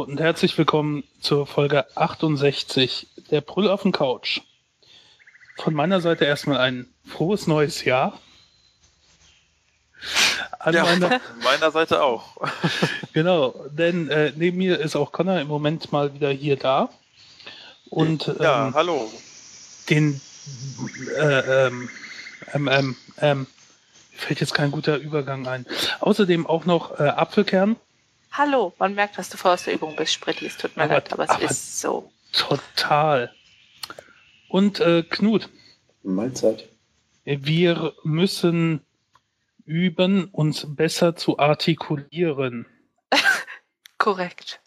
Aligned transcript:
Hallo 0.00 0.10
und 0.12 0.18
herzlich 0.18 0.56
willkommen 0.56 1.04
zur 1.20 1.46
Folge 1.46 1.84
68 1.94 3.06
der 3.30 3.42
Brüll 3.42 3.68
auf 3.68 3.82
den 3.82 3.92
Couch. 3.92 4.40
Von 5.58 5.74
meiner 5.74 6.00
Seite 6.00 6.24
erstmal 6.24 6.56
ein 6.56 6.86
frohes 7.04 7.46
neues 7.46 7.84
Jahr. 7.84 8.18
An 10.58 10.72
ja, 10.72 10.84
meiner, 10.84 11.20
meiner 11.44 11.70
Seite 11.70 12.02
auch. 12.02 12.38
genau, 13.12 13.54
denn 13.72 14.08
äh, 14.08 14.32
neben 14.36 14.56
mir 14.56 14.80
ist 14.80 14.96
auch 14.96 15.12
Connor 15.12 15.38
im 15.38 15.48
Moment 15.48 15.92
mal 15.92 16.14
wieder 16.14 16.30
hier 16.30 16.56
da. 16.56 16.88
Und 17.90 18.26
ja, 18.40 18.68
ähm, 18.68 18.74
hallo. 18.74 19.12
Den 19.90 20.18
äh, 21.18 21.66
ähm, 21.66 21.90
ähm, 22.54 22.96
ähm, 23.18 23.46
fällt 24.16 24.40
jetzt 24.40 24.54
kein 24.54 24.70
guter 24.70 24.96
Übergang 24.96 25.46
ein. 25.46 25.66
Außerdem 26.00 26.46
auch 26.46 26.64
noch 26.64 26.98
äh, 26.98 27.02
Apfelkern. 27.02 27.76
Hallo, 28.32 28.72
man 28.78 28.94
merkt, 28.94 29.18
dass 29.18 29.28
du 29.28 29.36
vor 29.36 29.52
aus 29.52 29.64
der 29.64 29.74
Übung 29.74 29.96
bist, 29.96 30.12
Spritti. 30.12 30.46
Es 30.46 30.56
tut 30.56 30.76
mir 30.76 30.84
aber, 30.84 30.94
leid, 30.94 31.12
aber 31.12 31.24
es 31.24 31.30
aber 31.30 31.42
ist 31.42 31.80
so. 31.80 32.12
Total. 32.32 33.32
Und 34.48 34.80
äh, 34.80 35.02
Knut. 35.02 35.48
Mahlzeit. 36.02 36.68
Wir 37.24 37.92
müssen 38.04 38.84
üben, 39.64 40.24
uns 40.26 40.66
besser 40.74 41.16
zu 41.16 41.38
artikulieren. 41.38 42.66
Korrekt. 43.98 44.60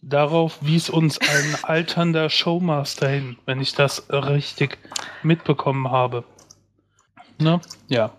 Darauf 0.00 0.58
wies 0.60 0.88
uns 0.88 1.20
ein 1.20 1.56
alternder 1.62 2.28
Showmaster 2.30 3.08
hin, 3.08 3.38
wenn 3.44 3.60
ich 3.60 3.74
das 3.74 4.08
richtig 4.10 4.78
mitbekommen 5.22 5.90
habe. 5.90 6.24
Ne? 7.38 7.60
Ja. 7.88 8.12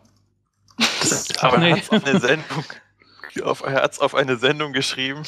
Aber 1.40 1.58
nee. 1.58 1.74
hat 1.74 1.92
auf 1.92 2.06
eine 2.06 2.20
Sendung, 2.20 2.64
auf, 3.42 3.62
er 3.62 3.82
hat's 3.82 4.00
auf 4.00 4.16
eine 4.16 4.38
Sendung 4.38 4.74
geschrieben, 4.74 5.24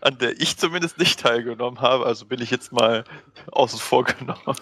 an 0.00 0.18
der 0.18 0.40
ich 0.40 0.56
zumindest 0.56 0.98
nicht 0.98 1.20
teilgenommen 1.20 1.80
habe, 1.80 2.06
also 2.06 2.26
bin 2.26 2.42
ich 2.42 2.50
jetzt 2.50 2.72
mal 2.72 3.04
außen 3.52 3.78
vor 3.78 4.04
genommen. 4.04 4.56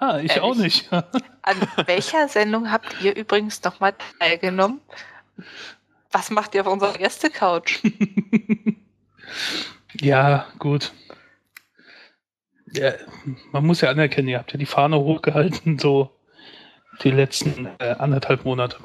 Ah, 0.00 0.18
ich 0.18 0.36
Ehrlich? 0.36 0.42
auch 0.42 0.54
nicht. 0.54 0.92
an 1.42 1.56
welcher 1.86 2.28
Sendung 2.28 2.70
habt 2.70 3.02
ihr 3.02 3.16
übrigens 3.16 3.62
nochmal 3.64 3.94
teilgenommen? 4.18 4.80
Was 6.12 6.30
macht 6.30 6.54
ihr 6.54 6.62
auf 6.62 6.72
unserer 6.72 6.92
Gäste-Couch? 6.92 7.80
ja, 10.00 10.46
gut. 10.58 10.92
Ja, 12.72 12.92
man 13.52 13.66
muss 13.66 13.80
ja 13.80 13.90
anerkennen, 13.90 14.28
ihr 14.28 14.38
habt 14.38 14.52
ja 14.52 14.58
die 14.58 14.66
Fahne 14.66 14.98
hochgehalten, 14.98 15.78
so 15.78 16.10
die 17.02 17.10
letzten 17.10 17.66
äh, 17.78 17.96
anderthalb 17.98 18.44
Monate. 18.44 18.78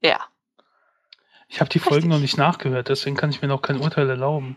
Ja. 0.00 0.20
Ich 1.48 1.60
habe 1.60 1.70
die 1.70 1.78
Folgen 1.78 1.94
Richtig. 1.96 2.10
noch 2.10 2.20
nicht 2.20 2.36
nachgehört, 2.36 2.90
deswegen 2.90 3.16
kann 3.16 3.30
ich 3.30 3.40
mir 3.40 3.48
noch 3.48 3.62
kein 3.62 3.80
Urteil 3.80 4.08
erlauben. 4.08 4.56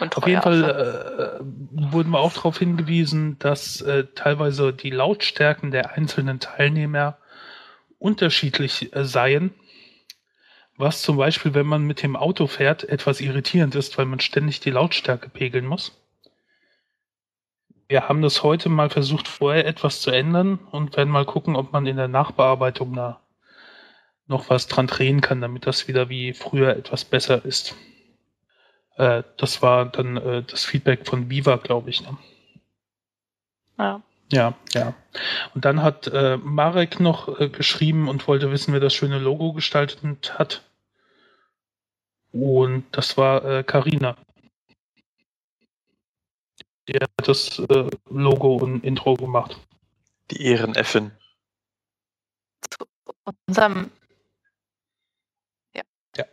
Und 0.00 0.16
Auf 0.16 0.26
jeden 0.26 0.42
Fall 0.42 1.40
äh, 1.40 1.92
wurden 1.92 2.10
wir 2.10 2.20
auch 2.20 2.34
darauf 2.34 2.58
hingewiesen, 2.58 3.38
dass 3.38 3.80
äh, 3.80 4.04
teilweise 4.14 4.74
die 4.74 4.90
Lautstärken 4.90 5.70
der 5.70 5.92
einzelnen 5.92 6.38
Teilnehmer 6.38 7.16
unterschiedlich 7.98 8.94
äh, 8.94 9.04
seien. 9.04 9.54
Was 10.76 11.00
zum 11.00 11.16
Beispiel, 11.16 11.54
wenn 11.54 11.66
man 11.66 11.84
mit 11.84 12.02
dem 12.02 12.16
Auto 12.16 12.46
fährt, 12.46 12.84
etwas 12.84 13.22
irritierend 13.22 13.74
ist, 13.74 13.96
weil 13.96 14.04
man 14.04 14.20
ständig 14.20 14.60
die 14.60 14.70
Lautstärke 14.70 15.30
pegeln 15.30 15.64
muss. 15.64 15.98
Wir 17.88 18.08
haben 18.08 18.20
das 18.20 18.42
heute 18.42 18.68
mal 18.68 18.90
versucht, 18.90 19.26
vorher 19.26 19.66
etwas 19.66 20.02
zu 20.02 20.10
ändern 20.10 20.58
und 20.70 20.96
werden 20.98 21.08
mal 21.08 21.24
gucken, 21.24 21.56
ob 21.56 21.72
man 21.72 21.86
in 21.86 21.96
der 21.96 22.08
Nachbearbeitung 22.08 22.94
da 22.94 23.20
noch 24.26 24.50
was 24.50 24.66
dran 24.66 24.86
drehen 24.86 25.20
kann, 25.20 25.40
damit 25.40 25.66
das 25.66 25.88
wieder 25.88 26.08
wie 26.08 26.32
früher 26.32 26.76
etwas 26.76 27.04
besser 27.04 27.44
ist. 27.44 27.76
Äh, 28.96 29.22
das 29.36 29.62
war 29.62 29.86
dann 29.86 30.16
äh, 30.16 30.42
das 30.42 30.64
Feedback 30.64 31.06
von 31.06 31.30
Viva, 31.30 31.56
glaube 31.56 31.90
ich. 31.90 32.02
Ne? 32.02 32.16
Ja. 33.78 34.02
Ja, 34.32 34.54
ja. 34.72 34.92
Und 35.54 35.64
dann 35.64 35.82
hat 35.82 36.08
äh, 36.08 36.36
Marek 36.38 36.98
noch 36.98 37.40
äh, 37.40 37.48
geschrieben 37.48 38.08
und 38.08 38.26
wollte 38.26 38.50
wissen, 38.50 38.72
wer 38.72 38.80
das 38.80 38.92
schöne 38.92 39.20
Logo 39.20 39.52
gestaltet 39.52 40.36
hat. 40.36 40.64
Und 42.32 42.84
das 42.90 43.16
war 43.16 43.62
Karina. 43.62 44.10
Äh, 44.10 44.14
die 46.88 46.98
hat 46.98 47.10
das 47.28 47.58
äh, 47.58 47.90
Logo 48.10 48.56
und 48.56 48.84
Intro 48.84 49.14
gemacht. 49.14 49.58
Die 50.30 50.44
Ehreneffin. 50.44 51.10
Zu 52.60 52.86
unserem. 53.46 53.90
Ja. 55.74 55.82
ja. 56.16 56.24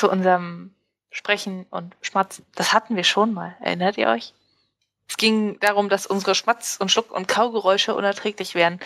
Zu 0.00 0.10
unserem 0.10 0.74
Sprechen 1.10 1.66
und 1.68 1.94
Schmatzen. 2.00 2.46
Das 2.54 2.72
hatten 2.72 2.96
wir 2.96 3.04
schon 3.04 3.34
mal. 3.34 3.54
Erinnert 3.60 3.98
ihr 3.98 4.08
euch? 4.08 4.32
Es 5.06 5.18
ging 5.18 5.60
darum, 5.60 5.90
dass 5.90 6.06
unsere 6.06 6.34
Schmatz- 6.34 6.78
und 6.80 6.90
Schluck- 6.90 7.10
und 7.10 7.28
Kaugeräusche 7.28 7.94
unerträglich 7.94 8.54
wären. 8.54 8.80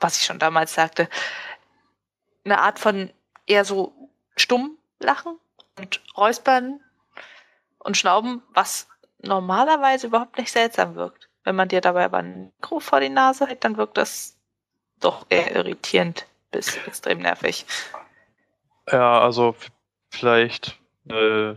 Was 0.00 0.18
ich 0.18 0.24
schon 0.24 0.38
damals 0.38 0.74
sagte. 0.74 1.08
Eine 2.44 2.60
Art 2.60 2.78
von 2.78 3.14
eher 3.46 3.64
so 3.64 3.94
stumm 4.36 4.76
lachen 5.00 5.38
und 5.78 6.02
räuspern 6.18 6.80
und 7.78 7.96
Schnauben, 7.96 8.42
was 8.52 8.88
normalerweise 9.22 10.08
überhaupt 10.08 10.36
nicht 10.36 10.52
seltsam 10.52 10.96
wirkt. 10.96 11.30
Wenn 11.44 11.56
man 11.56 11.68
dir 11.68 11.80
dabei 11.80 12.04
aber 12.04 12.18
ein 12.18 12.52
Mikro 12.60 12.80
vor 12.80 13.00
die 13.00 13.08
Nase 13.08 13.46
hält, 13.46 13.64
dann 13.64 13.78
wirkt 13.78 13.96
das 13.96 14.36
doch 15.00 15.24
eher 15.30 15.56
irritierend 15.56 16.26
bis 16.50 16.76
extrem 16.86 17.20
nervig. 17.20 17.64
Ja, 18.92 19.22
also 19.22 19.56
vielleicht, 20.14 20.78
äh, 21.08 21.54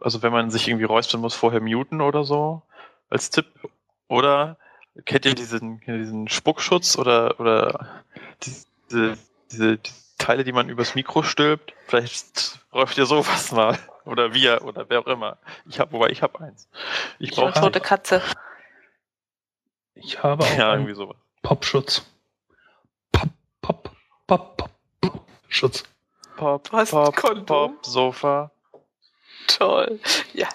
also 0.00 0.22
wenn 0.22 0.32
man 0.32 0.50
sich 0.50 0.68
irgendwie 0.68 0.86
räuspern 0.86 1.20
muss, 1.20 1.34
vorher 1.34 1.60
muten 1.60 2.00
oder 2.00 2.24
so, 2.24 2.62
als 3.08 3.30
Tipp. 3.30 3.46
Oder 4.08 4.56
kennt 5.04 5.26
ihr 5.26 5.34
diesen, 5.34 5.80
diesen 5.80 6.28
Spuckschutz 6.28 6.96
oder, 6.96 7.38
oder 7.38 8.02
diese, 8.42 8.66
diese, 8.90 9.18
diese 9.50 9.78
Teile, 10.18 10.44
die 10.44 10.52
man 10.52 10.68
übers 10.68 10.94
Mikro 10.94 11.22
stülpt? 11.22 11.74
Vielleicht 11.86 12.60
räuft 12.72 12.98
ihr 12.98 13.06
sowas 13.06 13.52
mal. 13.52 13.78
Oder 14.04 14.32
wir 14.34 14.64
oder 14.64 14.88
wer 14.88 15.00
auch 15.00 15.06
immer. 15.06 15.36
Ich 15.66 15.78
habe, 15.78 15.92
wobei 15.92 16.08
ich 16.08 16.22
habe 16.22 16.40
eins. 16.40 16.68
Ich 17.18 17.32
brauche 17.32 17.54
eine 17.54 17.60
tote 17.60 17.80
Katze. 17.80 18.22
Ich 19.94 20.22
habe 20.22 20.44
auch 20.44 20.56
ja, 20.56 20.72
irgendwie 20.72 20.94
sowas. 20.94 21.16
Popschutz. 21.42 22.06
Pop, 23.12 23.28
Pop, 23.60 23.90
Pop, 24.26 24.56
Pop, 24.56 24.70
Pop 25.00 25.26
Schutz. 25.48 25.84
Pop, 26.40 26.70
Pop, 26.70 27.46
Pop, 27.46 27.84
Sofa. 27.84 28.50
Toll. 29.46 30.00
Ja. 30.32 30.48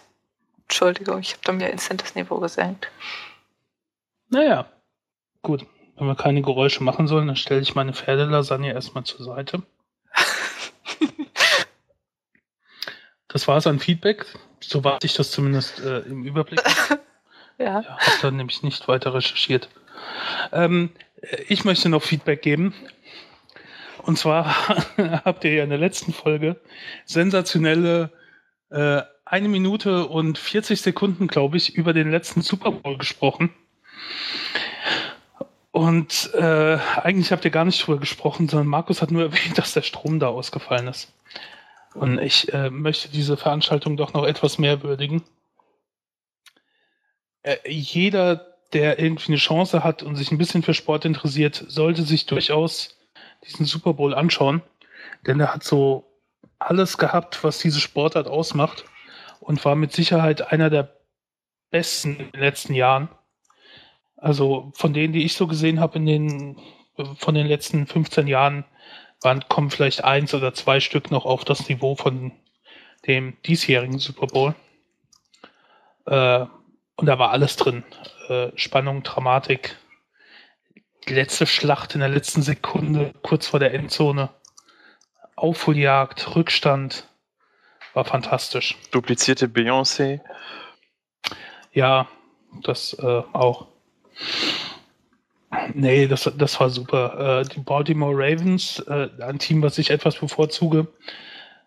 Entschuldigung, 0.64 1.20
ich 1.20 1.34
habe 1.34 1.42
da 1.44 1.52
mir 1.52 1.70
instant 1.70 2.02
das 2.02 2.16
Niveau 2.16 2.40
gesenkt. 2.40 2.90
Naja, 4.30 4.66
gut. 5.44 5.68
Wenn 5.96 6.08
wir 6.08 6.16
keine 6.16 6.42
Geräusche 6.42 6.84
machen 6.84 7.08
sollen, 7.08 7.28
dann 7.28 7.36
stelle 7.36 7.62
ich 7.62 7.76
meine 7.76 7.94
Pferdelasagne 7.94 8.74
erstmal 8.74 9.04
zur 9.04 9.24
Seite. 9.24 9.62
Das 13.28 13.50
war 13.50 13.58
es 13.58 13.68
an 13.68 13.80
Feedback. 13.80 14.26
Soweit 14.62 15.04
ich 15.04 15.14
das 15.14 15.30
zumindest 15.30 15.80
äh, 15.82 16.00
im 16.04 16.24
Überblick 16.24 16.62
ja. 17.58 17.82
ja 17.82 17.98
habe 18.00 18.18
dann 18.22 18.38
nämlich 18.38 18.64
nicht 18.64 18.88
weiter 18.88 19.14
recherchiert. 19.14 19.68
Ähm, 20.54 20.92
ich 21.50 21.66
möchte 21.66 21.90
noch 21.90 22.02
Feedback 22.02 22.42
geben. 22.42 22.74
Und 24.06 24.20
zwar 24.20 24.46
habt 25.26 25.44
ihr 25.44 25.54
ja 25.54 25.64
in 25.64 25.72
der 25.72 25.80
letzten 25.80 26.14
Folge 26.14 26.62
sensationelle 27.06 28.12
äh, 28.70 29.02
eine 29.26 29.48
Minute 29.50 30.06
und 30.08 30.38
40 30.38 30.80
Sekunden, 30.80 31.28
glaube 31.28 31.58
ich, 31.58 31.76
über 31.76 31.92
den 31.92 32.12
letzten 32.12 32.42
Super 32.42 32.72
Bowl 32.72 33.00
gesprochen. 33.00 33.50
Und 35.72 36.30
äh, 36.36 36.78
eigentlich 37.02 37.32
habt 37.32 37.46
ihr 37.46 37.52
gar 37.52 37.66
nicht 37.66 37.86
drüber 37.86 38.00
gesprochen, 38.00 38.48
sondern 38.48 38.68
Markus 38.68 39.02
hat 39.02 39.10
nur 39.10 39.24
erwähnt, 39.32 39.58
dass 39.58 39.74
der 39.74 39.82
Strom 39.82 40.20
da 40.20 40.28
ausgefallen 40.28 40.88
ist. 40.88 41.12
Und 41.96 42.20
ich 42.20 42.54
äh, 42.54 42.70
möchte 42.70 43.10
diese 43.10 43.38
Veranstaltung 43.38 43.98
doch 43.98 44.14
noch 44.14 44.26
etwas 44.26 44.60
mehr 44.60 44.84
würdigen. 44.84 45.24
Äh, 47.42 47.58
jeder, 47.68 48.54
der 48.74 49.00
irgendwie 49.00 49.30
eine 49.30 49.38
Chance 49.38 49.84
hat 49.84 50.04
und 50.04 50.16
sich 50.16 50.32
ein 50.32 50.38
bisschen 50.38 50.62
für 50.62 50.76
Sport 50.76 51.06
interessiert, 51.06 51.66
sollte 51.68 52.04
sich 52.04 52.28
durchaus 52.28 52.95
diesen 53.48 53.66
Super 53.66 53.94
Bowl 53.94 54.14
anschauen. 54.14 54.62
Denn 55.26 55.40
er 55.40 55.54
hat 55.54 55.64
so 55.64 56.06
alles 56.60 56.98
gehabt, 56.98 57.44
was 57.44 57.60
diese 57.60 57.80
Sportart 57.80 58.28
ausmacht. 58.28 58.86
Und 59.40 59.64
war 59.64 59.76
mit 59.76 59.92
Sicherheit 59.92 60.52
einer 60.52 60.70
der 60.70 60.96
besten 61.70 62.16
in 62.16 62.32
den 62.32 62.42
letzten 62.42 62.74
Jahren. 62.74 63.10
Also 64.18 64.72
von 64.76 64.94
denen, 64.94 65.14
die 65.14 65.24
ich 65.24 65.36
so 65.36 65.46
gesehen 65.46 65.80
habe 65.80 65.98
in 65.98 66.06
den, 66.06 66.58
von 67.18 67.36
den 67.36 67.46
letzten 67.46 67.86
15 67.86 68.28
Jahren, 68.28 68.66
waren, 69.22 69.44
kommen 69.50 69.70
vielleicht 69.70 70.04
eins 70.04 70.34
oder 70.34 70.54
zwei 70.54 70.80
Stück 70.80 71.12
noch 71.12 71.26
auf 71.26 71.44
das 71.44 71.68
Niveau 71.70 71.96
von 71.96 72.32
dem 73.06 73.38
diesjährigen 73.46 74.00
Super 74.00 74.28
Bowl. 74.28 74.56
Äh, 76.06 76.46
und 76.96 77.06
da 77.08 77.20
war 77.20 77.32
alles 77.32 77.56
drin. 77.56 77.84
Äh, 78.30 78.52
Spannung, 78.56 79.04
Dramatik, 79.04 79.78
die 81.08 81.14
letzte 81.14 81.46
Schlacht 81.46 81.94
in 81.94 82.00
der 82.00 82.10
letzten 82.10 82.42
Sekunde, 82.42 83.14
kurz 83.22 83.48
vor 83.48 83.60
der 83.60 83.74
Endzone, 83.74 84.30
Aufholjagd, 85.36 86.36
Rückstand, 86.36 87.08
war 87.94 88.06
fantastisch. 88.06 88.78
Duplizierte 88.92 89.48
Beyoncé. 89.48 90.22
Ja, 91.72 92.08
das 92.64 92.94
äh, 92.94 93.24
auch. 93.34 93.68
Nee, 95.74 96.08
das, 96.08 96.32
das 96.38 96.60
war 96.60 96.70
super. 96.70 97.42
Äh, 97.42 97.50
die 97.50 97.60
Baltimore 97.60 98.14
Ravens, 98.16 98.80
äh, 98.80 99.10
ein 99.22 99.40
Team, 99.40 99.62
was 99.62 99.78
ich 99.78 99.90
etwas 99.90 100.16
bevorzuge, 100.16 100.88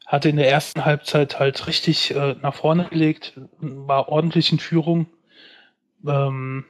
hatte 0.06 0.28
in 0.28 0.36
der 0.36 0.50
ersten 0.50 0.84
Halbzeit 0.84 1.38
halt 1.38 1.66
richtig 1.66 2.14
äh, 2.14 2.36
nach 2.40 2.54
vorne 2.54 2.86
gelegt, 2.88 3.34
war 3.58 4.08
ordentlich 4.08 4.52
in 4.52 4.58
Führung. 4.58 5.06
Ähm, 6.06 6.64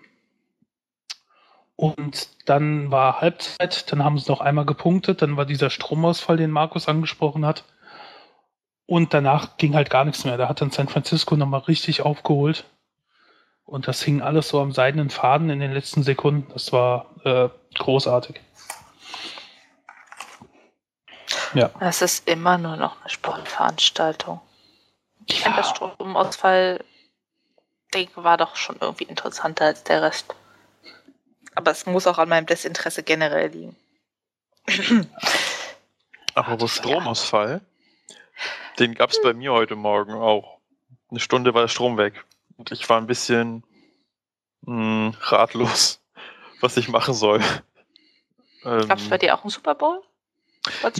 und 1.80 2.28
dann 2.44 2.90
war 2.90 3.20
Halbzeit, 3.20 3.92
dann 3.92 4.02
haben 4.02 4.19
sie 4.19 4.28
noch 4.28 4.40
einmal 4.40 4.66
gepunktet, 4.66 5.22
dann 5.22 5.36
war 5.36 5.46
dieser 5.46 5.70
Stromausfall, 5.70 6.36
den 6.36 6.50
Markus 6.50 6.88
angesprochen 6.88 7.46
hat. 7.46 7.62
Und 8.86 9.14
danach 9.14 9.58
ging 9.58 9.76
halt 9.76 9.88
gar 9.88 10.04
nichts 10.04 10.25
mehr. 10.25 10.36
Da 10.36 10.48
hat 10.48 10.60
dann 10.60 10.72
San 10.72 10.88
Francisco 10.88 11.36
nochmal 11.36 11.60
richtig 11.60 12.02
aufgeholt. 12.02 12.64
Und 13.64 13.86
das 13.86 14.02
hing 14.02 14.22
alles 14.22 14.48
so 14.48 14.60
am 14.60 14.72
seidenen 14.72 15.08
Faden 15.08 15.50
in 15.50 15.60
den 15.60 15.72
letzten 15.72 16.02
Sekunden. 16.02 16.50
Das 16.52 16.72
war 16.72 17.14
äh, 17.25 17.48
großartig. 17.76 18.40
Ja. 21.54 21.70
Es 21.78 22.02
ist 22.02 22.28
immer 22.28 22.58
nur 22.58 22.76
noch 22.76 23.00
eine 23.00 23.08
Sportveranstaltung. 23.08 24.40
Ich 25.26 25.38
ja. 25.38 25.44
finde, 25.44 25.58
das 25.58 25.70
Stromausfall 25.70 26.84
Ding 27.94 28.10
war 28.16 28.36
doch 28.36 28.56
schon 28.56 28.78
irgendwie 28.80 29.04
interessanter 29.04 29.66
als 29.66 29.84
der 29.84 30.02
Rest. 30.02 30.34
Aber 31.58 31.72
es 31.72 31.87
muss 31.87 32.06
auch 32.06 32.19
an 32.19 32.28
meinem 32.28 32.46
Desinteresse 32.46 33.02
generell 33.02 33.49
liegen. 33.49 33.76
Apropos 36.37 36.76
Stromausfall, 36.76 37.62
den 38.78 38.94
gab 38.94 39.10
es 39.10 39.20
bei 39.20 39.32
mir 39.32 39.52
heute 39.52 39.75
Morgen 39.75 40.12
auch. 40.12 40.60
Eine 41.10 41.19
Stunde 41.19 41.55
war 41.55 41.62
der 41.62 41.69
Strom 41.69 41.96
weg. 41.96 42.25
Und 42.58 42.70
ich 42.70 42.88
war 42.88 43.00
ein 43.00 43.08
bisschen 43.08 43.64
mh, 44.66 44.72
hm, 44.72 45.16
ratlos, 45.20 46.00
was 46.60 46.76
ich 46.76 46.88
machen 46.88 47.12
soll. 47.12 47.40
Ähm, 48.64 48.87
Gab 48.87 48.99
es 48.99 49.08
bei 49.08 49.19
dir 49.19 49.34
auch 49.34 49.43
einen 49.43 49.50
Super 49.50 49.75
Bowl? 49.75 50.00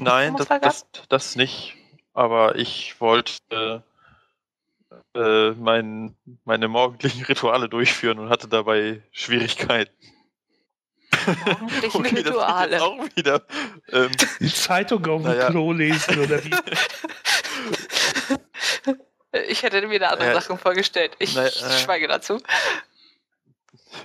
Nein, 0.01 0.35
das, 0.35 0.49
das, 0.49 0.87
das, 1.09 1.37
nicht. 1.37 1.77
Aber 2.15 2.57
ich 2.57 3.01
wollte 3.01 3.85
äh, 5.15 5.51
mein, 5.53 6.17
meine 6.45 6.67
morgendlichen 6.67 7.25
Rituale 7.27 7.69
durchführen 7.69 8.19
und 8.19 8.29
hatte 8.29 8.49
dabei 8.49 9.05
Schwierigkeiten. 9.13 9.95
Morgendlichen 11.45 11.97
okay, 12.07 12.15
Rituale. 12.17 12.83
auch 12.83 13.05
wieder. 13.15 13.43
Ähm, 13.93 14.11
Die 14.41 14.53
Zeitung 14.53 15.07
auf 15.07 15.23
dem 15.23 15.31
naja. 15.31 15.51
Klo 15.51 15.73
lesen 15.73 16.19
oder 16.19 16.45
wie? 16.45 16.55
Ich 19.49 19.63
hätte 19.63 19.87
mir 19.87 19.99
da 19.99 20.09
andere 20.09 20.31
äh, 20.31 20.35
Sachen 20.35 20.59
vorgestellt. 20.59 21.17
Ich 21.19 21.35
na, 21.35 21.47
äh, 21.47 21.51
schweige 21.51 22.09
dazu. 22.09 22.41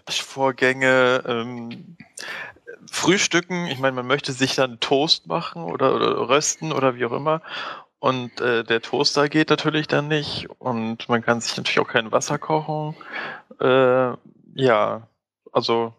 Vorgänge, 0.10 1.24
ähm, 1.26 1.98
Frühstücken, 2.92 3.68
ich 3.68 3.80
meine, 3.80 3.96
man 3.96 4.08
möchte 4.08 4.34
sich 4.34 4.56
dann 4.56 4.80
Toast 4.80 5.28
machen 5.28 5.64
oder, 5.64 5.96
oder 5.96 6.30
rösten 6.30 6.72
oder 6.72 6.96
wie 6.96 7.06
auch 7.06 7.12
immer. 7.12 7.42
Und 8.00 8.42
äh, 8.42 8.66
der 8.66 8.82
Toaster 8.82 9.30
geht 9.30 9.50
natürlich 9.50 9.88
dann 9.88 10.10
nicht. 10.10 10.50
Und 10.60 11.08
man 11.08 11.22
kann 11.22 11.40
sich 11.40 11.56
natürlich 11.56 11.80
auch 11.80 11.88
kein 11.88 12.12
Wasser 12.12 12.38
kochen. 12.38 12.96
Äh, 13.62 14.14
ja, 14.56 15.08
also 15.54 15.94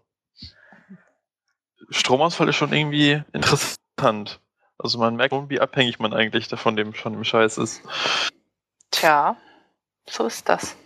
Stromausfall 1.94 2.48
ist 2.48 2.56
schon 2.56 2.72
irgendwie 2.72 3.22
interessant. 3.32 4.40
Also 4.78 4.98
man 4.98 5.16
merkt 5.16 5.34
wie 5.48 5.60
abhängig 5.60 5.98
man 5.98 6.12
eigentlich 6.12 6.48
davon 6.48 6.76
dem 6.76 6.94
schon 6.94 7.14
im 7.14 7.24
Scheiß 7.24 7.58
ist. 7.58 7.82
Tja, 8.90 9.36
so 10.08 10.26
ist 10.26 10.48
das. 10.48 10.76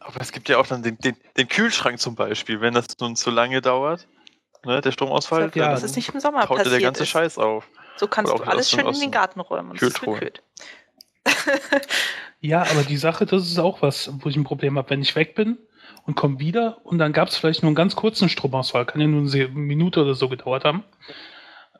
Aber 0.00 0.20
es 0.20 0.32
gibt 0.32 0.48
ja 0.48 0.58
auch 0.58 0.66
dann 0.66 0.82
den, 0.82 0.96
den, 0.98 1.16
den 1.36 1.48
Kühlschrank 1.48 1.98
zum 1.98 2.14
Beispiel, 2.14 2.60
wenn 2.60 2.74
das 2.74 2.86
nun 3.00 3.16
zu 3.16 3.30
lange 3.30 3.60
dauert, 3.60 4.08
ne, 4.64 4.80
der 4.80 4.92
Stromausfall. 4.92 5.50
Ja, 5.54 5.70
das 5.72 5.82
ist 5.82 5.96
nicht 5.96 6.08
im 6.14 6.20
Sommer 6.20 6.46
passiert 6.46 6.72
der 6.72 6.80
ganze 6.80 7.02
ist. 7.02 7.10
Scheiß 7.10 7.38
auf. 7.38 7.68
So 7.96 8.06
kannst 8.06 8.32
du 8.32 8.42
alles 8.42 8.70
schön 8.70 8.86
in 8.86 8.98
den 8.98 9.10
Garten 9.10 9.40
räumen 9.40 9.72
und 9.72 9.82
es 9.82 10.00
gekühlt. 10.00 10.42
ja, 12.40 12.62
aber 12.62 12.82
die 12.82 12.96
Sache, 12.96 13.26
das 13.26 13.42
ist 13.42 13.58
auch 13.58 13.82
was, 13.82 14.10
wo 14.12 14.28
ich 14.28 14.36
ein 14.36 14.44
Problem 14.44 14.78
habe. 14.78 14.88
Wenn 14.90 15.02
ich 15.02 15.14
weg 15.16 15.34
bin 15.34 15.58
und 16.06 16.14
komme 16.16 16.38
wieder 16.40 16.78
und 16.84 16.98
dann 16.98 17.12
gab 17.12 17.28
es 17.28 17.36
vielleicht 17.36 17.62
nur 17.62 17.68
einen 17.68 17.76
ganz 17.76 17.96
kurzen 17.96 18.28
Stromausfall, 18.28 18.86
kann 18.86 19.00
ja 19.00 19.06
nur 19.06 19.30
eine 19.30 19.48
Minute 19.48 20.02
oder 20.02 20.14
so 20.14 20.28
gedauert 20.28 20.64
haben, 20.64 20.84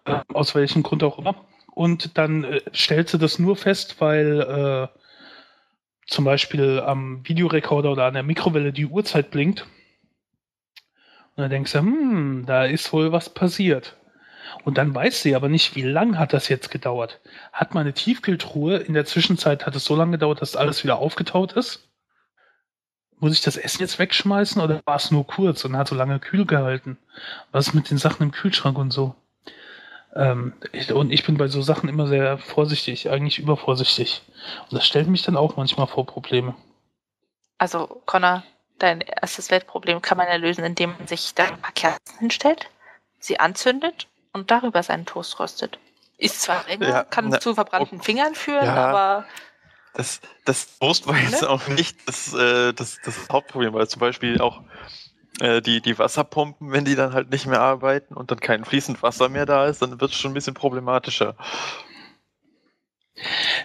äh, 0.05 0.21
aus 0.33 0.55
welchem 0.55 0.83
Grund 0.83 1.03
auch 1.03 1.19
immer. 1.19 1.35
Und 1.75 2.17
dann 2.19 2.45
äh, 2.45 2.61
stellst 2.75 3.15
du 3.15 3.19
das 3.19 3.39
nur 3.39 3.57
fest, 3.57 4.01
weil 4.01 4.41
äh, 4.41 4.99
zum 6.07 6.25
Beispiel 6.25 6.81
am 6.81 7.27
Videorekorder 7.27 7.91
oder 7.93 8.05
an 8.05 8.15
der 8.15 8.23
Mikrowelle 8.23 8.73
die 8.73 8.87
Uhrzeit 8.87 9.31
blinkt. 9.31 9.67
Und 11.37 11.43
dann 11.43 11.51
denkst 11.51 11.73
du, 11.73 11.79
hm, 11.79 12.45
da 12.47 12.65
ist 12.65 12.93
wohl 12.93 13.11
was 13.11 13.33
passiert. 13.33 13.97
Und 14.63 14.79
dann 14.79 14.95
weiß 14.95 15.23
sie 15.23 15.35
aber 15.35 15.49
nicht, 15.49 15.75
wie 15.75 15.83
lang 15.83 16.19
hat 16.19 16.33
das 16.33 16.49
jetzt 16.49 16.71
gedauert. 16.71 17.21
Hat 17.53 17.75
meine 17.75 17.93
Tiefkühltruhe 17.93 18.77
in 18.77 18.95
der 18.95 19.05
Zwischenzeit, 19.05 19.67
hat 19.67 19.75
es 19.75 19.85
so 19.85 19.97
lange 19.97 20.13
gedauert, 20.13 20.43
dass 20.43 20.55
alles 20.55 20.85
wieder 20.85 20.99
aufgetaut 20.99 21.55
ist? 21.55 21.89
Muss 23.21 23.33
ich 23.33 23.41
das 23.41 23.57
Essen 23.57 23.81
jetzt 23.81 23.99
wegschmeißen 23.99 24.61
oder 24.61 24.81
war 24.85 24.97
es 24.97 25.11
nur 25.11 25.27
kurz 25.27 25.65
und 25.65 25.77
hat 25.77 25.89
so 25.89 25.95
lange 25.95 26.19
kühl 26.19 26.45
gehalten? 26.45 26.99
Was 27.53 27.69
ist 27.69 27.75
mit 27.75 27.91
den 27.91 27.99
Sachen 27.99 28.23
im 28.23 28.33
Kühlschrank 28.33 28.77
und 28.77 28.91
so? 28.91 29.15
Ähm, 30.15 30.53
ich, 30.73 30.93
und 30.93 31.11
ich 31.11 31.25
bin 31.25 31.37
bei 31.37 31.49
so 31.49 31.63
Sachen 31.63 31.89
immer 31.89 32.07
sehr 32.07 32.39
vorsichtig, 32.39 33.11
eigentlich 33.11 33.39
übervorsichtig. 33.39 34.23
Und 34.63 34.73
das 34.73 34.87
stellt 34.87 35.09
mich 35.09 35.23
dann 35.23 35.37
auch 35.37 35.57
manchmal 35.57 35.87
vor 35.87 36.07
Probleme. 36.07 36.55
Also, 37.59 38.03
Connor, 38.07 38.43
dein 38.79 39.01
erstes 39.01 39.51
Weltproblem 39.51 40.03
kann 40.03 40.19
man 40.19 40.29
ja 40.29 40.37
lösen, 40.37 40.65
indem 40.65 40.95
man 40.99 41.07
sich 41.07 41.35
da 41.35 41.45
ein 41.45 41.61
paar 41.61 41.73
Kerzen 41.73 42.19
hinstellt, 42.19 42.69
sie 43.19 43.41
anzündet 43.41 44.09
und 44.33 44.51
darüber 44.51 44.83
seinen 44.83 45.07
Toast 45.07 45.39
röstet. 45.41 45.79
Ist 46.17 46.43
zwar 46.43 46.65
länger, 46.69 46.89
ja, 46.89 47.05
kann 47.05 47.29
na, 47.29 47.41
zu 47.41 47.55
verbrannten 47.55 47.99
okay. 47.99 48.05
Fingern 48.05 48.35
führen, 48.35 48.67
ja, 48.67 48.75
aber. 48.75 49.27
Das, 49.95 50.21
das 50.45 50.79
Toast 50.79 51.07
war 51.07 51.17
jetzt 51.17 51.43
ne? 51.43 51.49
auch 51.49 51.69
nicht 51.69 52.09
das, 52.09 52.35
äh, 52.35 52.73
das, 52.73 52.99
das 53.05 53.29
Hauptproblem, 53.31 53.73
weil 53.75 53.89
zum 53.89 54.01
Beispiel 54.01 54.41
auch 54.41 54.63
äh, 55.41 55.63
die, 55.63 55.81
die 55.81 55.99
Wasserpumpen, 55.99 56.73
wenn 56.73 56.85
die 56.85 56.97
dann 56.97 57.13
halt 57.13 57.31
nicht 57.31 57.47
mehr 57.47 57.61
arbeiten 57.61 58.15
und 58.15 58.31
dann 58.31 58.41
kein 58.41 58.65
fließend 58.65 59.03
Wasser 59.03 59.29
mehr 59.29 59.47
da 59.47 59.67
ist, 59.67 59.83
dann 59.83 60.01
wird 60.01 60.11
es 60.11 60.17
schon 60.17 60.33
ein 60.33 60.35
bisschen 60.35 60.55
problematischer. 60.55 61.37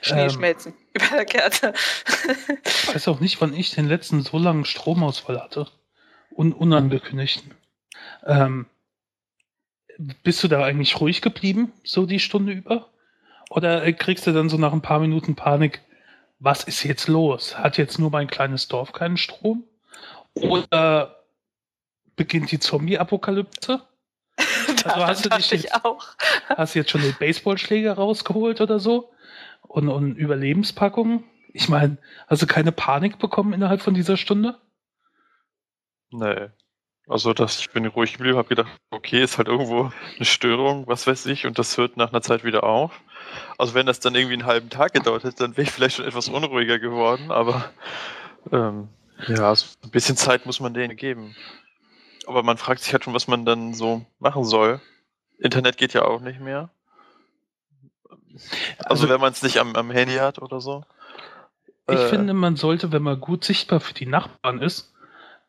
Schneeschmelzen 0.01 0.73
ähm, 0.73 0.79
über 0.93 1.15
der 1.15 1.25
Kerze. 1.25 1.73
ich 2.65 2.93
weiß 2.93 3.07
auch 3.07 3.19
nicht, 3.19 3.41
wann 3.41 3.53
ich 3.53 3.71
den 3.71 3.87
letzten 3.87 4.21
so 4.21 4.37
langen 4.37 4.65
Stromausfall 4.65 5.41
hatte. 5.41 5.67
Un 6.35 6.53
unangekündigten. 6.53 7.55
Ähm, 8.25 8.67
bist 10.23 10.43
du 10.43 10.47
da 10.47 10.63
eigentlich 10.63 10.99
ruhig 11.01 11.21
geblieben, 11.21 11.73
so 11.83 12.05
die 12.05 12.19
Stunde 12.19 12.53
über? 12.53 12.89
Oder 13.49 13.91
kriegst 13.93 14.27
du 14.27 14.31
dann 14.31 14.49
so 14.49 14.57
nach 14.57 14.71
ein 14.71 14.81
paar 14.81 14.99
Minuten 14.99 15.35
Panik, 15.35 15.81
was 16.39 16.63
ist 16.63 16.83
jetzt 16.83 17.07
los? 17.07 17.57
Hat 17.57 17.77
jetzt 17.77 17.99
nur 17.99 18.09
mein 18.09 18.27
kleines 18.27 18.67
Dorf 18.67 18.93
keinen 18.93 19.17
Strom? 19.17 19.65
Oder 20.33 21.23
beginnt 22.15 22.51
die 22.51 22.59
Zombie-Apokalypse? 22.59 23.81
also 24.85 25.05
hast 25.05 25.25
du 25.25 25.29
dich 25.29 25.51
jetzt, 25.51 25.85
auch. 25.85 26.05
hast 26.49 26.75
du 26.75 26.79
jetzt 26.79 26.91
schon 26.91 27.01
den 27.01 27.15
Baseballschläger 27.19 27.93
rausgeholt 27.93 28.61
oder 28.61 28.79
so? 28.79 29.11
Und, 29.61 29.89
und 29.89 30.15
Überlebenspackungen? 30.15 31.25
Ich 31.53 31.67
meine, 31.67 31.97
hast 32.27 32.41
du 32.41 32.47
keine 32.47 32.71
Panik 32.71 33.19
bekommen 33.19 33.53
innerhalb 33.53 33.81
von 33.81 33.93
dieser 33.93 34.17
Stunde? 34.17 34.57
Nee. 36.11 36.49
Also 37.09 37.33
das, 37.33 37.59
ich 37.59 37.71
bin 37.71 37.87
ruhig 37.87 38.13
geblieben, 38.13 38.37
habe 38.37 38.49
gedacht, 38.49 38.69
okay, 38.91 39.23
ist 39.23 39.39
halt 39.39 39.47
irgendwo 39.47 39.91
eine 40.15 40.25
Störung, 40.25 40.85
was 40.85 41.07
weiß 41.07 41.25
ich, 41.25 41.47
und 41.47 41.57
das 41.57 41.75
hört 41.75 41.97
nach 41.97 42.11
einer 42.11 42.21
Zeit 42.21 42.43
wieder 42.43 42.63
auf. 42.63 43.01
Also 43.57 43.73
wenn 43.73 43.87
das 43.87 43.99
dann 43.99 44.13
irgendwie 44.13 44.35
einen 44.35 44.45
halben 44.45 44.69
Tag 44.69 44.93
gedauert 44.93 45.23
hätte, 45.23 45.37
dann 45.37 45.57
wäre 45.57 45.63
ich 45.63 45.71
vielleicht 45.71 45.95
schon 45.95 46.05
etwas 46.05 46.29
unruhiger 46.29 46.77
geworden, 46.77 47.31
aber 47.31 47.71
ähm, 48.51 48.89
ja, 49.27 49.55
so 49.55 49.65
ein 49.83 49.89
bisschen 49.89 50.17
Zeit 50.17 50.45
muss 50.45 50.59
man 50.59 50.75
denen 50.75 50.95
geben. 50.95 51.35
Aber 52.27 52.43
man 52.43 52.57
fragt 52.57 52.81
sich 52.81 52.93
halt 52.93 53.03
schon, 53.03 53.15
was 53.15 53.27
man 53.27 53.43
dann 53.43 53.73
so 53.73 54.05
machen 54.19 54.45
soll. 54.45 54.79
Internet 55.39 55.77
geht 55.77 55.93
ja 55.93 56.05
auch 56.05 56.21
nicht 56.21 56.39
mehr. 56.39 56.69
Also, 58.77 59.05
also 59.05 59.09
wenn 59.09 59.19
man 59.19 59.33
es 59.33 59.41
nicht 59.41 59.57
am, 59.57 59.75
am, 59.75 59.89
Handy 59.89 60.15
hat 60.15 60.39
oder 60.39 60.61
so. 60.61 60.83
Ich 61.89 61.97
äh, 61.97 62.07
finde, 62.07 62.35
man 62.35 62.55
sollte, 62.55 62.91
wenn 62.91 63.01
man 63.01 63.19
gut 63.19 63.43
sichtbar 63.43 63.79
für 63.79 63.95
die 63.95 64.05
Nachbarn 64.05 64.61
ist, 64.61 64.88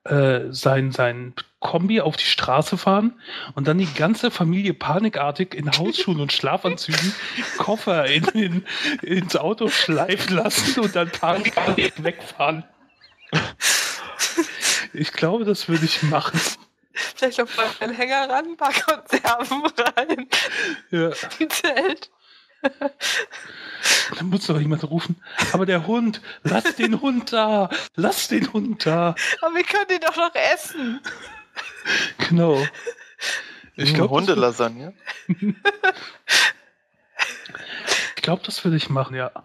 äh, 0.05 0.51
sein, 0.51 0.93
sein 0.93 1.35
Kombi 1.59 2.01
auf 2.01 2.17
die 2.17 2.25
Straße 2.25 2.79
fahren 2.79 3.21
und 3.55 3.69
dann 3.69 3.77
die 3.77 3.93
ganze 3.93 4.31
Familie 4.31 4.73
panikartig 4.73 5.55
in 5.55 5.71
Hausschuhen 5.71 6.21
und 6.21 6.33
Schlafanzügen 6.33 7.15
Koffer 7.59 8.07
in, 8.07 8.25
in, 8.29 8.67
ins 9.03 9.37
Auto 9.37 9.69
schleifen 9.69 10.37
lassen 10.37 10.81
und 10.81 10.97
dann 10.97 11.11
panikartig 11.11 12.03
wegfahren. 12.03 12.65
Ich 14.93 15.13
glaube, 15.13 15.45
das 15.45 15.69
würde 15.69 15.85
ich 15.85 16.03
machen. 16.03 16.41
Vielleicht 16.93 17.39
noch 17.39 17.57
mal 17.57 17.67
einen 17.81 17.95
Hänger 17.95 18.29
ran, 18.29 18.47
ein 18.47 18.57
paar 18.57 18.73
Konserven 18.73 19.63
rein. 19.97 20.29
Ja. 20.91 21.11
Im 21.39 21.51
Zelt. 21.51 22.11
Dann 24.17 24.27
muss 24.29 24.47
doch 24.47 24.59
jemand 24.59 24.85
rufen. 24.91 25.23
Aber 25.53 25.67
der 25.67 25.87
Hund, 25.87 26.21
lass 26.43 26.77
den 26.77 27.01
Hund 27.01 27.33
da, 27.33 27.69
lass 27.97 28.29
den 28.29 28.53
Hund 28.53 28.85
da. 28.87 29.15
Aber 29.41 29.55
wir 29.55 29.65
können 29.65 29.87
den 29.89 30.01
doch 30.01 30.17
noch 30.17 30.35
essen. 30.35 31.01
Genau. 32.29 32.63
Ich 33.77 33.95
glaub, 33.95 34.09
glaube, 34.09 34.15
Hundelasagne. 34.17 34.95
Ich 38.17 38.23
glaube, 38.23 38.43
das 38.45 38.63
will 38.65 38.75
ich 38.75 38.91
machen, 38.91 39.17
ja. 39.17 39.31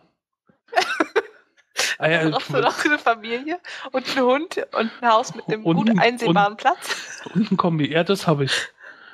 Ah, 1.97 2.09
ja, 2.09 2.29
Brauchst 2.29 2.49
du 2.49 2.57
noch 2.59 2.83
eine 2.83 2.99
Familie 2.99 3.57
und 3.93 4.05
einen 4.17 4.25
Hund 4.25 4.57
und 4.73 4.91
ein 5.01 5.09
Haus 5.09 5.33
mit 5.33 5.47
einem 5.47 5.63
Und- 5.65 5.77
gut 5.77 5.97
einsehbaren 5.97 6.57
Platz? 6.57 7.21
und 7.33 7.49
ein 7.49 7.55
Kombi. 7.57 7.89
Ja, 7.89 8.03
das 8.03 8.27
habe 8.27 8.43
ich. 8.43 8.51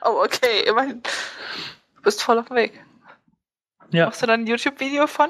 Oh, 0.02 0.24
okay, 0.26 0.62
immerhin. 0.68 1.04
Du 1.04 2.02
bist 2.02 2.24
voll 2.24 2.40
auf 2.40 2.48
dem 2.48 2.56
Weg. 2.58 2.84
Ja, 3.92 4.06
Machst 4.06 4.22
du 4.22 4.26
dann 4.26 4.42
ein 4.42 4.48
YouTube-Video 4.48 5.08
von? 5.08 5.30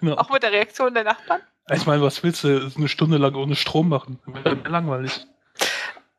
genau. 0.00 0.16
Auch 0.16 0.30
mit 0.30 0.42
der 0.42 0.52
Reaktion 0.52 0.94
der 0.94 1.04
Nachbarn? 1.04 1.40
Ich 1.72 1.86
meine, 1.86 2.02
was 2.02 2.22
willst 2.22 2.44
du 2.44 2.70
eine 2.76 2.88
Stunde 2.88 3.18
lang 3.18 3.34
ohne 3.34 3.54
Strom 3.54 3.88
machen? 3.88 4.18
Wäre 4.26 4.56
mir 4.56 4.68
langweilig. 4.68 5.26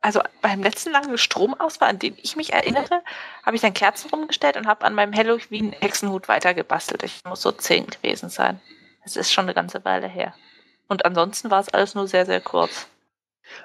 Also 0.02 0.22
beim 0.42 0.64
letzten 0.64 0.92
langen 0.92 1.18
Stromausfall, 1.18 1.90
an 1.90 2.00
den 2.00 2.18
ich 2.22 2.36
mich 2.36 2.54
erinnere, 2.54 3.04
habe 3.46 3.56
ich 3.56 3.62
dann 3.62 3.74
Kerzen 3.74 4.10
rumgestellt 4.10 4.58
und 4.58 4.66
habe 4.66 4.86
an 4.86 4.96
meinem 4.96 5.14
Halloween-Hexenhut 5.14 6.28
weitergebastelt. 6.28 7.04
Ich 7.04 7.20
muss 7.26 7.42
so 7.42 7.52
zehn 7.52 7.86
gewesen 7.88 8.30
sein. 8.30 8.60
Es 9.04 9.16
ist 9.16 9.32
schon 9.32 9.46
eine 9.46 9.54
ganze 9.54 9.84
Weile 9.86 10.08
her. 10.08 10.34
Und 10.88 11.06
ansonsten 11.06 11.52
war 11.52 11.60
es 11.60 11.70
alles 11.70 11.96
nur 11.96 12.08
sehr, 12.08 12.26
sehr 12.26 12.42
kurz. 12.42 12.88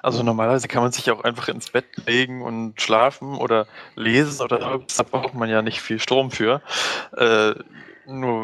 Also 0.01 0.21
normalerweise 0.21 0.67
kann 0.67 0.83
man 0.83 0.91
sich 0.91 1.09
auch 1.11 1.23
einfach 1.23 1.47
ins 1.47 1.71
Bett 1.71 1.85
legen 2.05 2.41
und 2.41 2.81
schlafen 2.81 3.37
oder 3.37 3.67
lesen 3.95 4.41
oder 4.43 4.59
irgendwas. 4.59 4.97
Da 4.97 5.03
braucht 5.03 5.33
man 5.33 5.49
ja 5.49 5.61
nicht 5.61 5.81
viel 5.81 5.99
Strom 5.99 6.31
für. 6.31 6.61
Äh, 7.15 7.55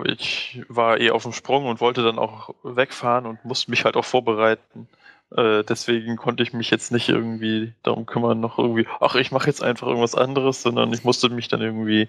ich 0.06 0.62
war 0.68 1.00
eh 1.00 1.12
auf 1.12 1.24
dem 1.24 1.32
Sprung 1.32 1.68
und 1.68 1.80
wollte 1.80 2.04
dann 2.04 2.20
auch 2.20 2.54
wegfahren 2.64 3.26
und 3.26 3.46
musste 3.46 3.72
mich 3.72 3.86
halt 3.86 3.96
auch 3.96 4.06
vorbereiten. 4.06 4.88
Äh, 5.36 5.64
deswegen 5.64 6.18
konnte 6.18 6.44
ich 6.44 6.54
mich 6.54 6.70
jetzt 6.70 6.92
nicht 6.92 7.10
irgendwie 7.10 7.74
darum 7.82 8.06
kümmern, 8.06 8.40
noch 8.40 8.60
irgendwie, 8.60 8.88
ach, 9.00 9.16
ich 9.16 9.32
mache 9.32 9.48
jetzt 9.48 9.64
einfach 9.64 9.88
irgendwas 9.88 10.16
anderes, 10.16 10.62
sondern 10.62 10.94
ich 10.94 11.04
musste 11.04 11.30
mich 11.30 11.48
dann 11.48 11.62
irgendwie, 11.62 12.08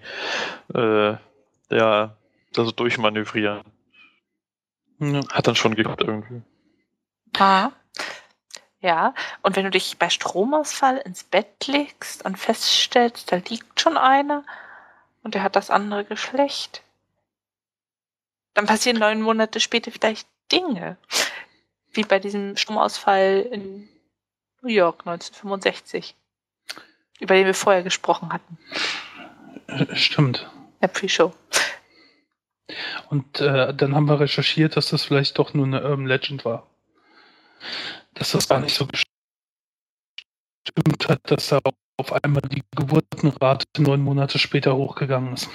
äh, 0.73 1.15
ja, 1.69 2.17
da 2.53 2.65
so 2.65 2.71
durchmanövrieren. 2.71 3.61
Ja. 4.99 5.21
Hat 5.31 5.47
dann 5.47 5.55
schon 5.55 5.75
geklappt 5.75 6.03
irgendwie. 6.03 6.41
Ah. 7.37 7.71
Ja, 8.81 9.15
und 9.41 9.55
wenn 9.55 9.63
du 9.63 9.71
dich 9.71 9.97
bei 9.97 10.09
Stromausfall 10.09 10.97
ins 10.97 11.23
Bett 11.23 11.65
legst 11.65 12.23
und 12.23 12.37
feststellst, 12.37 13.31
da 13.31 13.37
liegt 13.37 13.81
schon 13.81 13.97
einer 13.97 14.43
und 15.23 15.33
der 15.33 15.41
hat 15.41 15.55
das 15.55 15.71
andere 15.71 16.05
Geschlecht, 16.05 16.83
dann 18.55 18.65
passieren 18.65 18.97
neun 18.97 19.21
Monate 19.21 19.59
später 19.59 19.91
vielleicht 19.91 20.27
Dinge. 20.51 20.97
Wie 21.93 22.03
bei 22.03 22.19
diesem 22.19 22.57
Stromausfall 22.57 23.47
in 23.51 23.87
New 24.61 24.69
York 24.69 25.01
1965, 25.05 26.15
über 27.19 27.35
den 27.35 27.45
wir 27.45 27.53
vorher 27.53 27.83
gesprochen 27.83 28.33
hatten, 28.33 28.57
Stimmt. 29.93 30.49
der 30.81 30.87
Pre-Show. 30.87 31.33
Und 33.09 33.39
äh, 33.39 33.73
dann 33.73 33.95
haben 33.95 34.09
wir 34.09 34.19
recherchiert, 34.19 34.75
dass 34.75 34.89
das 34.89 35.03
vielleicht 35.03 35.37
doch 35.37 35.53
nur 35.53 35.65
eine 35.65 35.83
Urban 35.83 36.07
Legend 36.07 36.43
war. 36.45 36.67
Dass 38.15 38.31
das 38.31 38.49
gar 38.49 38.59
nicht 38.59 38.75
so 38.75 38.87
gestimmt 38.87 39.07
hat, 41.07 41.19
dass 41.25 41.49
da 41.49 41.59
auf 41.97 42.13
einmal 42.23 42.41
die 42.41 42.63
Geburtenrate 42.75 43.65
neun 43.77 44.01
Monate 44.01 44.39
später 44.39 44.75
hochgegangen 44.75 45.33
ist. 45.33 45.49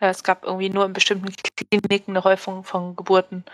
Ja, 0.00 0.08
es 0.10 0.22
gab 0.22 0.44
irgendwie 0.44 0.70
nur 0.70 0.84
in 0.84 0.92
bestimmten 0.92 1.32
Kliniken 1.34 2.12
eine 2.12 2.24
Häufung 2.24 2.62
von 2.64 2.94
Geburten, 2.94 3.44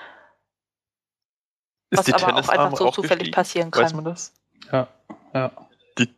Ist 1.90 1.98
was 1.98 2.04
die 2.06 2.14
aber 2.14 2.34
auch 2.36 2.48
einfach 2.48 2.76
so 2.76 2.88
auch 2.88 2.94
zufällig 2.94 3.32
gestiegen? 3.32 3.34
passieren 3.34 3.74
Weiß 3.74 3.92
kann. 3.92 3.96
man 3.96 4.04
das? 4.04 4.32
Ja, 4.70 4.88
ja. 5.32 5.50
Die 5.98 6.14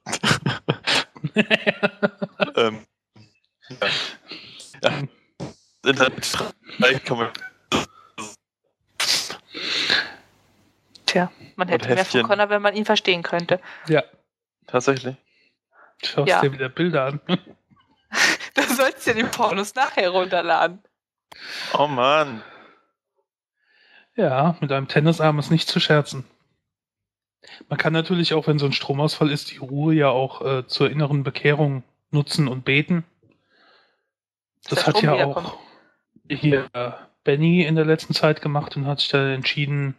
ähm, 2.56 2.86
ja. 3.68 3.88
ja. 4.82 4.90
Internet 5.84 6.32
kann 7.04 7.18
man 7.18 7.30
Tja, 11.06 11.30
man 11.54 11.68
hätte 11.68 11.88
mehr 11.94 12.04
von. 12.04 12.22
Connor, 12.24 12.48
wenn 12.48 12.62
man 12.62 12.74
ihn 12.74 12.84
verstehen 12.84 13.22
könnte. 13.22 13.60
ja, 13.86 14.02
tatsächlich. 14.66 15.16
schaust 16.02 16.28
Ja. 16.28 16.40
dir 16.40 16.52
wieder 16.52 16.68
Bilder 16.68 17.04
an. 17.06 17.20
Du 18.54 18.62
sollst 18.62 19.06
dir 19.06 19.14
die 19.14 19.24
Pornos 19.24 19.74
nachher 19.74 20.10
runterladen. 20.10 20.82
Oh 21.76 21.86
Mann. 21.86 22.42
Ja, 24.14 24.56
mit 24.60 24.72
einem 24.72 24.88
Tennisarm 24.88 25.38
ist 25.38 25.50
nicht 25.50 25.68
zu 25.68 25.78
scherzen. 25.78 26.24
Man 27.68 27.78
kann 27.78 27.92
natürlich 27.92 28.34
auch, 28.34 28.46
wenn 28.46 28.58
so 28.58 28.66
ein 28.66 28.72
Stromausfall 28.72 29.30
ist, 29.30 29.50
die 29.50 29.58
Ruhe 29.58 29.94
ja 29.94 30.08
auch 30.08 30.42
äh, 30.42 30.66
zur 30.66 30.90
inneren 30.90 31.22
Bekehrung 31.22 31.84
nutzen 32.10 32.48
und 32.48 32.64
beten. 32.64 33.04
Das 34.64 34.84
der 34.84 34.86
hat 34.86 35.02
ja 35.02 35.12
auch 35.26 35.58
hier 36.28 36.68
äh, 36.72 36.92
Benny 37.24 37.62
in 37.62 37.76
der 37.76 37.84
letzten 37.84 38.14
Zeit 38.14 38.40
gemacht 38.40 38.76
und 38.76 38.86
hat 38.86 39.00
sich 39.00 39.08
dann 39.08 39.30
entschieden, 39.30 39.96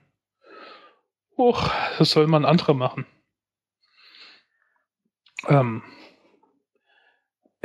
hoch, 1.38 1.70
das 1.98 2.12
soll 2.12 2.28
mal 2.28 2.42
ein 2.42 2.46
anderer 2.46 2.74
machen. 2.74 3.06
Ähm, 5.48 5.84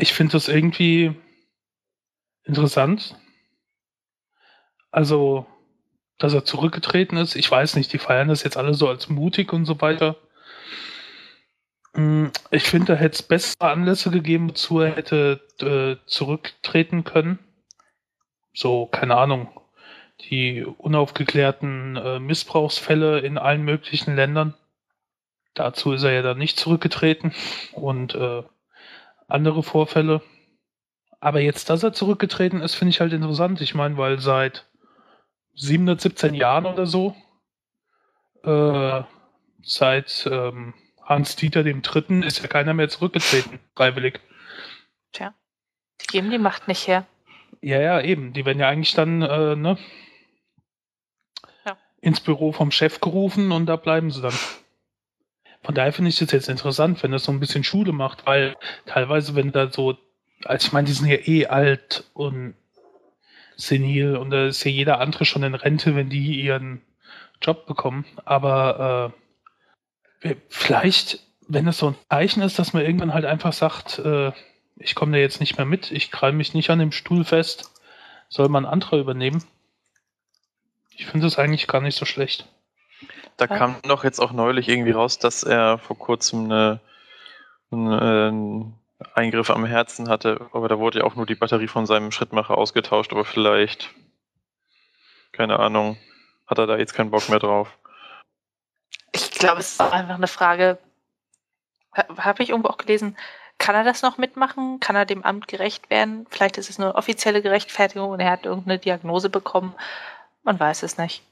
ich 0.03 0.13
finde 0.15 0.33
das 0.33 0.49
irgendwie 0.49 1.15
interessant. 2.43 3.17
Also, 4.91 5.47
dass 6.19 6.35
er 6.35 6.45
zurückgetreten 6.45 7.17
ist. 7.17 7.37
Ich 7.37 7.49
weiß 7.49 7.77
nicht, 7.77 7.93
die 7.93 7.99
feiern 7.99 8.27
das 8.27 8.43
jetzt 8.43 8.57
alle 8.57 8.75
so 8.75 8.89
als 8.89 9.09
mutig 9.09 9.53
und 9.53 9.65
so 9.65 9.81
weiter. 9.81 10.17
Mm, 11.95 12.27
Ich 12.51 12.65
finde, 12.65 12.95
da 12.95 12.99
hätte 12.99 13.15
es 13.15 13.23
bessere 13.23 13.71
Anlässe 13.71 14.11
gegeben, 14.11 14.51
wozu 14.51 14.81
er 14.81 14.97
hätte 14.97 15.41
äh, 15.61 16.05
zurücktreten 16.09 17.05
können. 17.05 17.39
So, 18.53 18.87
keine 18.87 19.17
Ahnung, 19.17 19.49
die 20.29 20.65
unaufgeklärten 20.65 21.95
äh, 21.97 22.19
Missbrauchsfälle 22.19 23.21
in 23.21 23.39
allen 23.39 23.63
möglichen 23.63 24.17
Ländern. 24.17 24.55
Dazu 25.55 25.93
ist 25.93 26.03
er 26.03 26.13
ja 26.13 26.23
dann 26.23 26.39
nicht 26.39 26.59
zurückgetreten 26.59 27.33
und 27.73 28.17
äh, 28.17 28.43
andere 29.33 29.63
Vorfälle. 29.63 30.23
Aber 31.21 31.41
jetzt, 31.41 31.71
dass 31.71 31.83
er 31.83 31.93
zurückgetreten 31.93 32.61
ist, 32.61 32.75
finde 32.75 32.91
ich 32.91 33.01
halt 33.01 33.13
interessant. 33.13 33.61
Ich 33.61 33.75
meine, 33.75 33.97
weil 33.97 34.19
seit 34.19 34.67
717 35.55 36.35
Jahren 36.35 36.67
oder 36.67 36.87
so, 36.87 37.15
äh, 38.45 39.03
seit 39.63 40.29
ähm, 40.31 40.75
Hans-Dieter 41.03 41.63
dem 41.63 41.83
Dritten 41.83 42.23
ist 42.23 42.41
ja 42.43 42.49
keiner 42.49 42.75
mehr 42.75 42.89
zurückgetreten, 42.89 43.61
freiwillig. 43.77 44.21
Die 46.03 46.07
geben 46.07 46.31
die 46.31 46.39
Macht 46.39 46.69
nicht 46.69 46.87
her. 46.89 47.07
Ja, 47.61 47.81
ja, 47.81 48.01
eben. 48.01 48.33
Die 48.33 48.45
werden 48.45 48.59
ja 48.59 48.69
eigentlich 48.69 48.95
dann 48.95 49.23
äh, 49.23 49.57
ne, 49.57 49.79
Ja. 51.65 51.77
ins 52.01 52.21
Büro 52.21 52.53
vom 52.53 52.71
Chef 52.71 53.01
gerufen 53.01 53.53
und 53.53 53.67
da 53.67 53.77
bleiben 53.77 54.11
sie 54.11 54.21
dann. 54.21 54.35
Von 55.63 55.75
daher 55.75 55.93
finde 55.93 56.09
ich 56.11 56.19
das 56.19 56.33
jetzt 56.33 56.49
interessant, 56.49 57.03
wenn 57.03 57.13
das 57.13 57.25
so 57.25 57.33
ein 57.33 57.41
bisschen 57.41 57.65
Schule 57.65 57.93
macht, 57.93 58.27
weil 58.27 58.57
teilweise, 58.87 59.35
wenn 59.35 59.53
da 59.53 59.71
so, 59.71 59.97
also 60.45 60.67
ich 60.67 60.73
meine, 60.73 60.87
die 60.87 60.93
sind 60.93 61.07
ja 61.07 61.17
eh 61.17 61.47
alt 61.47 62.05
und 62.15 62.55
senil 63.57 64.17
und 64.17 64.31
da 64.31 64.47
ist 64.47 64.65
ja 64.65 64.71
jeder 64.71 65.01
andere 65.01 65.25
schon 65.25 65.45
in 65.45 65.55
Rente, 65.55 65.95
wenn 65.95 66.09
die 66.09 66.41
ihren 66.41 66.83
Job 67.41 67.67
bekommen. 67.67 68.05
Aber 68.25 69.13
äh, 70.23 70.35
vielleicht, 70.49 71.21
wenn 71.49 71.69
es 71.69 71.79
so 71.79 71.89
ein 71.89 71.97
Zeichen 72.09 72.43
ist, 72.43 72.59
dass 72.59 72.73
man 72.73 72.85
irgendwann 72.85 73.15
halt 73.15 73.25
einfach 73.25 73.53
sagt, 73.53 73.99
äh, 74.01 74.33
ich 74.77 74.95
komme 74.95 75.13
da 75.13 75.19
jetzt 75.19 75.41
nicht 75.41 75.59
mehr 75.59 75.67
mit, 75.67 75.93
ich 75.93 76.11
krall 76.11 76.33
mich 76.33 76.55
nicht 76.55 76.71
an 76.71 76.81
dem 76.81 76.93
Stuhl 76.93 77.25
fest, 77.25 77.71
soll 78.29 78.49
man 78.49 78.67
anderer 78.67 78.99
übernehmen. 78.99 79.45
Ich 80.97 81.07
finde 81.07 81.27
das 81.27 81.39
eigentlich 81.39 81.67
gar 81.67 81.81
nicht 81.81 81.97
so 81.97 82.05
schlecht. 82.05 82.49
Da 83.37 83.47
Ja. 83.47 83.57
kam 83.57 83.77
doch 83.83 84.05
jetzt 84.05 84.21
auch 84.21 84.33
neulich 84.33 84.69
irgendwie 84.69 84.93
raus, 84.93 85.19
dass 85.19 85.43
er 85.43 85.79
vor 85.79 85.99
kurzem 85.99 86.45
eine, 86.45 86.81
einen 87.71 88.79
Eingriff 89.15 89.51
am 89.51 89.65
Herzen 89.65 90.09
hatte, 90.09 90.49
aber 90.53 90.69
da 90.69 90.79
wurde 90.79 91.01
ja 91.01 91.05
auch 91.05 91.15
nur 91.17 91.27
die 91.27 91.35
Batterie 91.35 91.69
von 91.69 91.87
seinem 91.87 92.13
Schrittmacher 92.13 92.57
ausgetauscht, 92.57 93.13
aber 93.13 93.25
vielleicht, 93.25 93.91
keine 95.33 95.59
Ahnung, 95.59 95.97
hat 96.47 96.59
er 96.59 96.67
da 96.67 96.77
jetzt 96.77 96.95
keinen 96.95 97.11
Bock 97.11 97.29
mehr 97.29 97.39
drauf. 97.39 97.77
Ich 99.13 99.31
glaube, 99.33 99.61
es 99.61 99.73
ist 99.73 99.81
einfach 99.81 100.15
eine 100.15 100.27
Frage. 100.29 100.79
Habe 102.17 102.43
ich 102.43 102.51
irgendwo 102.51 102.69
auch 102.69 102.79
gelesen, 102.79 103.17
kann 103.59 103.75
er 103.75 103.85
das 103.85 104.03
noch 104.03 104.19
mitmachen? 104.19 104.81
Kann 104.81 104.97
er 104.97 105.05
dem 105.05 105.25
Amt 105.25 105.47
gerecht 105.49 105.91
werden? 105.91 106.27
Vielleicht 106.31 106.59
ist 106.59 106.71
es 106.71 106.79
nur 106.79 106.95
offizielle 106.95 107.43
Gerechtfertigung 107.43 108.11
und 108.11 108.21
er 108.21 108.31
hat 108.31 108.47
irgendeine 108.47 108.79
Diagnose 108.79 109.29
bekommen. 109.31 109.75
Man 110.43 110.59
weiß 110.59 110.83
es 110.83 110.97
nicht. 110.99 111.23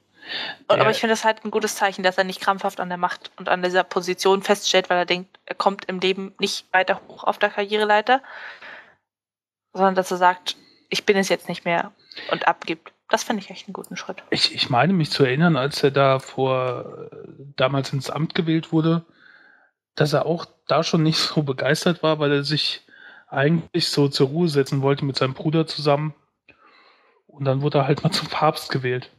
Und, 0.68 0.76
Ja. 0.76 0.82
Aber 0.82 0.90
ich 0.90 0.98
finde 0.98 1.12
das 1.12 1.24
halt 1.24 1.44
ein 1.44 1.50
gutes 1.50 1.76
Zeichen, 1.76 2.02
dass 2.02 2.18
er 2.18 2.24
nicht 2.24 2.40
krampfhaft 2.40 2.80
an 2.80 2.88
der 2.88 2.98
Macht 2.98 3.30
und 3.36 3.48
an 3.48 3.62
dieser 3.62 3.84
Position 3.84 4.42
feststellt, 4.42 4.90
weil 4.90 4.98
er 4.98 5.06
denkt, 5.06 5.38
er 5.46 5.54
kommt 5.54 5.86
im 5.86 6.00
Leben 6.00 6.34
nicht 6.38 6.66
weiter 6.72 7.00
hoch 7.08 7.24
auf 7.24 7.38
der 7.38 7.50
Karriereleiter, 7.50 8.22
sondern 9.72 9.94
dass 9.94 10.10
er 10.10 10.16
sagt, 10.16 10.56
ich 10.88 11.06
bin 11.06 11.16
es 11.16 11.28
jetzt 11.28 11.48
nicht 11.48 11.64
mehr 11.64 11.92
und 12.30 12.48
abgibt. 12.48 12.92
Das 13.08 13.24
finde 13.24 13.42
ich 13.42 13.50
echt 13.50 13.66
einen 13.66 13.72
guten 13.72 13.96
Schritt. 13.96 14.22
Ich, 14.30 14.54
ich 14.54 14.70
meine 14.70 14.92
mich 14.92 15.10
zu 15.10 15.24
erinnern, 15.24 15.56
als 15.56 15.82
er 15.82 15.90
da 15.90 16.20
vor 16.20 17.10
damals 17.56 17.92
ins 17.92 18.08
Amt 18.08 18.34
gewählt 18.34 18.72
wurde, 18.72 19.04
dass 19.96 20.12
er 20.12 20.26
auch 20.26 20.46
da 20.68 20.84
schon 20.84 21.02
nicht 21.02 21.18
so 21.18 21.42
begeistert 21.42 22.02
war, 22.02 22.20
weil 22.20 22.32
er 22.32 22.44
sich 22.44 22.86
eigentlich 23.26 23.88
so 23.88 24.08
zur 24.08 24.28
Ruhe 24.28 24.48
setzen 24.48 24.82
wollte 24.82 25.04
mit 25.04 25.16
seinem 25.16 25.34
Bruder 25.34 25.66
zusammen. 25.66 26.14
Und 27.26 27.44
dann 27.44 27.62
wurde 27.62 27.78
er 27.78 27.86
halt 27.86 28.02
mal 28.02 28.10
zum 28.10 28.28
Papst 28.28 28.70
gewählt. 28.70 29.10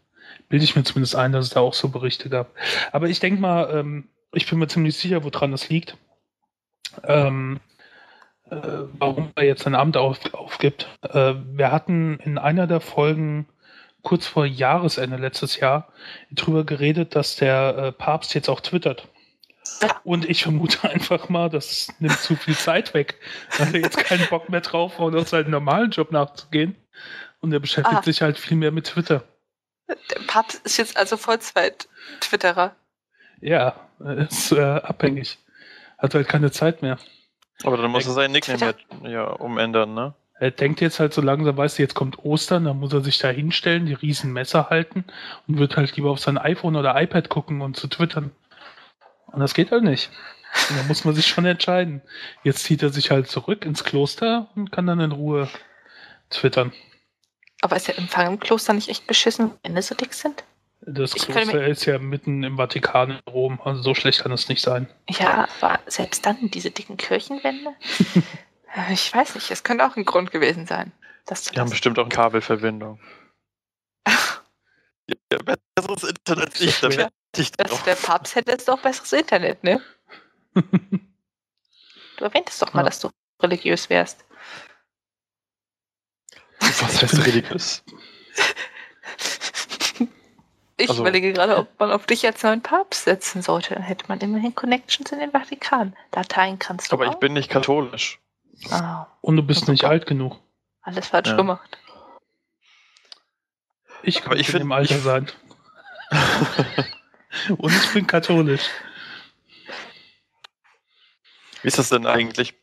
Bilde 0.51 0.65
ich 0.65 0.75
mir 0.75 0.83
zumindest 0.83 1.15
ein, 1.15 1.31
dass 1.31 1.45
es 1.45 1.51
da 1.51 1.61
auch 1.61 1.73
so 1.73 1.89
Berichte 1.89 2.29
gab. 2.29 2.53
Aber 2.91 3.07
ich 3.07 3.19
denke 3.21 3.41
mal, 3.41 3.69
ähm, 3.73 4.09
ich 4.33 4.47
bin 4.49 4.59
mir 4.59 4.67
ziemlich 4.67 4.97
sicher, 4.97 5.23
woran 5.23 5.51
das 5.51 5.69
liegt. 5.69 5.97
Ähm, 7.05 7.61
äh, 8.49 8.57
warum 8.99 9.31
er 9.35 9.45
jetzt 9.45 9.63
sein 9.63 9.75
Amt 9.75 9.95
auf, 9.95 10.19
aufgibt. 10.33 10.89
Äh, 11.01 11.35
wir 11.53 11.71
hatten 11.71 12.19
in 12.19 12.37
einer 12.37 12.67
der 12.67 12.81
Folgen 12.81 13.47
kurz 14.01 14.27
vor 14.27 14.45
Jahresende 14.45 15.15
letztes 15.15 15.57
Jahr 15.59 15.87
drüber 16.31 16.65
geredet, 16.65 17.15
dass 17.15 17.37
der 17.37 17.77
äh, 17.77 17.91
Papst 17.93 18.33
jetzt 18.33 18.49
auch 18.49 18.59
twittert. 18.59 19.07
Und 20.03 20.29
ich 20.29 20.43
vermute 20.43 20.83
einfach 20.89 21.29
mal, 21.29 21.49
das 21.49 21.93
nimmt 21.99 22.19
zu 22.19 22.35
viel 22.35 22.55
Zeit 22.57 22.93
weg. 22.93 23.15
Da 23.57 23.67
hat 23.67 23.73
er 23.73 23.79
jetzt 23.79 23.97
keinen 23.97 24.27
Bock 24.27 24.49
mehr 24.49 24.61
drauf, 24.61 24.99
auf 24.99 25.29
seinen 25.29 25.51
normalen 25.51 25.91
Job 25.91 26.11
nachzugehen. 26.11 26.75
Und 27.39 27.53
er 27.53 27.59
beschäftigt 27.59 27.99
ah. 27.99 28.03
sich 28.03 28.21
halt 28.21 28.37
viel 28.37 28.57
mehr 28.57 28.71
mit 28.71 28.87
Twitter. 28.87 29.23
Der 30.09 30.21
Papst 30.27 30.65
ist 30.65 30.77
jetzt 30.77 30.97
also 30.97 31.17
Vollzeit-Twitterer. 31.17 32.75
Ja, 33.41 33.75
ist 33.99 34.51
äh, 34.51 34.61
abhängig. 34.61 35.37
Hat 35.97 36.13
halt 36.13 36.27
keine 36.27 36.51
Zeit 36.51 36.81
mehr. 36.81 36.97
Aber 37.63 37.77
dann 37.77 37.91
muss 37.91 38.07
er 38.07 38.13
seinen 38.13 38.31
Nickname 38.31 38.75
ja 39.03 39.25
umändern, 39.25 39.93
ne? 39.93 40.13
Er 40.39 40.49
denkt 40.49 40.81
jetzt 40.81 40.99
halt 40.99 41.13
so 41.13 41.21
langsam, 41.21 41.55
weißt 41.55 41.77
du, 41.77 41.83
jetzt 41.83 41.93
kommt 41.93 42.25
Ostern, 42.25 42.65
dann 42.65 42.79
muss 42.79 42.91
er 42.93 43.01
sich 43.01 43.19
da 43.19 43.29
hinstellen, 43.29 43.85
die 43.85 43.93
riesen 43.93 44.33
Messer 44.33 44.71
halten 44.71 45.05
und 45.47 45.59
wird 45.59 45.77
halt 45.77 45.95
lieber 45.95 46.09
auf 46.09 46.19
sein 46.19 46.39
iPhone 46.39 46.75
oder 46.75 46.99
iPad 46.99 47.29
gucken 47.29 47.61
und 47.61 47.77
zu 47.77 47.87
twittern. 47.87 48.31
Und 49.27 49.39
das 49.39 49.53
geht 49.53 49.71
halt 49.71 49.83
nicht. 49.83 50.09
Und 50.69 50.79
da 50.79 50.83
muss 50.83 51.05
man 51.05 51.13
sich 51.13 51.27
schon 51.27 51.45
entscheiden. 51.45 52.01
Jetzt 52.43 52.63
zieht 52.63 52.81
er 52.81 52.89
sich 52.89 53.11
halt 53.11 53.27
zurück 53.27 53.65
ins 53.65 53.83
Kloster 53.83 54.49
und 54.55 54.71
kann 54.71 54.87
dann 54.87 54.99
in 54.99 55.11
Ruhe 55.11 55.47
twittern. 56.31 56.73
Aber 57.61 57.75
ist 57.75 57.87
der 57.87 57.97
Empfang 57.97 58.27
im 58.27 58.39
Kloster 58.39 58.73
nicht 58.73 58.89
echt 58.89 59.07
beschissen, 59.07 59.51
wenn 59.63 59.71
Ende 59.71 59.81
so 59.81 59.95
dick 59.95 60.13
sind? 60.13 60.43
Das 60.81 61.15
ich 61.15 61.27
Kloster 61.27 61.67
ist 61.67 61.85
ja 61.85 61.99
mitten 61.99 62.43
im 62.43 62.57
Vatikan 62.57 63.11
in 63.11 63.19
Rom, 63.31 63.61
also 63.63 63.83
so 63.83 63.93
schlecht 63.93 64.21
kann 64.21 64.31
es 64.31 64.49
nicht 64.49 64.63
sein. 64.63 64.87
Ja, 65.09 65.47
aber 65.59 65.79
selbst 65.85 66.25
dann 66.25 66.49
diese 66.49 66.71
dicken 66.71 66.97
Kirchenwände? 66.97 67.75
ich 68.91 69.13
weiß 69.13 69.35
nicht, 69.35 69.51
es 69.51 69.63
könnte 69.63 69.85
auch 69.85 69.95
ein 69.95 70.05
Grund 70.05 70.31
gewesen 70.31 70.65
sein. 70.65 70.91
Das 71.27 71.43
Die 71.43 71.59
haben 71.59 71.69
bestimmt 71.69 71.99
auch 71.99 72.05
eine 72.05 72.09
Kabelverbindung. 72.09 72.99
ja, 74.07 75.37
besseres 75.75 76.03
Internet 76.03 76.59
nicht, 76.59 76.83
da 76.83 77.09
ich 77.37 77.51
das, 77.51 77.83
der 77.83 77.95
Papst 77.95 78.35
hätte 78.35 78.51
jetzt 78.51 78.67
doch 78.67 78.81
besseres 78.81 79.13
Internet, 79.13 79.63
ne? 79.63 79.81
du 80.53 82.23
erwähntest 82.23 82.61
doch 82.61 82.73
mal, 82.73 82.81
ja. 82.81 82.85
dass 82.85 82.99
du 82.99 83.09
religiös 83.41 83.89
wärst. 83.89 84.25
Was 86.79 87.01
heißt 87.01 87.25
religiös? 87.25 87.83
Ich 90.77 90.89
also, 90.89 91.03
überlege 91.03 91.31
gerade, 91.31 91.57
ob 91.57 91.79
man 91.79 91.91
auf 91.91 92.07
dich 92.07 92.25
als 92.25 92.41
neuen 92.41 92.63
Papst 92.63 93.03
setzen 93.03 93.43
sollte. 93.43 93.75
Dann 93.75 93.83
hätte 93.83 94.05
man 94.07 94.19
immerhin 94.19 94.55
Connections 94.55 95.11
in 95.11 95.19
den 95.19 95.31
Vatikan. 95.31 95.95
Dateien 96.09 96.57
kannst 96.57 96.91
du. 96.91 96.95
Aber 96.95 97.07
auch. 97.07 97.13
ich 97.13 97.19
bin 97.19 97.33
nicht 97.33 97.49
katholisch. 97.49 98.19
Ah. 98.71 99.05
Und 99.21 99.35
du 99.35 99.43
bist 99.43 99.67
nicht 99.67 99.83
alt 99.83 100.07
genug. 100.07 100.39
Alles 100.81 101.07
falsch 101.07 101.29
ja. 101.29 101.35
gemacht. 101.35 101.77
Ich 104.01 104.21
kann 104.21 104.39
ich 104.39 104.51
im 104.53 104.71
Alter 104.71 104.97
sein. 104.97 105.27
Und 107.57 107.71
ich 107.71 107.93
bin 107.93 108.07
katholisch. 108.07 108.67
Wie 111.61 111.67
ist 111.67 111.77
das 111.77 111.89
denn 111.89 112.07
eigentlich? 112.07 112.55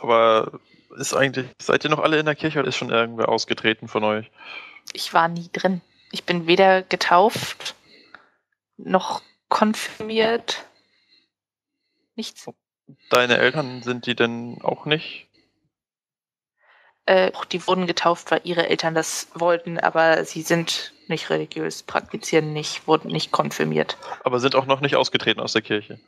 Aber 0.00 0.58
ist 0.96 1.14
eigentlich, 1.14 1.46
seid 1.60 1.84
ihr 1.84 1.90
noch 1.90 1.98
alle 1.98 2.18
in 2.18 2.26
der 2.26 2.34
Kirche 2.34 2.58
oder 2.58 2.68
ist 2.68 2.76
schon 2.76 2.90
irgendwer 2.90 3.28
ausgetreten 3.28 3.88
von 3.88 4.04
euch? 4.04 4.30
Ich 4.92 5.12
war 5.14 5.28
nie 5.28 5.48
drin. 5.52 5.80
Ich 6.12 6.24
bin 6.24 6.46
weder 6.46 6.82
getauft 6.82 7.74
noch 8.76 9.22
konfirmiert. 9.48 10.64
Nichts. 12.16 12.46
Deine 13.10 13.38
Eltern 13.38 13.82
sind 13.82 14.06
die 14.06 14.14
denn 14.14 14.58
auch 14.62 14.84
nicht? 14.84 15.28
Äh, 17.06 17.32
die 17.52 17.66
wurden 17.66 17.86
getauft, 17.86 18.30
weil 18.30 18.40
ihre 18.44 18.68
Eltern 18.68 18.94
das 18.94 19.28
wollten, 19.34 19.78
aber 19.78 20.24
sie 20.24 20.42
sind 20.42 20.92
nicht 21.06 21.28
religiös, 21.28 21.82
praktizieren 21.82 22.52
nicht, 22.52 22.86
wurden 22.86 23.08
nicht 23.08 23.30
konfirmiert. 23.30 23.98
Aber 24.22 24.40
sind 24.40 24.54
auch 24.54 24.66
noch 24.66 24.80
nicht 24.80 24.96
ausgetreten 24.96 25.40
aus 25.40 25.52
der 25.52 25.62
Kirche? 25.62 26.00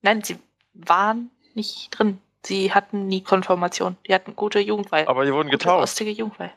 Nein, 0.00 0.22
sie 0.22 0.38
waren 0.72 1.30
nicht 1.54 1.90
drin. 1.90 2.20
Sie 2.44 2.72
hatten 2.72 3.06
nie 3.06 3.22
Konfirmation. 3.22 3.96
Die 4.06 4.14
hatten 4.14 4.36
gute 4.36 4.60
Jugendweihe. 4.60 5.08
Aber 5.08 5.24
die 5.24 5.32
wurden 5.32 5.48
gute, 5.48 5.58
getauft. 5.58 5.82
Ostige 5.82 6.10
Jugendweihe. 6.10 6.52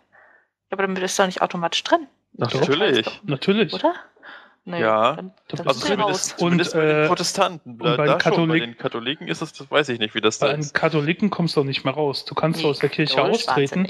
Ja, 0.69 0.77
aber 0.77 0.83
dann 0.83 0.93
bist 0.93 1.17
du 1.17 1.23
doch 1.23 1.27
nicht 1.27 1.41
automatisch 1.41 1.83
drin. 1.83 2.07
Natürlich. 2.33 3.21
Natürlich. 3.23 3.73
Oder? 3.73 3.93
Nee, 4.63 4.79
ja, 4.79 5.15
dann, 5.15 5.33
dann 5.47 5.67
also 5.67 5.87
zumindest, 5.87 6.37
zumindest 6.37 6.75
und, 6.75 6.81
bei 6.81 6.85
den 6.85 7.07
Protestanten. 7.07 7.71
Und 7.71 7.97
bei, 7.97 8.05
den 8.05 8.17
Katholik 8.19 8.61
bei 8.61 8.65
den 8.67 8.77
Katholiken 8.77 9.27
ist 9.27 9.41
es, 9.41 9.53
das 9.53 9.71
weiß 9.71 9.89
ich 9.89 9.97
nicht, 9.97 10.13
wie 10.13 10.21
das 10.21 10.37
da 10.37 10.51
ist. 10.51 10.51
Bei 10.51 10.61
den 10.61 10.73
Katholiken 10.73 11.29
kommst 11.31 11.55
du 11.55 11.61
auch 11.61 11.65
nicht 11.65 11.83
mehr 11.83 11.95
raus. 11.95 12.25
Du 12.25 12.35
kannst 12.35 12.61
nee, 12.61 12.69
aus 12.69 12.77
der 12.77 12.89
Kirche 12.89 13.23
austreten, 13.23 13.87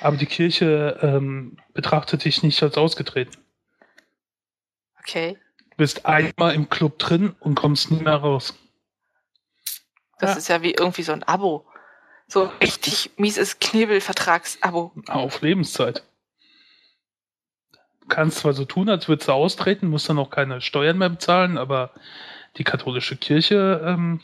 aber 0.00 0.16
die 0.16 0.24
Kirche 0.24 0.98
ähm, 1.02 1.58
betrachtet 1.74 2.24
dich 2.24 2.42
nicht 2.42 2.62
als 2.62 2.78
ausgetreten. 2.78 3.36
Okay. 4.98 5.36
Du 5.70 5.76
bist 5.76 6.06
einmal 6.06 6.54
im 6.54 6.70
Club 6.70 6.98
drin 6.98 7.36
und 7.40 7.54
kommst 7.54 7.90
nie 7.90 8.02
mehr 8.02 8.16
raus. 8.16 8.54
Das 10.18 10.32
ja. 10.32 10.36
ist 10.36 10.48
ja 10.48 10.62
wie 10.62 10.72
irgendwie 10.72 11.02
so 11.02 11.12
ein 11.12 11.22
Abo. 11.22 11.66
So 12.26 12.50
richtig 12.60 13.10
mieses 13.16 13.58
Knebelvertragsabo. 13.58 14.92
Auf 15.08 15.40
Lebenszeit. 15.42 16.02
Du 18.00 18.08
kannst 18.08 18.38
zwar 18.38 18.52
so 18.52 18.64
tun, 18.64 18.88
als 18.88 19.08
würdest 19.08 19.28
du 19.28 19.32
austreten, 19.32 19.88
musst 19.88 20.08
dann 20.08 20.18
auch 20.18 20.30
keine 20.30 20.60
Steuern 20.60 20.98
mehr 20.98 21.08
bezahlen, 21.08 21.56
aber 21.58 21.90
die 22.56 22.64
katholische 22.64 23.16
Kirche 23.16 23.82
ähm, 23.84 24.20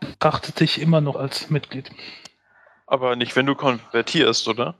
betrachtet 0.00 0.60
dich 0.60 0.80
immer 0.80 1.00
noch 1.00 1.16
als 1.16 1.50
Mitglied. 1.50 1.90
Aber 2.86 3.16
nicht, 3.16 3.34
wenn 3.34 3.46
du 3.46 3.54
konvertierst, 3.54 4.46
oder? 4.48 4.74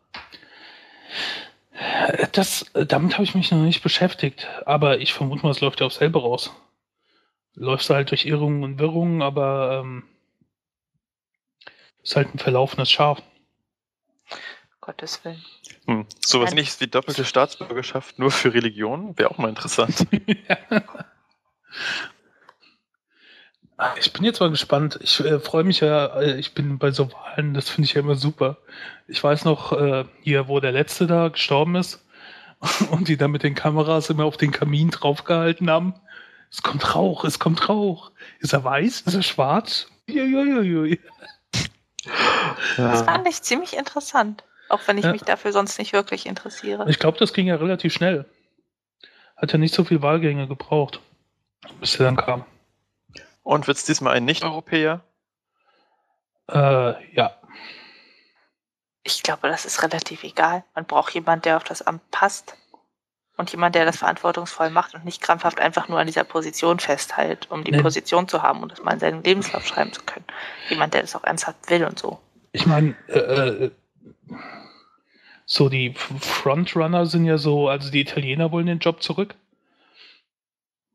Das, 2.32 2.66
damit 2.74 3.14
habe 3.14 3.24
ich 3.24 3.34
mich 3.34 3.50
noch 3.50 3.58
nicht 3.58 3.82
beschäftigt, 3.82 4.46
aber 4.64 4.98
ich 4.98 5.12
vermute 5.12 5.42
mal, 5.42 5.50
es 5.50 5.60
läuft 5.60 5.80
ja 5.80 5.86
auf 5.86 5.92
selber 5.92 6.20
raus. 6.20 6.54
Läufst 7.56 7.88
du 7.88 7.94
halt 7.94 8.10
durch 8.10 8.26
Irrungen 8.26 8.62
und 8.62 8.78
Wirrungen, 8.78 9.22
aber 9.22 9.80
ähm, 9.82 10.04
ist 12.02 12.14
halt 12.14 12.34
ein 12.34 12.38
verlaufenes 12.38 12.90
Schaf. 12.90 13.22
Gottes 14.80 15.24
Willen. 15.24 15.42
Hm. 15.86 16.06
Sowas 16.20 16.54
nicht 16.54 16.80
wie 16.80 16.86
doppelte 16.86 17.24
Staatsbürgerschaft 17.24 18.18
nur 18.18 18.30
für 18.30 18.54
Religion 18.54 19.18
wäre 19.18 19.30
auch 19.30 19.38
mal 19.38 19.48
interessant. 19.48 20.06
ja. 20.48 20.58
Ich 23.98 24.12
bin 24.12 24.24
jetzt 24.24 24.40
mal 24.40 24.50
gespannt. 24.50 24.98
Ich 25.02 25.18
äh, 25.20 25.40
freue 25.40 25.64
mich 25.64 25.80
ja, 25.80 26.20
äh, 26.20 26.38
ich 26.38 26.54
bin 26.54 26.78
bei 26.78 26.90
so 26.90 27.10
Wahlen, 27.12 27.54
das 27.54 27.68
finde 27.68 27.86
ich 27.86 27.94
ja 27.94 28.00
immer 28.00 28.14
super. 28.14 28.58
Ich 29.08 29.22
weiß 29.22 29.44
noch, 29.44 29.72
äh, 29.72 30.04
hier, 30.22 30.48
wo 30.48 30.60
der 30.60 30.72
Letzte 30.72 31.06
da 31.06 31.28
gestorben 31.28 31.74
ist 31.76 32.04
und 32.90 33.08
die 33.08 33.16
dann 33.16 33.32
mit 33.32 33.42
den 33.42 33.54
Kameras 33.54 34.10
immer 34.10 34.24
auf 34.24 34.36
den 34.36 34.52
Kamin 34.52 34.90
draufgehalten 34.90 35.70
haben. 35.70 35.94
Es 36.50 36.62
kommt 36.62 36.94
Rauch, 36.94 37.24
es 37.24 37.38
kommt 37.38 37.68
Rauch. 37.68 38.12
Ist 38.40 38.52
er 38.52 38.64
weiß? 38.64 39.02
Ist 39.02 39.14
er 39.14 39.22
schwarz? 39.22 39.88
Uiuiui. 40.08 41.00
Ja. 42.76 42.90
Das 42.92 43.02
fand 43.02 43.26
ich 43.28 43.42
ziemlich 43.42 43.76
interessant. 43.76 44.44
Auch 44.68 44.80
wenn 44.86 44.98
ich 44.98 45.04
ja. 45.04 45.12
mich 45.12 45.22
dafür 45.22 45.52
sonst 45.52 45.78
nicht 45.78 45.92
wirklich 45.92 46.26
interessiere. 46.26 46.88
Ich 46.88 46.98
glaube, 46.98 47.18
das 47.18 47.32
ging 47.32 47.46
ja 47.46 47.56
relativ 47.56 47.92
schnell. 47.92 48.24
Hat 49.36 49.52
ja 49.52 49.58
nicht 49.58 49.74
so 49.74 49.84
viel 49.84 50.02
Wahlgänge 50.02 50.48
gebraucht, 50.48 51.00
bis 51.80 51.98
er 51.98 52.06
dann 52.06 52.16
kam. 52.16 52.44
Und 53.42 53.66
wird 53.66 53.76
es 53.76 53.84
diesmal 53.84 54.14
ein 54.14 54.24
Nicht-Europäer? 54.24 55.02
Äh, 56.48 57.14
ja. 57.14 57.36
Ich 59.04 59.22
glaube, 59.22 59.48
das 59.48 59.64
ist 59.64 59.82
relativ 59.82 60.24
egal. 60.24 60.64
Man 60.74 60.84
braucht 60.84 61.14
jemanden, 61.14 61.42
der 61.42 61.56
auf 61.56 61.64
das 61.64 61.82
Amt 61.82 62.10
passt. 62.10 62.56
Und 63.36 63.50
jemand, 63.50 63.74
der 63.74 63.84
das 63.84 63.98
verantwortungsvoll 63.98 64.70
macht 64.70 64.94
und 64.94 65.04
nicht 65.04 65.20
krampfhaft 65.20 65.60
einfach 65.60 65.88
nur 65.88 65.98
an 65.98 66.06
dieser 66.06 66.24
Position 66.24 66.78
festhält, 66.78 67.50
um 67.50 67.64
die 67.64 67.72
nee. 67.72 67.82
Position 67.82 68.28
zu 68.28 68.42
haben 68.42 68.62
und 68.62 68.72
das 68.72 68.82
mal 68.82 68.94
in 68.94 69.00
seinen 69.00 69.22
Lebenslauf 69.22 69.66
schreiben 69.66 69.92
zu 69.92 70.02
können. 70.02 70.24
Jemand, 70.70 70.94
der 70.94 71.02
das 71.02 71.14
auch 71.14 71.24
ernsthaft 71.24 71.68
will 71.68 71.84
und 71.84 71.98
so. 71.98 72.18
Ich 72.52 72.66
meine, 72.66 72.94
äh, 73.08 73.18
äh, 73.18 73.70
so 75.44 75.68
die 75.68 75.94
Frontrunner 75.94 77.04
sind 77.04 77.26
ja 77.26 77.36
so, 77.36 77.68
also 77.68 77.90
die 77.90 78.00
Italiener 78.00 78.52
wollen 78.52 78.66
den 78.66 78.78
Job 78.78 79.02
zurück. 79.02 79.34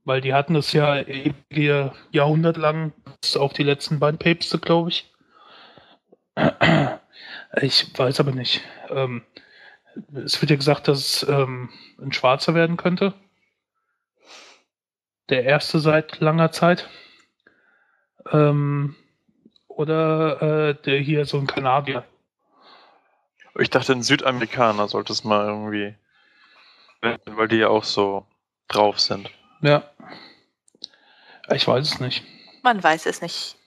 Weil 0.03 0.21
die 0.21 0.33
hatten 0.33 0.55
es 0.55 0.73
ja 0.73 0.99
ewige 0.99 1.93
Jahrhundert 2.09 2.57
lang, 2.57 2.91
auch 3.35 3.53
die 3.53 3.63
letzten 3.63 3.99
beiden 3.99 4.17
Päpste, 4.17 4.57
glaube 4.57 4.89
ich. 4.89 5.11
Ich 7.61 7.97
weiß 7.97 8.19
aber 8.19 8.31
nicht. 8.31 8.61
Ähm, 8.89 9.23
Es 10.13 10.41
wird 10.41 10.49
ja 10.49 10.55
gesagt, 10.55 10.87
dass 10.87 10.99
es 10.99 11.29
ähm, 11.29 11.69
ein 12.01 12.13
Schwarzer 12.13 12.55
werden 12.55 12.77
könnte. 12.77 13.13
Der 15.29 15.43
erste 15.43 15.79
seit 15.79 16.19
langer 16.19 16.51
Zeit. 16.51 16.89
Ähm, 18.31 18.95
oder 19.67 20.41
äh, 20.41 20.75
der 20.75 20.99
hier 20.99 21.25
so 21.25 21.39
ein 21.39 21.47
Kanadier. 21.47 22.05
Ich 23.59 23.69
dachte, 23.69 23.93
ein 23.93 24.03
Südamerikaner 24.03 24.87
sollte 24.87 25.13
es 25.13 25.23
mal 25.23 25.47
irgendwie. 25.47 25.95
werden, 27.01 27.37
Weil 27.37 27.47
die 27.47 27.57
ja 27.57 27.67
auch 27.67 27.83
so 27.83 28.25
drauf 28.67 28.99
sind. 28.99 29.29
Ja. 29.61 29.83
Ich 31.53 31.67
weiß 31.67 31.93
es 31.93 31.99
nicht. 31.99 32.23
Man 32.63 32.81
weiß 32.81 33.05
es 33.07 33.21
nicht. 33.21 33.57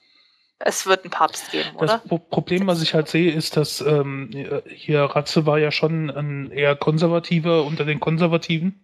Es 0.59 0.85
wird 0.85 1.03
einen 1.03 1.11
Papst 1.11 1.51
geben, 1.51 1.69
oder? 1.75 1.85
Das 1.87 2.03
Pro 2.03 2.17
Problem, 2.17 2.65
was 2.65 2.81
ich 2.81 2.93
halt 2.93 3.09
sehe, 3.09 3.31
ist, 3.31 3.57
dass 3.57 3.81
ähm, 3.81 4.29
hier 4.67 5.01
Ratze 5.01 5.45
war 5.45 5.59
ja 5.59 5.71
schon 5.71 6.09
ein 6.09 6.49
eher 6.51 6.75
konservativer 6.75 7.63
unter 7.63 7.83
den 7.83 7.99
Konservativen 7.99 8.79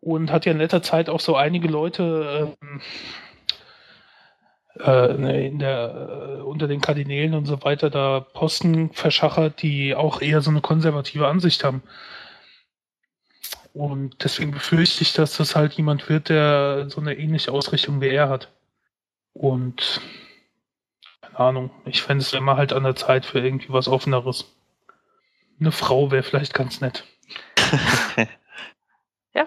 und 0.00 0.32
hat 0.32 0.46
ja 0.46 0.52
in 0.52 0.58
letzter 0.58 0.82
Zeit 0.82 1.08
auch 1.08 1.20
so 1.20 1.36
einige 1.36 1.68
Leute 1.68 2.56
ähm, 2.60 2.80
äh, 4.80 5.46
in 5.46 5.58
der, 5.58 6.38
äh, 6.38 6.42
unter 6.42 6.68
den 6.68 6.80
Kardinälen 6.80 7.34
und 7.34 7.46
so 7.46 7.62
weiter 7.62 7.90
da 7.90 8.20
Posten 8.20 8.92
verschachert, 8.92 9.62
die 9.62 9.94
auch 9.94 10.20
eher 10.20 10.40
so 10.40 10.50
eine 10.50 10.60
konservative 10.60 11.26
Ansicht 11.26 11.64
haben. 11.64 11.82
Und 13.74 14.24
deswegen 14.24 14.50
befürchte 14.50 15.02
ich, 15.02 15.12
dass 15.12 15.36
das 15.36 15.54
halt 15.54 15.74
jemand 15.74 16.08
wird, 16.08 16.30
der 16.30 16.86
so 16.88 17.00
eine 17.00 17.16
ähnliche 17.16 17.52
Ausrichtung 17.52 18.00
wie 18.00 18.08
er 18.08 18.28
hat. 18.28 18.50
Und 19.34 20.00
Ahnung, 21.38 21.70
ich 21.84 22.02
fände 22.02 22.22
es 22.22 22.32
immer 22.32 22.56
halt 22.56 22.72
an 22.72 22.84
der 22.84 22.96
Zeit 22.96 23.26
für 23.26 23.40
irgendwie 23.40 23.72
was 23.72 23.88
Offeneres. 23.88 24.54
Eine 25.60 25.72
Frau 25.72 26.10
wäre 26.10 26.22
vielleicht 26.22 26.54
ganz 26.54 26.80
nett. 26.80 27.04
Ja. 29.34 29.46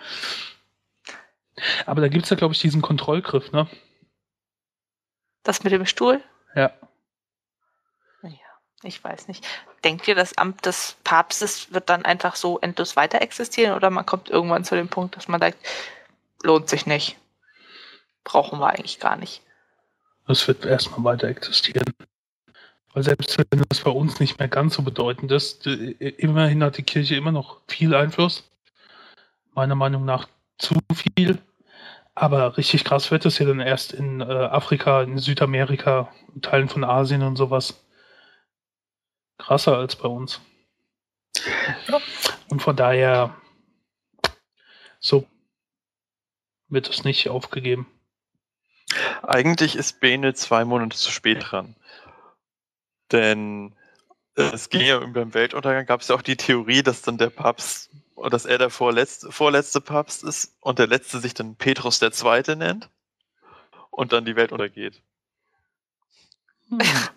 Aber 1.86 2.02
da 2.02 2.08
gibt 2.08 2.24
es 2.24 2.30
ja, 2.30 2.38
glaube 2.38 2.54
ich, 2.54 2.62
diesen 2.62 2.82
Kontrollgriff, 2.82 3.52
ne? 3.52 3.68
Das 5.44 5.64
mit 5.64 5.74
dem 5.74 5.86
Stuhl? 5.86 6.22
Ja. 6.56 6.72
Ja, 8.24 8.30
ich 8.84 9.04
weiß 9.04 9.28
nicht. 9.28 9.46
Denkt 9.84 10.08
ihr, 10.08 10.16
das 10.16 10.38
Amt 10.38 10.66
des 10.66 10.98
Papstes 11.04 11.74
wird 11.74 11.90
dann 11.90 12.06
einfach 12.06 12.36
so 12.36 12.60
endlos 12.60 12.96
weiter 12.96 13.22
existieren 13.22 13.76
oder 13.76 13.90
man 13.90 14.06
kommt 14.06 14.30
irgendwann 14.30 14.64
zu 14.64 14.76
dem 14.76 14.88
Punkt, 14.88 15.18
dass 15.18 15.28
man 15.28 15.42
sagt, 15.42 15.58
lohnt 16.44 16.70
sich 16.70 16.86
nicht. 16.86 17.18
Brauchen 18.24 18.60
wir 18.60 18.68
eigentlich 18.68 19.00
gar 19.00 19.16
nicht. 19.16 19.42
Das 20.32 20.48
wird 20.48 20.64
erstmal 20.64 21.04
weiter 21.04 21.28
existieren. 21.28 21.94
Weil 22.94 23.04
selbst 23.04 23.38
wenn 23.38 23.66
das 23.68 23.82
bei 23.82 23.92
uns 23.92 24.22
nicht 24.22 24.40
mehr 24.40 24.48
ganz 24.48 24.76
so 24.76 24.82
bedeutend 24.82 25.30
ist, 25.30 25.68
immerhin 25.68 26.64
hat 26.64 26.78
die 26.78 26.84
Kirche 26.84 27.18
immer 27.18 27.34
noch 27.34 27.60
viel 27.68 27.94
Einfluss. 27.94 28.50
Meiner 29.54 29.76
Meinung 29.76 30.06
nach 30.06 30.30
zu 30.58 30.80
viel. 30.96 31.42
Aber 32.16 32.56
richtig 32.56 32.86
krass 32.86 33.12
wird 33.12 33.26
es 33.26 33.40
ja 33.40 33.46
dann 33.46 33.60
erst 33.60 33.92
in 33.92 34.22
äh, 34.22 34.24
Afrika, 34.24 35.04
in 35.04 35.18
Südamerika, 35.18 36.14
in 36.34 36.42
Teilen 36.42 36.70
von 36.70 36.86
Asien 36.86 37.24
und 37.24 37.36
sowas. 37.36 37.84
Krasser 39.38 39.78
als 39.78 39.98
bei 39.98 40.08
uns. 40.08 40.40
Und 42.50 42.62
von 42.62 42.78
daher, 42.78 43.36
so 45.02 45.28
wird 46.70 46.90
es 46.90 47.04
nicht 47.04 47.28
aufgegeben. 47.28 47.86
Eigentlich 49.24 49.76
ist 49.76 50.00
Bene 50.00 50.34
zwei 50.34 50.66
Monate 50.66 50.98
zu 50.98 51.12
spät 51.12 51.46
dran. 51.52 51.76
Denn 53.12 53.74
äh, 54.36 54.44
es 54.54 54.70
ging 54.70 54.82
ja 54.82 55.00
beim 55.00 55.34
Weltuntergang, 55.34 55.86
gab 55.86 56.02
es 56.02 56.08
ja 56.08 56.16
auch 56.16 56.22
die 56.22 56.38
Theorie, 56.38 56.84
dass 56.84 57.02
dann 57.02 57.18
der 57.18 57.30
Papst, 57.30 57.90
dass 58.30 58.46
er 58.46 58.58
der 58.58 58.70
vorletzte, 58.70 59.32
vorletzte 59.32 59.82
Papst 59.82 60.24
ist 60.24 60.56
und 60.62 60.80
der 60.80 60.88
letzte 60.88 61.20
sich 61.20 61.34
dann 61.34 61.56
Petrus 61.56 62.00
der 62.00 62.12
Zweite 62.12 62.56
nennt 62.56 62.90
und 63.90 64.14
dann 64.14 64.26
die 64.26 64.36
Welt 64.36 64.52
untergeht. 64.52 65.02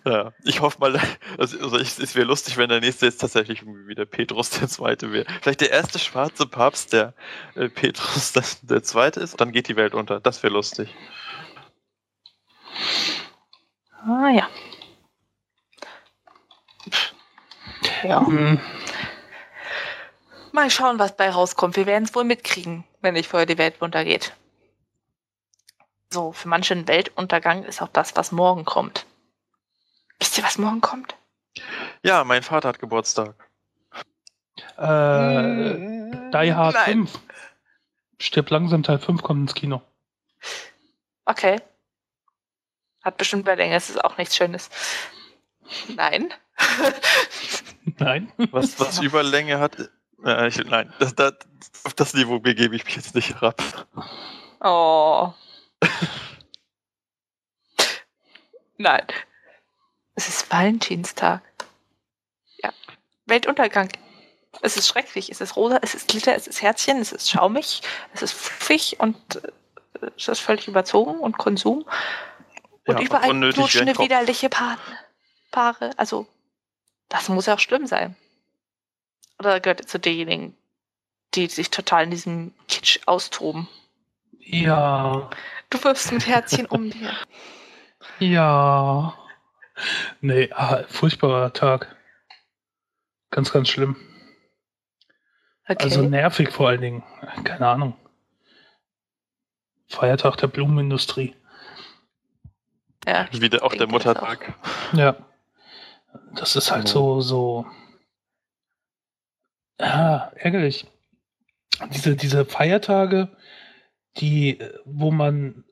Ja, 0.05 0.33
ich 0.43 0.59
hoffe 0.59 0.79
mal, 0.79 0.99
also, 1.37 1.57
also 1.59 1.79
ich, 1.79 1.97
es 1.97 2.13
wäre 2.13 2.27
lustig, 2.27 2.57
wenn 2.57 2.67
der 2.67 2.81
nächste 2.81 3.05
jetzt 3.05 3.21
tatsächlich 3.21 3.61
irgendwie 3.61 3.87
wieder 3.87 4.05
Petrus 4.05 4.49
der 4.49 4.67
Zweite 4.67 5.13
wäre. 5.13 5.25
Vielleicht 5.41 5.61
der 5.61 5.71
erste 5.71 5.97
schwarze 5.97 6.45
Papst, 6.45 6.91
der 6.91 7.13
äh, 7.55 7.69
Petrus 7.69 8.33
der, 8.33 8.43
der 8.63 8.83
Zweite 8.83 9.21
ist, 9.21 9.39
dann 9.39 9.53
geht 9.53 9.69
die 9.69 9.77
Welt 9.77 9.93
unter. 9.93 10.19
Das 10.19 10.43
wäre 10.43 10.53
lustig. 10.53 10.93
Ah 14.05 14.29
ja. 14.29 14.49
Ja. 18.03 18.25
Hm, 18.25 18.59
Mal 20.55 20.69
schauen, 20.69 20.99
was 20.99 21.17
bei 21.17 21.29
rauskommt. 21.29 21.75
Wir 21.75 21.85
werden 21.85 22.05
es 22.05 22.15
wohl 22.15 22.23
mitkriegen, 22.23 22.85
wenn 23.01 23.13
nicht 23.15 23.27
vorher 23.27 23.45
die 23.45 23.57
Welt 23.57 23.81
untergeht. 23.81 24.33
So, 26.09 26.31
für 26.31 26.47
manche 26.47 26.73
ein 26.73 26.87
Weltuntergang 26.87 27.63
ist 27.65 27.81
auch 27.81 27.89
das, 27.89 28.15
was 28.15 28.31
morgen 28.31 28.63
kommt. 28.63 29.05
Wisst 30.17 30.37
ihr, 30.37 30.45
was 30.45 30.57
morgen 30.57 30.79
kommt? 30.79 31.17
Ja, 32.03 32.23
mein 32.23 32.41
Vater 32.41 32.69
hat 32.69 32.79
Geburtstag. 32.79 33.35
Äh, 34.77 35.73
Die 36.31 36.53
Hard 36.53 36.75
Nein. 36.75 37.07
5. 37.07 37.19
Stirb 38.21 38.49
langsam 38.49 38.83
Teil 38.83 38.99
5 38.99 39.23
kommt 39.23 39.41
ins 39.41 39.55
Kino. 39.55 39.81
Okay. 41.25 41.59
Hat 43.05 43.17
bestimmt 43.17 43.43
Überlänge, 43.43 43.75
es 43.75 43.91
ist 43.91 44.03
auch 44.03 44.17
nichts 44.17 44.35
Schönes. 44.35 44.69
Nein. 45.95 46.33
Nein. 47.99 48.31
Was, 48.49 48.79
was 48.79 48.99
Überlänge 48.99 49.59
hat. 49.59 49.77
Äh, 50.25 50.47
ich, 50.47 50.57
nein, 50.65 50.91
das, 50.97 51.13
das, 51.13 51.33
auf 51.83 51.93
das 51.93 52.15
Niveau 52.15 52.39
begebe 52.39 52.75
ich 52.75 52.83
mich 52.83 52.95
jetzt 52.95 53.13
nicht 53.13 53.35
herab. 53.35 53.61
Oh. 54.59 55.31
Nein. 58.77 59.05
Es 60.15 60.27
ist 60.27 60.51
Valentinstag. 60.51 61.43
Ja. 62.63 62.73
Weltuntergang. 63.27 63.89
Es 64.61 64.77
ist 64.77 64.87
schrecklich. 64.87 65.29
Es 65.29 65.41
ist 65.41 65.55
rosa, 65.55 65.77
es 65.83 65.93
ist 65.93 66.07
Glitter, 66.07 66.35
es 66.35 66.47
ist 66.47 66.63
Herzchen, 66.63 66.97
es 66.97 67.11
ist 67.11 67.29
schaumig, 67.29 67.81
es 68.13 68.23
ist 68.23 68.33
fluffig 68.33 68.99
und 68.99 69.15
äh, 69.35 70.09
es 70.17 70.27
ist 70.27 70.39
völlig 70.39 70.67
überzogen 70.67 71.19
und 71.19 71.37
Konsum. 71.37 71.85
Und 72.87 72.99
Ja, 72.99 73.05
überall 73.05 73.51
knutschende, 73.51 73.93
Kopf. 73.93 74.05
widerliche 74.05 74.49
Paare. 74.49 74.79
Paare. 75.51 75.91
Also, 75.97 76.27
das 77.09 77.29
muss 77.29 77.45
ja 77.47 77.55
auch 77.55 77.59
schlimm 77.59 77.87
sein. 77.87 78.15
Oder 79.39 79.59
gehört 79.59 79.81
ihr 79.81 79.87
zu 79.87 79.99
denjenigen, 79.99 80.55
die 81.33 81.47
sich 81.47 81.69
total 81.69 82.03
in 82.05 82.11
diesem 82.11 82.53
Kitsch 82.67 82.99
austoben? 83.05 83.67
Ja. 84.39 85.29
Du 85.69 85.83
wirfst 85.83 86.11
mit 86.11 86.27
Herzchen 86.27 86.65
um 86.65 86.89
dir. 86.89 87.11
Ja. 88.19 89.17
Nee, 90.21 90.49
ah, 90.53 90.83
furchtbarer 90.87 91.51
Tag. 91.53 91.95
Ganz, 93.31 93.51
ganz 93.51 93.67
schlimm. 93.67 93.95
Okay. 95.67 95.83
Also 95.83 96.03
nervig 96.03 96.51
vor 96.51 96.69
allen 96.69 96.81
Dingen. 96.81 97.03
Keine 97.43 97.67
Ahnung. 97.67 97.97
Feiertag 99.87 100.37
der 100.37 100.47
Blumenindustrie. 100.47 101.35
Ja, 103.05 103.27
Wieder 103.31 103.63
auch 103.63 103.73
der 103.73 103.87
Muttertag. 103.87 104.53
Ja. 104.93 105.15
Das 106.33 106.55
ist 106.55 106.71
halt 106.71 106.87
so, 106.87 107.21
so. 107.21 107.65
Ja, 109.79 110.31
ärgerlich. 110.35 110.87
Diese, 111.91 112.15
diese 112.15 112.45
Feiertage, 112.45 113.29
die, 114.17 114.59
wo 114.85 115.11
man 115.11 115.65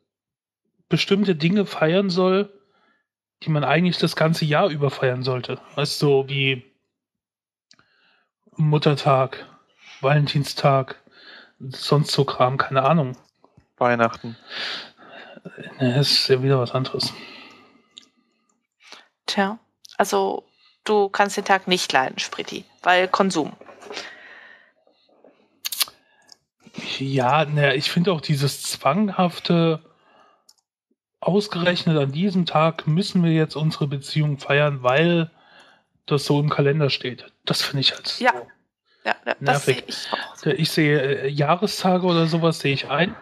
bestimmte 0.90 1.36
Dinge 1.36 1.66
feiern 1.66 2.10
soll, 2.10 2.52
die 3.44 3.50
man 3.50 3.64
eigentlich 3.64 3.98
das 3.98 4.16
ganze 4.16 4.46
Jahr 4.46 4.70
über 4.70 4.90
feiern 4.90 5.24
sollte. 5.24 5.60
Weißt 5.76 6.02
du, 6.02 6.06
so 6.06 6.30
wie 6.30 6.64
Muttertag, 8.56 9.46
Valentinstag, 10.02 11.02
sonst 11.60 12.12
so 12.12 12.26
Kram, 12.26 12.58
keine 12.58 12.84
Ahnung. 12.84 13.18
Weihnachten. 13.78 14.38
Ne, 15.80 16.00
ist 16.00 16.28
ja 16.30 16.42
wieder 16.42 16.60
was 16.60 16.72
anderes. 16.72 17.14
Tja, 19.26 19.60
also 19.98 20.44
du 20.84 21.10
kannst 21.10 21.38
den 21.38 21.46
Tag 21.46 21.68
nicht 21.68 21.92
leiden, 21.92 22.20
Spritti, 22.20 22.66
weil 22.82 23.08
Konsum. 23.08 23.54
Ja, 27.00 27.46
ne, 27.46 27.76
ich 27.76 27.92
finde 27.92 28.12
auch 28.14 28.22
dieses 28.22 28.64
zwanghafte, 28.64 29.80
ausgerechnet 31.20 31.98
an 31.98 32.12
diesem 32.12 32.46
Tag 32.46 32.88
müssen 32.88 33.24
wir 33.24 33.32
jetzt 33.32 33.56
unsere 33.56 33.88
Beziehung 33.88 34.40
feiern, 34.40 34.84
weil 34.84 35.30
das 36.06 36.26
so 36.26 36.40
im 36.40 36.50
Kalender 36.50 36.90
steht. 36.90 37.32
Das 37.46 37.62
finde 37.62 37.82
ich 37.82 37.94
halt 37.94 38.20
Ja. 38.20 38.34
so. 38.34 38.48
Ja, 39.06 39.16
ja 39.26 39.36
das 39.40 39.68
Nervig. 39.68 39.84
sehe 40.42 40.54
ich. 40.54 40.60
Ich 40.60 40.72
sehe 40.72 41.00
äh, 41.24 41.28
Jahrestage 41.30 42.06
oder 42.06 42.26
sowas 42.28 42.60
sehe 42.60 42.74
ich 42.74 42.90
ein. 42.90 43.16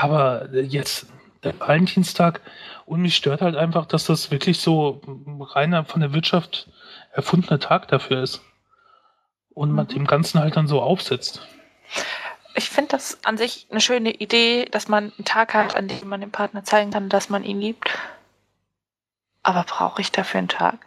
Aber 0.00 0.50
äh, 0.52 0.60
jetzt 0.62 1.06
der 1.44 1.58
Valentinstag 1.58 2.40
und 2.86 3.02
mich 3.02 3.16
stört 3.16 3.40
halt 3.42 3.56
einfach, 3.56 3.86
dass 3.86 4.04
das 4.06 4.30
wirklich 4.30 4.60
so 4.60 5.00
ein 5.06 5.42
reiner 5.42 5.84
von 5.84 6.00
der 6.00 6.12
Wirtschaft 6.12 6.68
erfundener 7.12 7.60
Tag 7.60 7.88
dafür 7.88 8.22
ist. 8.22 8.40
und 9.54 9.70
man 9.70 9.84
Mhm. 9.84 9.90
dem 9.90 10.06
Ganzen 10.06 10.40
halt 10.40 10.56
dann 10.56 10.66
so 10.66 10.80
aufsetzt. 10.80 11.46
Ich 12.54 12.70
finde 12.70 12.92
das 12.92 13.22
an 13.24 13.36
sich 13.36 13.66
eine 13.70 13.82
schöne 13.82 14.10
Idee, 14.10 14.64
dass 14.64 14.88
man 14.88 15.12
einen 15.12 15.26
Tag 15.26 15.52
hat, 15.52 15.76
an 15.76 15.88
dem 15.88 16.08
man 16.08 16.22
dem 16.22 16.30
Partner 16.30 16.64
zeigen 16.64 16.90
kann, 16.90 17.10
dass 17.10 17.28
man 17.28 17.44
ihn 17.44 17.60
liebt. 17.60 17.90
Aber 19.42 19.64
brauche 19.64 20.00
ich 20.00 20.10
dafür 20.10 20.38
einen 20.38 20.48
Tag? 20.48 20.86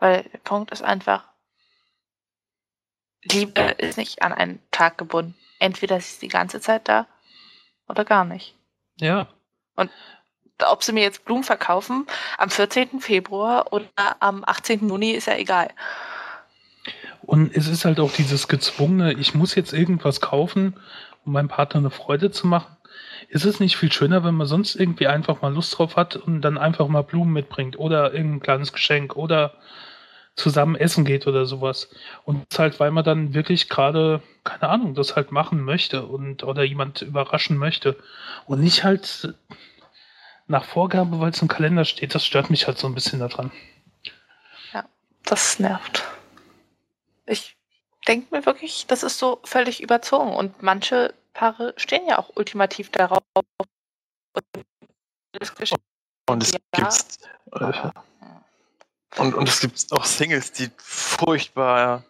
Weil 0.00 0.24
der 0.24 0.38
Punkt 0.38 0.72
ist 0.72 0.82
einfach, 0.82 1.22
Liebe 3.22 3.60
ist 3.78 3.96
nicht 3.96 4.22
an 4.22 4.32
einen 4.32 4.58
Tag 4.72 4.98
gebunden. 4.98 5.36
Entweder 5.60 6.00
sie 6.00 6.14
ist 6.14 6.22
die 6.22 6.28
ganze 6.28 6.60
Zeit 6.60 6.88
da 6.88 7.06
oder 7.92 8.04
gar 8.04 8.24
nicht. 8.24 8.54
Ja, 8.98 9.28
Ob 10.64 10.82
sie 10.82 10.92
mir 10.92 11.02
jetzt 11.02 11.24
Blumen 11.24 11.44
verkaufen 11.44 12.06
am 12.38 12.50
14. 12.50 13.00
Februar 13.00 13.72
oder 13.72 13.86
am 14.20 14.42
18. 14.44 14.88
Juni, 14.88 15.12
ist 15.12 15.26
ja 15.26 15.36
egal. 15.36 15.68
und 17.22 17.54
es 17.56 17.68
ist 17.68 17.84
halt 17.84 18.00
auch 18.00 18.12
dieses 18.12 18.48
gezwungene, 18.48 19.12
ich 19.14 19.34
muss 19.34 19.54
jetzt 19.54 19.72
irgendwas 19.72 20.20
kaufen, 20.20 20.74
um 21.24 21.32
meinem 21.32 21.48
Partner 21.48 21.78
eine 21.78 21.90
Freude 21.90 22.30
zu 22.30 22.46
machen. 22.46 22.76
Ist 23.28 23.44
es 23.44 23.60
nicht 23.60 23.76
viel 23.76 23.92
schöner, 23.92 24.24
wenn 24.24 24.34
man 24.34 24.46
sonst 24.46 24.74
irgendwie 24.74 25.06
einfach 25.06 25.40
mal 25.42 25.52
Lust 25.54 25.78
drauf 25.78 25.96
hat 25.96 26.16
und 26.16 26.42
dann 26.42 26.58
einfach 26.58 26.88
mal 26.88 27.02
Blumen 27.02 27.32
mitbringt 27.32 27.78
oder 27.78 28.12
irgendein 28.12 28.40
kleines 28.40 28.72
Geschenk 28.72 29.16
oder 29.16 29.54
zusammen 30.34 30.76
essen 30.76 31.04
geht 31.04 31.26
oder 31.26 31.46
sowas. 31.46 31.90
Und 32.24 32.44
das 32.48 32.58
halt, 32.58 32.80
weil 32.80 32.90
man 32.90 33.04
dann 33.04 33.34
wirklich 33.34 33.68
gerade, 33.68 34.22
keine 34.44 34.68
Ahnung, 34.68 34.94
das 34.94 35.16
halt 35.16 35.32
machen 35.32 35.62
möchte 35.62 36.06
und 36.06 36.42
oder 36.44 36.62
jemand 36.62 37.02
überraschen 37.02 37.56
möchte. 37.58 37.96
Und 38.46 38.60
nicht 38.60 38.84
halt 38.84 39.34
nach 40.46 40.64
Vorgabe, 40.64 41.20
weil 41.20 41.30
es 41.30 41.42
im 41.42 41.48
Kalender 41.48 41.84
steht. 41.84 42.14
Das 42.14 42.24
stört 42.24 42.50
mich 42.50 42.66
halt 42.66 42.78
so 42.78 42.86
ein 42.86 42.94
bisschen 42.94 43.20
daran. 43.20 43.50
Das 45.24 45.58
nervt. 45.58 46.02
Ich 47.26 47.56
denke 48.08 48.34
mir 48.34 48.44
wirklich, 48.44 48.86
das 48.88 49.02
ist 49.02 49.18
so 49.18 49.40
völlig 49.44 49.82
überzogen. 49.82 50.34
Und 50.34 50.62
manche 50.62 51.14
Paare 51.32 51.74
stehen 51.76 52.06
ja 52.08 52.18
auch 52.18 52.30
ultimativ 52.34 52.90
darauf. 52.90 53.22
Und 56.28 56.42
es 56.42 56.52
Ja. 56.52 56.58
gibt 56.88 57.18
äh, 57.52 57.90
und, 59.18 59.34
und 59.34 59.48
es 59.48 59.60
gibt 59.60 59.86
auch 59.90 60.04
Singles, 60.04 60.52
die 60.52 60.70
furchtbar 60.78 62.04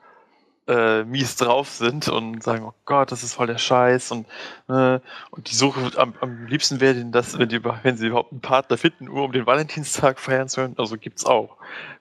äh, 0.69 1.03
mies 1.05 1.37
drauf 1.37 1.69
sind 1.69 2.09
und 2.09 2.43
sagen, 2.43 2.65
oh 2.65 2.75
Gott, 2.85 3.11
das 3.11 3.23
ist 3.25 3.35
voll 3.35 3.49
der 3.49 3.59
Scheiß 3.59 4.13
und, 4.13 4.27
äh, 4.69 5.01
und 5.31 5.51
die 5.51 5.55
Suche 5.55 5.91
am, 5.99 6.15
am 6.21 6.47
liebsten 6.47 6.81
wäre 6.81 6.95
denen 6.95 7.11
das, 7.13 7.37
wenn, 7.39 7.49
die, 7.49 7.63
wenn 7.65 7.97
sie 7.97 8.07
überhaupt 8.07 8.33
einen 8.33 8.41
Partner 8.41 8.79
finden, 8.79 9.07
nur 9.07 9.25
um 9.25 9.33
den 9.33 9.47
Valentinstag 9.47 10.21
feiern 10.21 10.49
zu 10.49 10.61
können. 10.61 10.75
Also 10.79 10.97
gibt's 10.97 11.27
auch. 11.27 11.57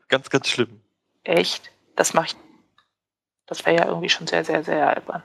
Ganz, 0.09 0.29
ganz 0.29 0.47
schlimm. 0.47 0.79
Echt? 1.23 1.71
Das 1.95 2.13
mache 2.13 2.27
ich. 2.27 2.35
Das 3.47 3.65
wäre 3.65 3.77
ja 3.77 3.85
irgendwie 3.87 4.09
schon 4.09 4.27
sehr, 4.27 4.45
sehr, 4.45 4.63
sehr 4.63 4.87
albern. 4.87 5.23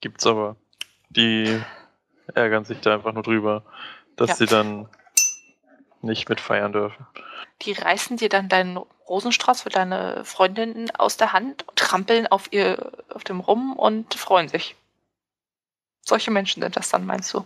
Gibt's 0.00 0.26
aber. 0.26 0.56
Die 1.10 1.60
ärgern 2.34 2.64
sich 2.64 2.80
da 2.80 2.94
einfach 2.94 3.12
nur 3.12 3.22
drüber, 3.22 3.64
dass 4.16 4.30
Ja. 4.30 4.36
sie 4.36 4.46
dann 4.46 4.88
nicht 6.02 6.28
mitfeiern 6.28 6.72
dürfen. 6.72 7.06
Die 7.62 7.72
reißen 7.72 8.16
dir 8.16 8.28
dann 8.28 8.48
deinen 8.48 8.76
Rosenstrauß 8.76 9.62
für 9.62 9.70
deine 9.70 10.24
Freundinnen 10.24 10.90
aus 10.92 11.16
der 11.16 11.32
Hand, 11.32 11.64
trampeln 11.74 12.26
auf 12.26 12.52
ihr, 12.52 12.92
auf 13.08 13.24
dem 13.24 13.40
rum 13.40 13.74
und 13.74 14.14
freuen 14.14 14.48
sich. 14.48 14.76
Solche 16.02 16.30
Menschen 16.30 16.62
sind 16.62 16.76
das 16.76 16.88
dann, 16.88 17.06
meinst 17.06 17.34
du? 17.34 17.44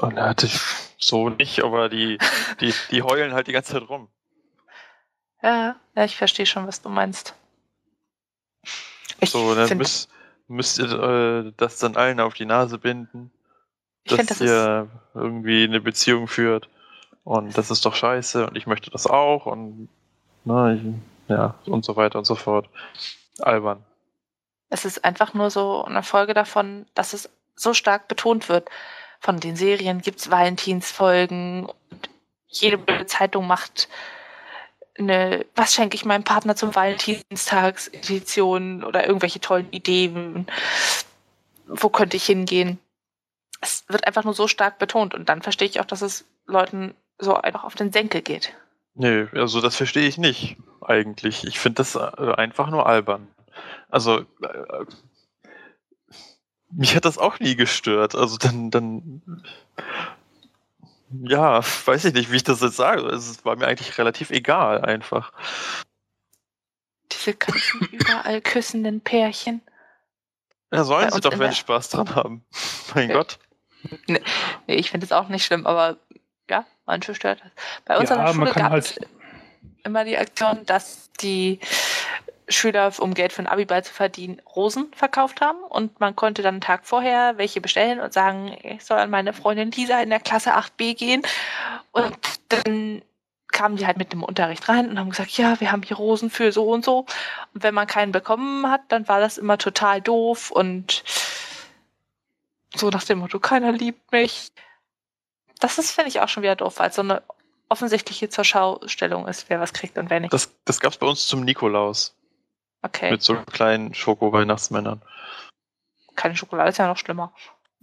Oh, 0.00 0.10
na, 0.12 0.28
hatte 0.28 0.46
ich 0.46 0.60
so 0.98 1.28
nicht, 1.28 1.64
aber 1.64 1.88
die, 1.88 2.18
die, 2.60 2.72
die 2.90 3.02
heulen 3.02 3.32
halt 3.32 3.46
die 3.48 3.52
ganze 3.52 3.72
Zeit 3.72 3.88
rum. 3.88 4.08
Ja, 5.42 5.76
ja, 5.96 6.04
ich 6.04 6.16
verstehe 6.16 6.46
schon, 6.46 6.66
was 6.66 6.82
du 6.82 6.88
meinst. 6.88 7.34
Ich 9.20 9.30
So, 9.30 9.54
dann 9.54 9.76
müsst, 9.76 10.08
müsst 10.46 10.78
ihr 10.78 10.92
äh, 10.92 11.52
das 11.56 11.78
dann 11.78 11.96
allen 11.96 12.20
auf 12.20 12.34
die 12.34 12.46
Nase 12.46 12.78
binden, 12.78 13.32
ich 14.04 14.16
dass 14.16 14.40
ihr 14.40 14.88
irgendwie 15.14 15.64
eine 15.64 15.80
Beziehung 15.80 16.28
führt. 16.28 16.68
Und 17.24 17.56
das 17.56 17.70
ist 17.70 17.86
doch 17.86 17.94
scheiße 17.94 18.48
und 18.48 18.56
ich 18.56 18.66
möchte 18.66 18.90
das 18.90 19.06
auch 19.06 19.46
und 19.46 19.88
na, 20.44 20.74
ich, 20.74 20.82
ja, 21.28 21.54
und 21.66 21.84
so 21.84 21.94
weiter 21.94 22.18
und 22.18 22.24
so 22.24 22.34
fort. 22.34 22.68
Albern. 23.40 23.82
es 24.68 24.84
ist 24.84 25.04
einfach 25.04 25.34
nur 25.34 25.50
so 25.50 25.84
eine 25.84 26.02
Folge 26.02 26.34
davon, 26.34 26.86
dass 26.94 27.12
es 27.12 27.30
so 27.56 27.74
stark 27.74 28.08
betont 28.08 28.48
wird. 28.48 28.68
Von 29.20 29.40
den 29.40 29.56
Serien 29.56 30.00
gibt 30.00 30.18
es 30.18 30.30
Valentinsfolgen 30.30 31.66
und 31.66 32.10
jede 32.48 32.76
blöde 32.76 33.06
Zeitung 33.06 33.46
macht 33.46 33.88
eine, 34.98 35.46
was 35.54 35.74
schenke 35.74 35.94
ich 35.94 36.04
meinem 36.04 36.24
Partner 36.24 36.56
zum 36.56 36.74
Valentinstags-Edition 36.74 38.84
oder 38.84 39.06
irgendwelche 39.06 39.40
tollen 39.40 39.70
Ideen. 39.70 40.46
Wo 41.66 41.88
könnte 41.88 42.16
ich 42.16 42.26
hingehen? 42.26 42.78
Es 43.62 43.84
wird 43.88 44.06
einfach 44.06 44.24
nur 44.24 44.34
so 44.34 44.48
stark 44.48 44.78
betont 44.78 45.14
und 45.14 45.28
dann 45.28 45.40
verstehe 45.40 45.68
ich 45.68 45.80
auch, 45.80 45.86
dass 45.86 46.02
es 46.02 46.26
Leuten 46.46 46.94
so 47.18 47.34
einfach 47.36 47.64
auf 47.64 47.74
den 47.74 47.92
Senkel 47.92 48.20
geht. 48.20 48.54
Nee, 48.94 49.26
also 49.32 49.60
das 49.60 49.76
verstehe 49.76 50.06
ich 50.06 50.18
nicht 50.18 50.56
eigentlich. 50.82 51.44
Ich 51.46 51.58
finde 51.58 51.76
das 51.76 51.94
äh, 51.94 52.34
einfach 52.36 52.68
nur 52.68 52.86
albern. 52.86 53.28
Also 53.88 54.18
äh, 54.42 54.84
mich 56.70 56.96
hat 56.96 57.04
das 57.04 57.18
auch 57.18 57.38
nie 57.38 57.56
gestört. 57.56 58.14
Also 58.14 58.36
dann, 58.36 58.70
dann 58.70 59.22
ja, 61.22 61.60
weiß 61.62 62.06
ich 62.06 62.14
nicht, 62.14 62.30
wie 62.32 62.36
ich 62.36 62.44
das 62.44 62.60
jetzt 62.60 62.76
sage. 62.76 63.02
Es 63.06 63.44
war 63.44 63.56
mir 63.56 63.66
eigentlich 63.66 63.96
relativ 63.98 64.30
egal 64.30 64.82
einfach. 64.84 65.32
Diese 67.12 67.34
ganzen 67.34 67.80
überall 67.92 68.40
küssenden 68.40 69.00
Pärchen. 69.00 69.62
Ja, 70.72 70.84
sollen 70.84 71.10
sie 71.10 71.20
doch, 71.20 71.38
wenn 71.38 71.50
sie 71.50 71.58
Spaß 71.58 71.90
dran 71.90 72.14
haben. 72.14 72.44
Mein. 72.94 73.10
Gott. 73.10 73.38
Nee, 74.06 74.20
ich 74.66 74.90
finde 74.90 75.04
es 75.06 75.12
auch 75.12 75.28
nicht 75.28 75.44
schlimm, 75.44 75.66
aber 75.66 75.96
ja, 76.48 76.64
manche 76.86 77.14
stört 77.14 77.40
das. 77.40 77.50
Bei 77.84 77.98
uns 77.98 78.10
Ja, 78.10 78.16
an 78.16 78.26
der 78.26 78.32
Schule 78.34 78.52
gab 78.52 78.74
es 78.74 78.96
halt- 78.96 79.08
immer 79.84 80.04
die 80.04 80.16
Aktion, 80.16 80.64
dass 80.66 81.10
die 81.20 81.58
Schüler, 82.48 82.92
um 82.98 83.14
Geld 83.14 83.32
für 83.32 83.42
ein 83.42 83.46
Abiball 83.46 83.82
zu 83.84 83.92
verdienen, 83.92 84.40
Rosen 84.54 84.92
verkauft 84.94 85.40
haben 85.40 85.58
und 85.68 85.98
man 86.00 86.14
konnte 86.14 86.42
dann 86.42 86.54
einen 86.56 86.60
Tag 86.60 86.84
vorher 86.84 87.38
welche 87.38 87.60
bestellen 87.60 88.00
und 88.00 88.12
sagen, 88.12 88.56
ich 88.62 88.84
soll 88.84 88.98
an 88.98 89.10
meine 89.10 89.32
Freundin 89.32 89.70
Lisa 89.70 90.00
in 90.02 90.10
der 90.10 90.20
Klasse 90.20 90.54
8b 90.54 90.94
gehen 90.94 91.22
und 91.92 92.16
dann 92.48 93.02
kamen 93.52 93.76
die 93.76 93.86
halt 93.86 93.98
mit 93.98 94.12
dem 94.12 94.22
Unterricht 94.22 94.68
rein 94.68 94.88
und 94.88 94.98
haben 94.98 95.10
gesagt, 95.10 95.30
ja, 95.32 95.60
wir 95.60 95.72
haben 95.72 95.82
hier 95.82 95.96
Rosen 95.96 96.30
für 96.30 96.52
so 96.52 96.70
und 96.70 96.84
so. 96.84 97.00
Und 97.54 97.62
wenn 97.62 97.74
man 97.74 97.86
keinen 97.86 98.10
bekommen 98.10 98.70
hat, 98.70 98.80
dann 98.88 99.06
war 99.08 99.20
das 99.20 99.36
immer 99.36 99.58
total 99.58 100.00
doof 100.00 100.50
und 100.50 101.04
so 102.74 102.88
nach 102.90 103.04
dem 103.04 103.18
Motto, 103.18 103.38
keiner 103.38 103.72
liebt 103.72 104.12
mich. 104.12 104.52
Das 105.60 105.78
ist, 105.78 105.92
finde 105.92 106.08
ich, 106.08 106.20
auch 106.20 106.28
schon 106.28 106.42
wieder 106.42 106.56
doof, 106.56 106.78
weil 106.78 106.90
es 106.90 106.96
so 106.96 107.02
eine 107.02 107.22
offensichtliche 107.68 108.28
zur 108.28 108.44
Schaustellung 108.44 109.26
ist, 109.28 109.48
wer 109.48 109.60
was 109.60 109.72
kriegt 109.72 109.96
und 109.98 110.10
wer 110.10 110.20
nicht. 110.20 110.32
Das, 110.32 110.52
das 110.64 110.80
gab's 110.80 110.96
bei 110.98 111.06
uns 111.06 111.26
zum 111.26 111.42
Nikolaus. 111.44 112.16
Okay, 112.82 113.10
Mit 113.12 113.22
so 113.22 113.36
kleinen 113.44 113.94
Schoko-Weihnachtsmännern. 113.94 115.00
keine 116.16 116.36
Schokolade 116.36 116.70
ist 116.70 116.78
ja 116.78 116.88
noch 116.88 116.98
schlimmer. 116.98 117.32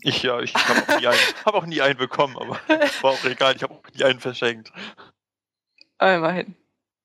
Ich 0.02 0.24
ja, 0.24 0.40
ich 0.42 0.54
habe 0.56 0.82
auch, 0.94 1.00
nie 1.00 1.08
einen- 1.08 1.20
hab 1.46 1.54
auch 1.56 1.66
nie 1.66 1.82
einen 1.82 1.98
bekommen, 1.98 2.38
aber 2.38 2.60
war 3.02 3.12
auch 3.12 3.24
egal, 3.24 3.56
ich 3.56 3.64
habe 3.64 3.74
auch 3.74 3.84
nie 3.94 4.04
einen 4.04 4.20
verschenkt. 4.20 4.72
Aber 5.98 6.16
immerhin. 6.16 6.56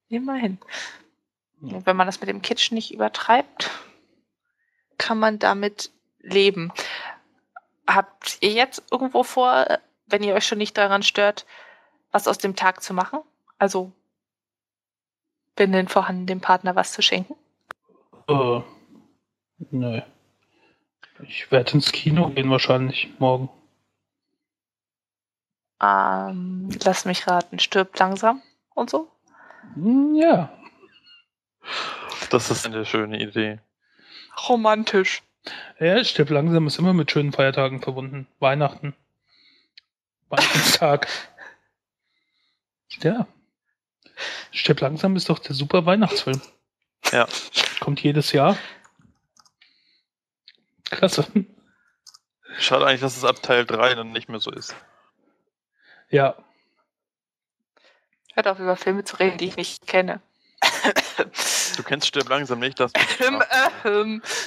Immerhin. 0.09 0.59
Ja. 1.61 1.85
Wenn 1.87 1.97
man 1.97 2.07
das 2.07 2.21
mit 2.21 2.29
dem 2.29 2.43
Kitsch 2.43 2.71
nicht 2.73 2.93
übertreibt, 2.93 3.71
kann 4.99 5.19
man 5.19 5.39
damit 5.39 5.91
leben. 6.19 6.73
Habt 7.87 8.39
ihr 8.41 8.51
jetzt 8.51 8.83
irgendwo 8.91 9.23
vor, 9.23 9.67
wenn 10.07 10.23
ihr 10.23 10.35
euch 10.35 10.47
schon 10.47 10.59
nicht 10.59 10.77
daran 10.77 11.03
stört, 11.03 11.47
was 12.13 12.29
aus 12.29 12.39
dem 12.39 12.57
Tag 12.57 12.83
zu 12.83 12.95
machen? 12.95 13.21
Also, 13.59 13.93
wenn 15.57 15.73
denn 15.73 15.89
vorhanden, 15.89 16.27
dem 16.27 16.41
Partner 16.41 16.75
was 16.77 16.93
zu 16.93 17.03
schenken? 17.03 17.35
Äh, 18.29 18.61
nö. 19.71 20.01
Ich 21.23 21.51
werde 21.53 21.73
ins 21.73 21.93
Kino 21.93 22.29
gehen 22.31 22.51
wahrscheinlich 22.51 23.09
morgen. 23.19 23.49
Ähm, 25.81 26.71
lass 26.85 27.05
mich 27.05 27.27
raten, 27.29 27.59
stirbt 27.59 27.99
langsam 27.99 28.43
und 28.75 28.91
so? 28.91 29.11
Hm, 29.75 30.15
Ja. 30.15 30.51
Das 32.31 32.51
ist 32.51 32.67
eine 32.67 32.85
schöne 32.85 33.21
Idee. 33.23 33.61
Romantisch. 34.49 35.23
Ja, 35.79 36.03
Stirb 36.05 36.31
langsam 36.31 36.67
ist 36.67 36.79
immer 36.79 36.93
mit 36.93 37.11
schönen 37.11 37.33
Feiertagen 37.33 37.83
verbunden. 37.83 38.27
Weihnachten. 38.39 38.95
Weihnachtstag. 40.29 41.09
ja. 43.03 43.27
Stirb 44.51 44.81
langsam 44.81 45.17
ist 45.17 45.29
doch 45.29 45.39
der 45.39 45.55
super 45.55 45.85
Weihnachtsfilm. 45.85 46.41
Ja. 47.13 47.29
Kommt 47.81 48.03
jedes 48.03 48.33
Jahr. 48.33 48.57
Klasse. 50.91 51.27
Schade 52.59 52.87
eigentlich, 52.87 53.01
dass 53.01 53.17
es 53.17 53.25
ab 53.25 53.43
Teil 53.43 53.67
3 53.67 53.97
dann 53.97 54.13
nicht 54.13 54.29
mehr 54.29 54.41
so 54.41 54.51
ist. 54.51 54.75
Ja. 56.09 56.37
Hört 58.35 58.49
auf, 58.49 58.59
über 58.59 58.77
Filme 58.77 59.05
zu 59.05 59.17
reden, 59.17 59.39
die 59.39 59.49
ich 59.49 59.57
nicht 59.57 59.87
kenne. 59.87 60.21
Du 61.77 61.83
kennst 61.83 62.07
Stirb 62.07 62.29
langsam 62.29 62.61
nicht, 62.61 62.79
das, 62.81 62.93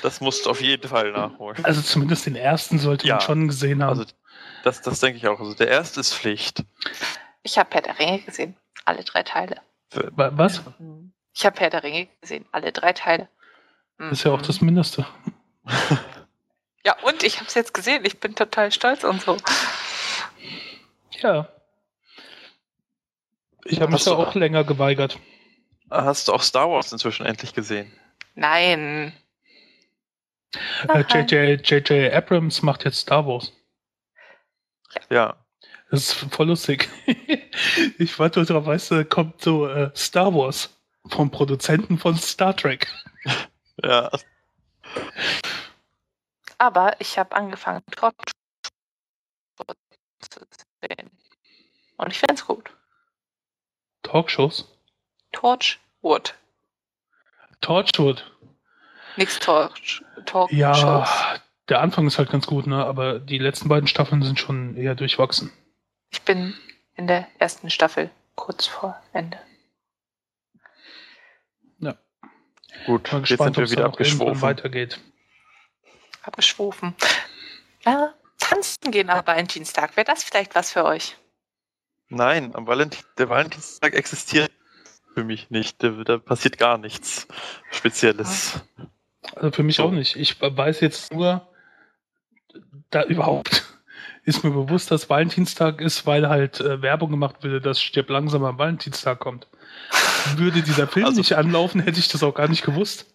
das 0.02 0.22
musst 0.22 0.46
du 0.46 0.50
auf 0.50 0.62
jeden 0.62 0.88
Fall 0.88 1.12
nachholen. 1.12 1.64
Also 1.66 1.82
zumindest 1.82 2.26
den 2.26 2.36
ersten 2.36 2.80
sollte 2.80 3.08
Ja. 3.08 3.16
man 3.16 3.22
schon 3.22 3.48
gesehen 3.48 3.84
haben. 3.84 4.00
Also 4.00 4.06
das, 4.64 4.82
das 4.82 5.00
denke 5.00 5.18
ich 5.18 5.28
auch. 5.28 5.40
Also 5.40 5.54
der 5.54 5.68
erste 5.68 6.00
ist 6.00 6.14
Pflicht. 6.14 6.64
ich 7.44 7.58
habe 7.58 7.70
Herr 7.72 7.82
der 7.82 8.00
Ringe 8.00 8.20
gesehen. 8.20 8.56
Alle 8.86 9.04
drei 9.04 9.24
Teile. 9.24 9.58
Was? 10.16 10.62
Ich 11.34 11.46
habe 11.46 11.60
Herr 11.60 11.70
der 11.70 11.84
Ringe 11.84 12.08
gesehen. 12.22 12.46
Alle 12.52 12.72
drei 12.72 12.94
Teile. 12.94 13.28
Das 13.98 14.12
ist 14.14 14.24
ja 14.24 14.32
auch 14.32 14.42
das 14.42 14.62
Mindeste. 14.62 15.06
Ja, 16.86 16.96
und 17.02 17.22
ich 17.24 17.36
habe 17.36 17.48
es 17.48 17.54
jetzt 17.54 17.74
gesehen. 17.74 18.06
Ich 18.06 18.22
bin 18.22 18.34
total 18.34 18.72
stolz 18.72 19.04
und 19.04 19.22
so. 19.22 19.36
Ja. 21.20 21.50
Ich 23.66 23.82
habe 23.82 23.92
mich 23.92 24.06
da 24.06 24.12
auch 24.12 24.36
länger 24.36 24.64
geweigert. 24.64 25.20
Hast 25.90 26.28
du 26.28 26.34
auch 26.34 26.42
Star 26.42 26.70
Wars 26.70 26.92
inzwischen 26.92 27.26
endlich 27.26 27.54
gesehen? 27.54 27.92
Nein. 28.36 29.14
Äh. 30.88 31.00
J.J. 31.02 31.70
J.J. 31.70 32.14
Abrams 32.14 32.62
macht 32.62 32.84
jetzt 32.86 33.00
Star 33.00 33.26
Wars. 33.26 33.54
Ja. 35.10 35.36
Das 35.90 36.02
ist 36.02 36.14
voll 36.34 36.48
lustig. 36.48 36.90
ich 37.98 38.20
warte 38.20 38.44
drauf, 38.44 38.66
weißt 38.66 38.92
du, 38.92 39.06
kommt 39.06 39.42
so 39.42 39.68
äh, 39.68 39.92
Star 39.96 40.34
Wars 40.34 40.78
vom 41.08 41.32
Produzenten 41.32 41.98
von 41.98 42.18
Star 42.18 42.56
Trek. 42.56 42.88
Ja. 43.84 44.10
Aber 46.58 47.00
ich 47.00 47.20
habe 47.20 47.36
angefangen, 47.36 47.84
Torch 47.92 48.16
zu 50.20 50.40
sehen. 50.82 51.12
Und 51.98 52.12
ich 52.12 52.18
finde 52.18 52.34
es 52.34 52.48
gut. 52.48 52.72
Talkshows. 54.02 54.77
Torchwood. 55.32 56.36
Torchwood. 57.62 58.32
Nix 59.16 59.40
Torch. 59.40 60.04
Talkshows. 60.26 60.52
Ja, 60.58 61.40
der 61.70 61.82
Anfang 61.82 62.06
ist 62.08 62.18
halt 62.18 62.30
ganz 62.30 62.46
gut, 62.46 62.68
ne? 62.68 62.86
Aber 62.86 63.20
die 63.20 63.38
letzten 63.40 63.68
beiden 63.70 63.88
Staffeln 63.88 64.22
sind 64.24 64.40
schon 64.40 64.76
eher 64.78 64.96
durchwachsen. 64.96 65.52
Ich 66.12 66.22
bin 66.22 66.54
in 66.96 67.08
der 67.08 67.28
ersten 67.40 67.70
Staffel 67.70 68.10
kurz 68.36 68.68
vor 68.68 69.02
Ende. 69.14 69.40
Gut, 72.86 73.12
Mal 73.12 73.20
jetzt 73.20 73.30
gespannt, 73.30 73.56
sind 73.56 73.58
wir 73.58 73.64
es 73.64 73.72
wieder 73.72 73.86
abgeschwofen. 73.86 74.42
weitergeht. 74.42 75.00
Abgeschwofen. 76.22 76.94
Ja, 77.86 78.14
tanzen 78.38 78.92
gehen 78.92 79.10
am 79.10 79.26
Valentinstag. 79.26 79.98
Wäre 79.98 80.06
das 80.06 80.24
vielleicht 80.24 80.54
was 80.56 80.72
für 80.72 80.86
euch? 80.86 81.18
Nein, 82.10 82.54
am 82.56 82.68
Valentin 82.68 83.04
der 83.18 83.30
Valentinstag 83.30 83.94
existiert 83.96 84.52
für 85.18 85.24
mich 85.24 85.50
nicht. 85.50 85.82
Da, 85.82 85.90
da 85.90 86.20
passiert 86.20 86.60
gar 86.60 86.78
nichts 86.78 87.28
Spezielles. 87.72 88.62
Also 89.36 89.52
für 89.52 89.64
mich 89.64 89.78
So. 89.78 89.86
auch 89.86 89.92
nicht. 89.92 90.16
Ich 90.16 90.40
weiß 90.40 90.80
jetzt 90.82 91.12
nur, 91.12 91.48
da 92.92 93.04
überhaupt 93.04 93.66
ist 94.26 94.44
mir 94.44 94.52
bewusst, 94.52 94.92
dass 94.92 95.10
Valentinstag 95.10 95.82
ist, 95.82 96.06
weil 96.06 96.30
halt 96.30 96.60
äh, 96.60 96.84
Werbung 96.84 97.10
gemacht 97.10 97.38
würde, 97.42 97.62
dass 97.62 97.82
Stirb 97.82 98.10
langsam 98.12 98.44
am 98.46 98.60
Valentinstag 98.60 99.18
kommt. 99.20 99.48
Würde 100.36 100.62
dieser 100.62 100.88
Film 100.88 101.08
Also- 101.08 101.18
nicht 101.18 101.34
anlaufen, 101.36 101.82
hätte 101.82 101.98
ich 102.00 102.10
das 102.10 102.22
auch 102.22 102.36
gar 102.36 102.48
nicht 102.48 102.64
gewusst. 102.64 103.12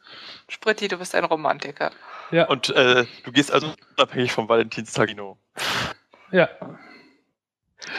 Spritti, 0.48 0.88
du 0.88 0.98
bist 0.98 1.14
ein 1.14 1.24
Romantiker. 1.24 1.92
Ja, 2.32 2.46
Und 2.48 2.70
äh, 2.70 3.06
du 3.22 3.30
gehst 3.30 3.52
also 3.52 3.72
unabhängig 3.96 4.32
vom 4.32 4.48
Valentinstag 4.48 5.08
Kino. 5.08 5.38
ja. 6.32 6.48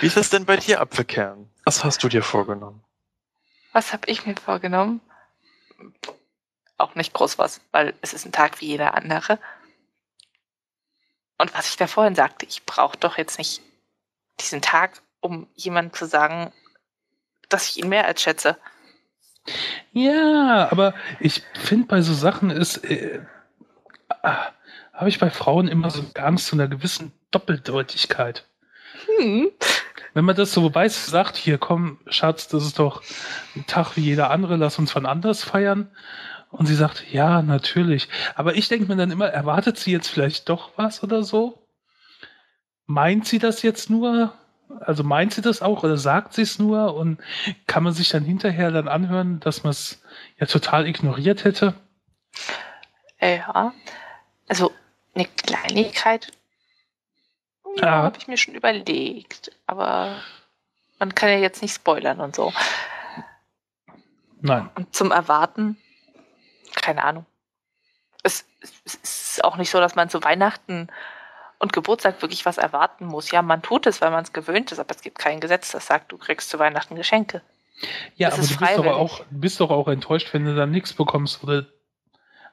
Wie 0.01 0.07
ist 0.07 0.17
das 0.17 0.29
denn 0.29 0.45
bei 0.45 0.57
dir, 0.57 0.81
Apfelkern? 0.81 1.49
Was 1.65 1.83
hast 1.85 2.03
du 2.03 2.09
dir 2.09 2.23
vorgenommen? 2.23 2.81
Was 3.73 3.91
habe 3.91 4.09
ich 4.09 4.25
mir 4.25 4.35
vorgenommen? 4.35 5.01
Auch 6.77 6.95
nicht 6.95 7.13
groß 7.13 7.37
was, 7.37 7.61
weil 7.71 7.93
es 8.01 8.13
ist 8.13 8.25
ein 8.25 8.31
Tag 8.31 8.61
wie 8.61 8.67
jeder 8.67 8.93
andere. 8.93 9.39
Und 11.37 11.53
was 11.53 11.69
ich 11.69 11.77
da 11.77 11.87
vorhin 11.87 12.15
sagte, 12.15 12.45
ich 12.45 12.65
brauche 12.65 12.97
doch 12.97 13.17
jetzt 13.17 13.37
nicht 13.37 13.61
diesen 14.39 14.61
Tag, 14.61 15.01
um 15.19 15.47
jemandem 15.55 15.93
zu 15.93 16.05
sagen, 16.05 16.53
dass 17.49 17.69
ich 17.69 17.77
ihn 17.77 17.89
mehr 17.89 18.05
als 18.05 18.21
schätze. 18.21 18.57
Ja, 19.91 20.69
aber 20.71 20.93
ich 21.19 21.43
finde 21.53 21.87
bei 21.87 22.01
so 22.01 22.13
Sachen 22.13 22.49
ist, 22.49 22.77
äh, 22.85 23.21
ah, 24.21 24.51
habe 24.93 25.09
ich 25.09 25.19
bei 25.19 25.29
Frauen 25.29 25.67
immer 25.67 25.89
so 25.89 26.05
Angst 26.15 26.47
zu 26.47 26.55
einer 26.55 26.67
gewissen 26.67 27.11
Doppeldeutigkeit. 27.31 28.47
Hm. 29.17 29.51
Wenn 30.13 30.25
man 30.25 30.35
das 30.35 30.53
so 30.53 30.73
weiß, 30.73 31.07
sagt, 31.07 31.37
hier 31.37 31.57
komm, 31.57 31.99
Schatz, 32.07 32.47
das 32.47 32.63
ist 32.63 32.79
doch 32.79 33.01
ein 33.55 33.65
Tag 33.65 33.95
wie 33.95 34.01
jeder 34.01 34.29
andere, 34.29 34.57
lass 34.57 34.77
uns 34.79 34.95
wann 34.95 35.05
anders 35.05 35.43
feiern. 35.43 35.89
Und 36.51 36.67
sie 36.67 36.75
sagt, 36.75 37.11
ja, 37.11 37.41
natürlich. 37.41 38.09
Aber 38.35 38.55
ich 38.55 38.67
denke 38.67 38.87
mir 38.87 38.95
dann 38.95 39.09
immer, 39.09 39.27
erwartet 39.27 39.77
sie 39.77 39.91
jetzt 39.91 40.07
vielleicht 40.07 40.49
doch 40.49 40.71
was 40.75 41.01
oder 41.01 41.23
so? 41.23 41.67
Meint 42.85 43.25
sie 43.25 43.39
das 43.39 43.63
jetzt 43.63 43.89
nur? 43.89 44.33
Also 44.81 45.03
meint 45.03 45.33
sie 45.33 45.41
das 45.41 45.63
auch 45.63 45.83
oder 45.83 45.97
sagt 45.97 46.33
sie 46.33 46.43
es 46.43 46.59
nur? 46.59 46.93
Und 46.93 47.19
kann 47.65 47.83
man 47.83 47.93
sich 47.93 48.09
dann 48.09 48.23
hinterher 48.23 48.69
dann 48.69 48.87
anhören, 48.87 49.39
dass 49.39 49.63
man 49.63 49.71
es 49.71 50.03
ja 50.39 50.45
total 50.45 50.87
ignoriert 50.87 51.43
hätte? 51.43 51.73
Ja. 53.19 53.73
Also 54.47 54.71
eine 55.15 55.25
Kleinigkeit 55.25 56.31
ja, 57.77 57.85
Ja. 57.85 57.91
habe 58.03 58.17
ich 58.17 58.27
mir 58.27 58.37
schon 58.37 58.55
überlegt. 58.55 59.51
Aber 59.67 60.15
man 60.99 61.13
kann 61.15 61.29
ja 61.29 61.37
jetzt 61.37 61.61
nicht 61.61 61.73
spoilern 61.75 62.19
und 62.19 62.35
so. 62.35 62.53
Nein. 64.41 64.69
Und 64.75 64.93
zum 64.95 65.11
Erwarten, 65.11 65.77
keine 66.75 67.03
Ahnung. 67.03 67.25
Es, 68.23 68.45
es 68.61 68.95
ist 68.95 69.43
auch 69.43 69.57
nicht 69.57 69.69
so, 69.69 69.79
dass 69.79 69.95
man 69.95 70.09
zu 70.09 70.23
Weihnachten 70.23 70.87
und 71.59 71.73
Geburtstag 71.73 72.21
wirklich 72.21 72.45
was 72.45 72.57
erwarten 72.57 73.05
muss. 73.05 73.31
Ja, 73.31 73.41
man 73.41 73.61
tut 73.61 73.85
es, 73.87 74.01
weil 74.01 74.11
man 74.11 74.23
es 74.23 74.33
gewöhnt 74.33 74.71
ist, 74.71 74.79
aber 74.79 74.93
es 74.95 75.01
gibt 75.01 75.17
kein 75.17 75.39
Gesetz, 75.39 75.71
das 75.71 75.87
sagt, 75.87 76.11
du 76.11 76.17
kriegst 76.17 76.49
zu 76.49 76.59
Weihnachten 76.59 76.95
Geschenke. 76.95 77.41
Ja, 78.15 78.27
Es 78.29 78.35
aber 78.35 78.43
ist 78.43 78.51
du 78.51 78.57
bist 78.59 78.61
doch, 78.71 78.83
freiwillig. 78.83 78.93
auch, 78.97 79.19
du 79.19 79.39
bist 79.39 79.59
doch 79.59 79.69
auch 79.71 79.87
enttäuscht, 79.87 80.33
wenn 80.33 80.45
du 80.45 80.55
dann 80.55 80.71
nichts 80.71 80.93
bekommst 80.93 81.43
oder 81.43 81.65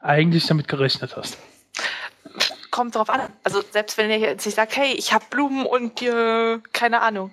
eigentlich 0.01 0.47
damit 0.47 0.67
gerechnet 0.69 1.17
hast. 1.17 1.39
Kommt 2.81 2.95
drauf 2.95 3.11
an. 3.11 3.31
Also 3.45 3.63
selbst 3.73 3.99
wenn 3.99 4.09
ihr 4.09 4.17
jetzt 4.17 4.47
nicht 4.47 4.55
sagt, 4.55 4.75
hey, 4.75 4.95
ich 4.95 5.13
habe 5.13 5.23
Blumen 5.29 5.67
und 5.67 6.01
dir, 6.01 6.63
keine 6.73 7.03
Ahnung, 7.03 7.31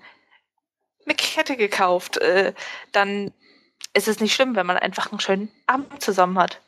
eine 1.06 1.16
Kette 1.16 1.56
gekauft, 1.56 2.18
äh, 2.18 2.54
dann 2.92 3.32
ist 3.94 4.10
es 4.10 4.20
nicht 4.20 4.36
schlimm, 4.36 4.58
wenn 4.58 4.66
man 4.66 4.76
einfach 4.76 5.10
einen 5.10 5.22
schönen 5.22 5.50
Abend 5.66 6.04
zusammen 6.04 6.38
hat. 6.38 6.60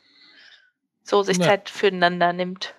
So 1.02 1.22
sich 1.22 1.36
Ja. 1.36 1.44
Zeit 1.44 1.68
füreinander 1.68 2.32
nimmt. 2.32 2.74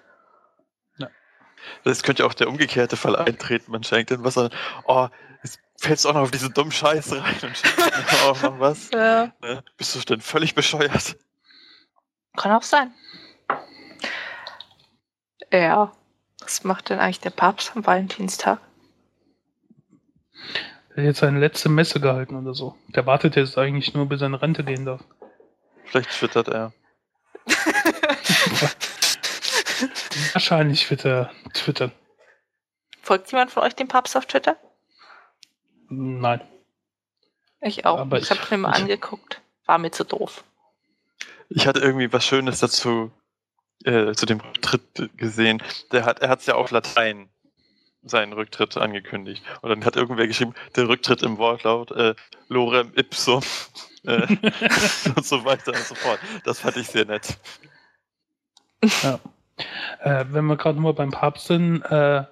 Das 1.83 2.01
könnte 2.01 2.23
ja 2.23 2.27
auch 2.27 2.33
der 2.33 2.47
umgekehrte 2.47 2.97
Fall 2.97 3.15
eintreten. 3.15 3.71
Man 3.71 3.83
schenkt 3.83 4.09
dann 4.09 4.23
was 4.23 4.39
an. 4.39 4.49
Oh, 4.85 5.07
jetzt 5.43 5.59
fällst 5.77 6.05
du 6.05 6.09
auch 6.09 6.15
noch 6.15 6.21
auf 6.21 6.31
diesen 6.31 6.51
dummen 6.51 6.71
Scheiß 6.71 7.11
rein 7.11 7.35
und 7.43 7.55
schenkst 7.55 7.77
mir 7.77 8.23
auch 8.23 8.41
noch 8.41 8.59
was. 8.59 8.89
Ja. 8.89 9.31
Ne? 9.39 9.63
Bist 9.77 9.93
du 9.93 9.99
denn 9.99 10.21
völlig 10.21 10.55
bescheuert? 10.55 11.15
Kann 12.37 12.53
auch 12.53 12.63
sein. 12.63 12.91
Ja. 15.51 15.91
Was 16.39 16.63
macht 16.63 16.89
denn 16.89 16.99
eigentlich 16.99 17.19
der 17.19 17.29
Papst 17.29 17.75
am 17.75 17.85
Valentinstag? 17.85 18.59
Er 20.89 20.97
hat 20.97 21.03
jetzt 21.05 21.19
seine 21.19 21.39
letzte 21.39 21.69
Messe 21.69 21.99
gehalten 21.99 22.35
oder 22.35 22.53
so. 22.53 22.75
Der 22.89 23.05
wartet 23.05 23.35
jetzt 23.35 23.57
eigentlich 23.57 23.93
nur, 23.93 24.07
bis 24.07 24.21
er 24.21 24.27
in 24.27 24.33
Rente 24.33 24.63
gehen 24.63 24.85
darf. 24.85 25.01
Vielleicht 25.85 26.09
twittert 26.11 26.47
er. 26.47 26.73
Wahrscheinlich 30.33 30.89
wird 30.89 31.05
er 31.05 31.31
twittern. 31.53 31.91
Folgt 33.01 33.31
jemand 33.31 33.51
von 33.51 33.63
euch 33.63 33.75
dem 33.75 33.87
Papst 33.87 34.15
auf 34.17 34.25
Twitter? 34.25 34.57
Nein. 35.89 36.41
Ich 37.61 37.85
auch. 37.85 37.99
Aber 37.99 38.19
ich 38.19 38.29
habe 38.29 38.41
mir 38.51 38.57
mal 38.57 38.71
angeguckt. 38.73 39.41
War 39.65 39.77
mir 39.77 39.91
zu 39.91 40.03
doof. 40.03 40.43
Ich 41.49 41.67
hatte 41.67 41.79
irgendwie 41.79 42.11
was 42.11 42.25
Schönes 42.25 42.59
dazu 42.59 43.11
äh, 43.85 44.13
zu 44.13 44.25
dem 44.25 44.39
Rücktritt 44.39 45.17
gesehen. 45.17 45.61
Der 45.91 46.05
hat, 46.05 46.19
er 46.19 46.29
hat 46.29 46.41
es 46.41 46.45
ja 46.45 46.55
auf 46.55 46.71
Latein 46.71 47.29
seinen 48.03 48.33
Rücktritt 48.33 48.77
angekündigt. 48.77 49.43
Und 49.61 49.69
dann 49.69 49.85
hat 49.85 49.95
irgendwer 49.95 50.27
geschrieben, 50.27 50.53
der 50.75 50.87
Rücktritt 50.87 51.21
im 51.21 51.37
Wortlaut 51.37 51.91
äh, 51.91 52.15
Lorem 52.47 52.91
ipsum 52.95 53.43
äh, 54.05 54.27
und 55.15 55.25
so 55.25 55.45
weiter 55.45 55.71
und 55.73 55.83
so 55.83 55.95
fort. 55.95 56.19
Das 56.43 56.59
fand 56.59 56.77
ich 56.77 56.87
sehr 56.87 57.05
nett. 57.05 57.37
Äh, 58.81 60.25
wenn 60.29 60.45
wir 60.45 60.57
gerade 60.57 60.81
nur 60.81 60.95
beim 60.95 61.11
Papst 61.11 61.47
sind, 61.47 61.83
äh, 61.83 62.23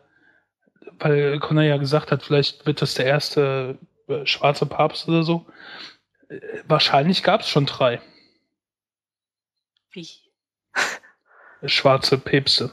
weil 1.00 1.39
Connor 1.39 1.64
ja 1.64 1.78
gesagt 1.78 2.12
hat, 2.12 2.24
vielleicht 2.24 2.66
wird 2.66 2.82
das 2.82 2.95
der 2.95 3.06
erste 3.06 3.78
äh, 4.08 4.26
schwarze 4.26 4.66
Papst 4.66 5.08
oder 5.08 5.24
so. 5.24 5.45
Äh, 6.30 6.39
wahrscheinlich 6.68 7.22
gab 7.24 7.41
es 7.41 7.50
schon 7.50 7.66
drei 7.68 8.02
Wie? 9.91 10.08
Schwarze 11.66 12.18
Päpste. 12.18 12.72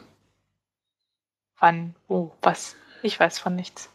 Wann? 1.58 1.94
Wo? 2.08 2.34
Was? 2.42 2.76
Ich 3.02 3.18
weiß 3.18 3.38
von 3.38 3.56
nichts. 3.56 3.90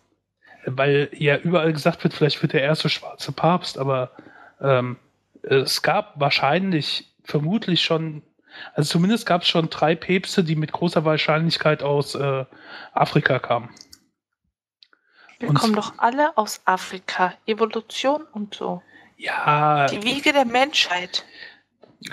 Weil 0.65 1.09
ja 1.13 1.37
überall 1.37 1.73
gesagt 1.73 2.03
wird, 2.03 2.13
vielleicht 2.13 2.41
wird 2.41 2.53
der 2.53 2.61
erste 2.61 2.89
schwarze 2.89 3.31
Papst, 3.31 3.77
aber 3.77 4.11
ähm, 4.59 4.97
es 5.43 5.81
gab 5.81 6.19
wahrscheinlich, 6.19 7.07
vermutlich 7.23 7.83
schon, 7.83 8.21
also 8.73 8.91
zumindest 8.91 9.25
gab 9.25 9.41
es 9.41 9.47
schon 9.47 9.69
drei 9.69 9.95
Päpste, 9.95 10.43
die 10.43 10.55
mit 10.55 10.71
großer 10.71 11.03
Wahrscheinlichkeit 11.05 11.81
aus 11.83 12.13
äh, 12.15 12.45
Afrika 12.93 13.39
kamen. 13.39 13.73
Wir 15.39 15.49
Und- 15.49 15.55
kommen 15.59 15.75
doch 15.75 15.93
alle 15.97 16.37
aus 16.37 16.61
Afrika. 16.65 17.33
Evolution 17.47 18.23
und 18.33 18.53
so. 18.53 18.83
Ja, 19.17 19.87
Die 19.87 20.03
Wiege 20.03 20.33
der 20.33 20.45
Menschheit. 20.45 21.25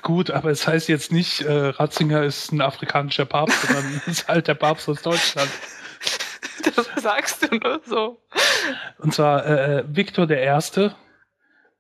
Gut, 0.03 0.31
aber 0.31 0.51
es 0.51 0.67
heißt 0.67 0.89
jetzt 0.89 1.13
nicht, 1.13 1.43
äh, 1.43 1.69
Ratzinger 1.69 2.23
ist 2.23 2.53
ein 2.53 2.61
afrikanischer 2.61 3.25
Papst, 3.25 3.63
sondern 3.63 4.03
ist 4.07 4.29
halt 4.29 4.49
der 4.49 4.55
Papst 4.55 4.89
aus 4.89 5.03
Deutschland. 5.03 5.51
Das 6.75 7.03
sagst 7.03 7.43
du 7.43 7.57
nur 7.57 7.81
so. 7.85 8.21
Und 8.99 9.15
zwar 9.15 9.47
äh, 9.47 9.85
Viktor 9.89 10.27
der 10.27 10.43
Erste 10.43 10.95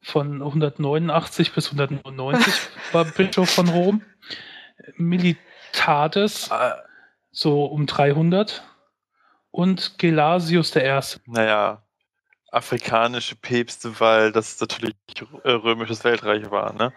von 0.01 0.43
189 0.43 1.53
bis 1.53 1.67
199 1.67 2.55
war 2.93 3.05
Bischof 3.05 3.51
von 3.51 3.69
Rom. 3.69 4.03
Militates 4.97 6.49
Äh, 6.49 6.73
so 7.31 7.67
um 7.67 7.87
300 7.87 8.63
und 9.51 9.99
Gelasius 9.99 10.71
der 10.71 10.85
Erste. 10.85 11.21
naja, 11.27 11.83
afrikanische 12.51 13.37
Päpste, 13.37 14.01
weil 14.01 14.33
das 14.33 14.61
natürlich 14.61 14.95
äh, 15.45 15.51
römisches 15.51 16.05
Weltreich 16.05 16.51
war, 16.51 16.73
ne? 16.73 16.93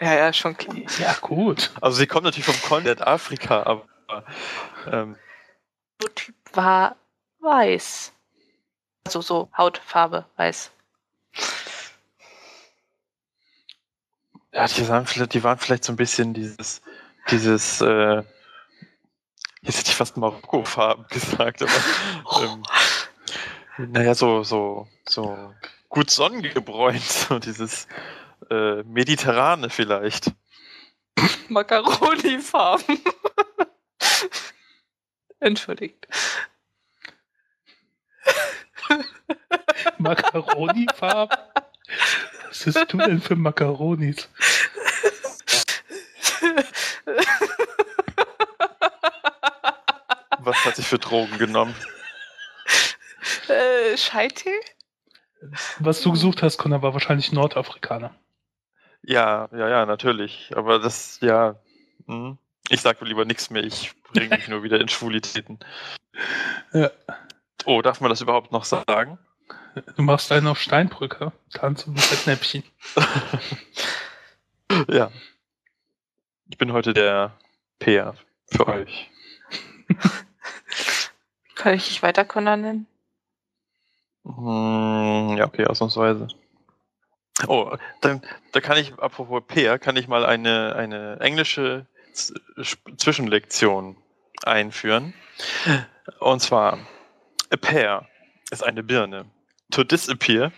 Ja, 0.00 0.14
ja, 0.14 0.32
schon 0.32 0.56
klar. 0.56 0.76
Ja 0.98 1.14
gut. 1.20 1.70
Also 1.80 1.98
sie 1.98 2.06
kommen 2.06 2.24
natürlich 2.24 2.46
vom 2.46 2.68
Kontinent 2.68 3.06
Afrika, 3.06 3.62
aber 3.64 4.24
ähm, 4.90 5.16
Der 6.00 6.14
Typ 6.14 6.34
war 6.52 6.96
weiß. 7.40 8.12
Also 9.04 9.20
so 9.22 9.48
Hautfarbe 9.56 10.26
weiß. 10.36 10.70
ja, 14.52 14.66
die 14.66 14.88
waren 14.88 15.06
vielleicht, 15.06 15.34
die 15.34 15.44
waren 15.44 15.58
vielleicht 15.58 15.84
so 15.84 15.92
ein 15.92 15.96
bisschen 15.96 16.34
dieses, 16.34 16.82
dieses, 17.30 17.80
äh, 17.80 18.22
jetzt 19.62 19.78
hätte 19.78 19.90
ich 19.90 19.94
fast 19.96 20.16
Marokko-Farben 20.16 21.06
gesagt, 21.08 21.62
aber 21.62 22.44
ähm, 22.44 22.62
naja, 23.92 24.14
so, 24.14 24.42
so, 24.42 24.88
so 25.08 25.54
gut 25.88 26.10
sonnengebräunt, 26.10 27.02
so 27.02 27.38
dieses 27.38 27.86
äh, 28.50 28.82
Mediterrane 28.84 29.70
vielleicht. 29.70 30.32
Macaroni-Farben. 31.48 33.00
Entschuldigt. 35.40 36.06
Macaroni-Farben. 39.98 41.36
Was 42.48 42.66
isst 42.66 42.92
du 42.92 42.98
denn 42.98 43.20
für 43.20 43.36
Macaronis? 43.36 44.28
Was 50.38 50.64
hat 50.64 50.76
sich 50.76 50.86
für 50.86 50.98
Drogen 50.98 51.38
genommen? 51.38 51.74
äh, 53.48 53.96
Scheitee? 53.96 54.60
Was 55.78 56.00
du 56.00 56.12
gesucht 56.12 56.42
hast, 56.42 56.58
Connor, 56.58 56.82
war 56.82 56.92
wahrscheinlich 56.94 57.32
Nordafrikaner. 57.32 58.14
Ja, 59.08 59.48
ja, 59.52 59.68
ja, 59.70 59.86
natürlich. 59.86 60.52
Aber 60.54 60.78
das, 60.78 61.18
ja. 61.22 61.56
hm. 62.06 62.36
Ich 62.68 62.82
sag 62.82 63.00
lieber 63.00 63.24
nichts 63.24 63.48
mehr, 63.48 63.64
ich 63.64 63.94
bringe 64.02 64.36
mich 64.36 64.48
nur 64.48 64.62
wieder 64.62 64.78
in 64.80 64.88
Schwulitäten. 64.88 65.58
Ja. 66.72 66.90
Oh, 67.64 67.80
darf 67.80 68.00
man 68.00 68.10
das 68.10 68.20
überhaupt 68.20 68.50
noch 68.50 68.64
sagen? 68.64 69.18
Du 69.94 70.02
machst 70.02 70.32
einen 70.32 70.48
auf 70.48 70.60
Steinbrücke, 70.60 71.30
tanzt 71.52 71.86
um 71.86 71.94
das 71.94 72.06
Fettnäpfchen. 72.06 72.64
Ja. 74.88 75.10
Ich 76.50 76.58
bin 76.58 76.72
heute 76.72 76.92
der 76.92 77.32
Peer 77.78 78.14
für 78.46 78.66
euch. 78.66 79.10
Kann 81.54 81.74
ich 81.74 81.88
dich 81.88 82.02
weiter 82.02 82.24
Connor 82.24 82.56
nennen? 82.56 82.86
Hm, 84.24 85.36
ja, 85.38 85.46
okay, 85.46 85.66
ausnahmsweise. 85.66 86.28
Oh, 87.46 87.76
dann, 88.00 88.22
da 88.52 88.60
kann 88.60 88.78
ich, 88.78 88.98
apropos 88.98 89.42
Peer, 89.46 89.78
kann 89.78 89.96
ich 89.96 90.08
mal 90.08 90.26
eine, 90.26 90.74
eine 90.74 91.20
englische 91.20 91.86
Z 92.12 92.40
Zwischenlektion 92.96 93.96
einführen. 94.42 95.14
Und 96.18 96.40
zwar, 96.40 96.78
a 97.50 97.56
pear 97.56 98.08
ist 98.50 98.64
eine 98.64 98.82
Birne. 98.82 99.26
To 99.70 99.84
disappear, 99.84 100.52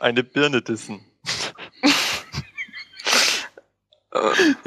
eine 0.00 0.22
Birne 0.22 0.60
dissen. 0.60 1.04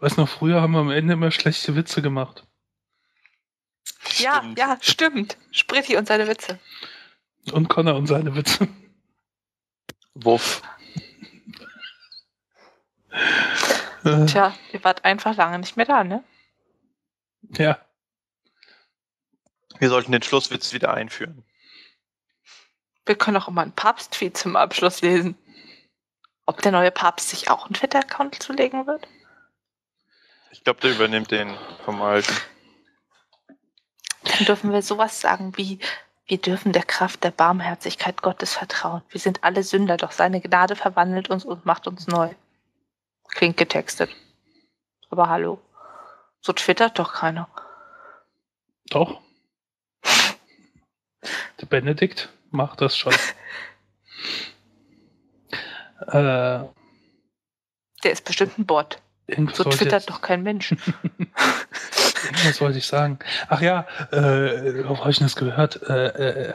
Weißt 0.00 0.18
noch, 0.18 0.28
früher 0.28 0.60
haben 0.60 0.72
wir 0.72 0.80
am 0.80 0.90
Ende 0.90 1.14
immer 1.14 1.30
schlechte 1.30 1.74
Witze 1.76 2.02
gemacht. 2.02 2.46
Ja, 4.24 4.38
Stimmt. 4.38 4.58
ja, 4.58 4.78
stimmt. 4.80 5.36
Spritti 5.50 5.96
und 5.96 6.08
seine 6.08 6.26
Witze. 6.26 6.58
Und 7.52 7.68
Connor 7.68 7.96
und 7.96 8.06
seine 8.06 8.34
Witze. 8.34 8.66
Wuff. 10.14 10.62
Äh, 14.04 14.26
Tja, 14.26 14.54
ihr 14.72 14.82
wart 14.84 15.04
einfach 15.04 15.36
lange 15.36 15.58
nicht 15.58 15.76
mehr 15.76 15.86
da, 15.86 16.04
ne? 16.04 16.24
ja, 17.56 17.78
Wir 19.78 19.88
sollten 19.88 20.12
den 20.12 20.22
Schlusswitz 20.22 20.72
wieder 20.72 20.94
einführen. 20.94 21.44
Wir 23.06 23.16
können 23.16 23.36
auch 23.36 23.48
immer 23.48 23.62
einen 23.62 23.72
Papst-Tweet 23.72 24.36
zum 24.36 24.56
Abschluss 24.56 25.02
lesen. 25.02 25.36
Ob 26.46 26.62
der 26.62 26.72
neue 26.72 26.90
Papst 26.90 27.28
sich 27.30 27.50
auch 27.50 27.66
einen 27.66 27.74
Twitter-Account 27.74 28.42
zulegen 28.42 28.86
wird? 28.86 29.06
Ich 30.50 30.64
glaube, 30.64 30.80
der 30.80 30.92
übernimmt 30.92 31.30
den 31.30 31.54
vom 31.84 32.00
Alten. 32.02 32.32
Dann 34.36 34.46
dürfen 34.46 34.72
wir 34.72 34.82
sowas 34.82 35.20
sagen 35.20 35.56
wie, 35.56 35.78
wir 36.26 36.38
dürfen 36.38 36.72
der 36.72 36.84
Kraft 36.84 37.24
der 37.24 37.30
Barmherzigkeit 37.30 38.22
Gottes 38.22 38.54
vertrauen. 38.54 39.02
Wir 39.10 39.20
sind 39.20 39.44
alle 39.44 39.62
Sünder, 39.62 39.96
doch 39.96 40.12
seine 40.12 40.40
Gnade 40.40 40.76
verwandelt 40.76 41.30
uns 41.30 41.44
und 41.44 41.66
macht 41.66 41.86
uns 41.86 42.06
neu. 42.06 42.30
Klingt 43.28 43.56
getextet. 43.56 44.10
Aber 45.10 45.28
hallo. 45.28 45.60
So 46.40 46.52
twittert 46.52 46.98
doch 46.98 47.12
keiner. 47.14 47.48
doch. 48.90 49.20
Der 51.60 51.66
Benedikt 51.66 52.30
macht 52.50 52.80
das 52.80 52.96
schon. 52.96 53.14
äh, 56.08 56.12
Der 56.12 56.68
ist 58.04 58.24
bestimmt 58.24 58.58
ein 58.58 58.66
Bot. 58.66 58.98
So 59.54 59.64
twittert 59.64 59.92
jetzt- 59.92 60.10
doch 60.10 60.20
kein 60.20 60.42
Mensch. 60.42 60.74
irgendwas 62.24 62.60
wollte 62.60 62.78
ich 62.78 62.86
sagen. 62.86 63.18
Ach 63.48 63.60
ja, 63.60 63.86
äh, 64.10 64.86
wo 64.86 64.98
habe 64.98 65.10
ich 65.10 65.18
das 65.18 65.36
gehört? 65.36 65.82
Äh, 65.88 66.06
äh, 66.06 66.54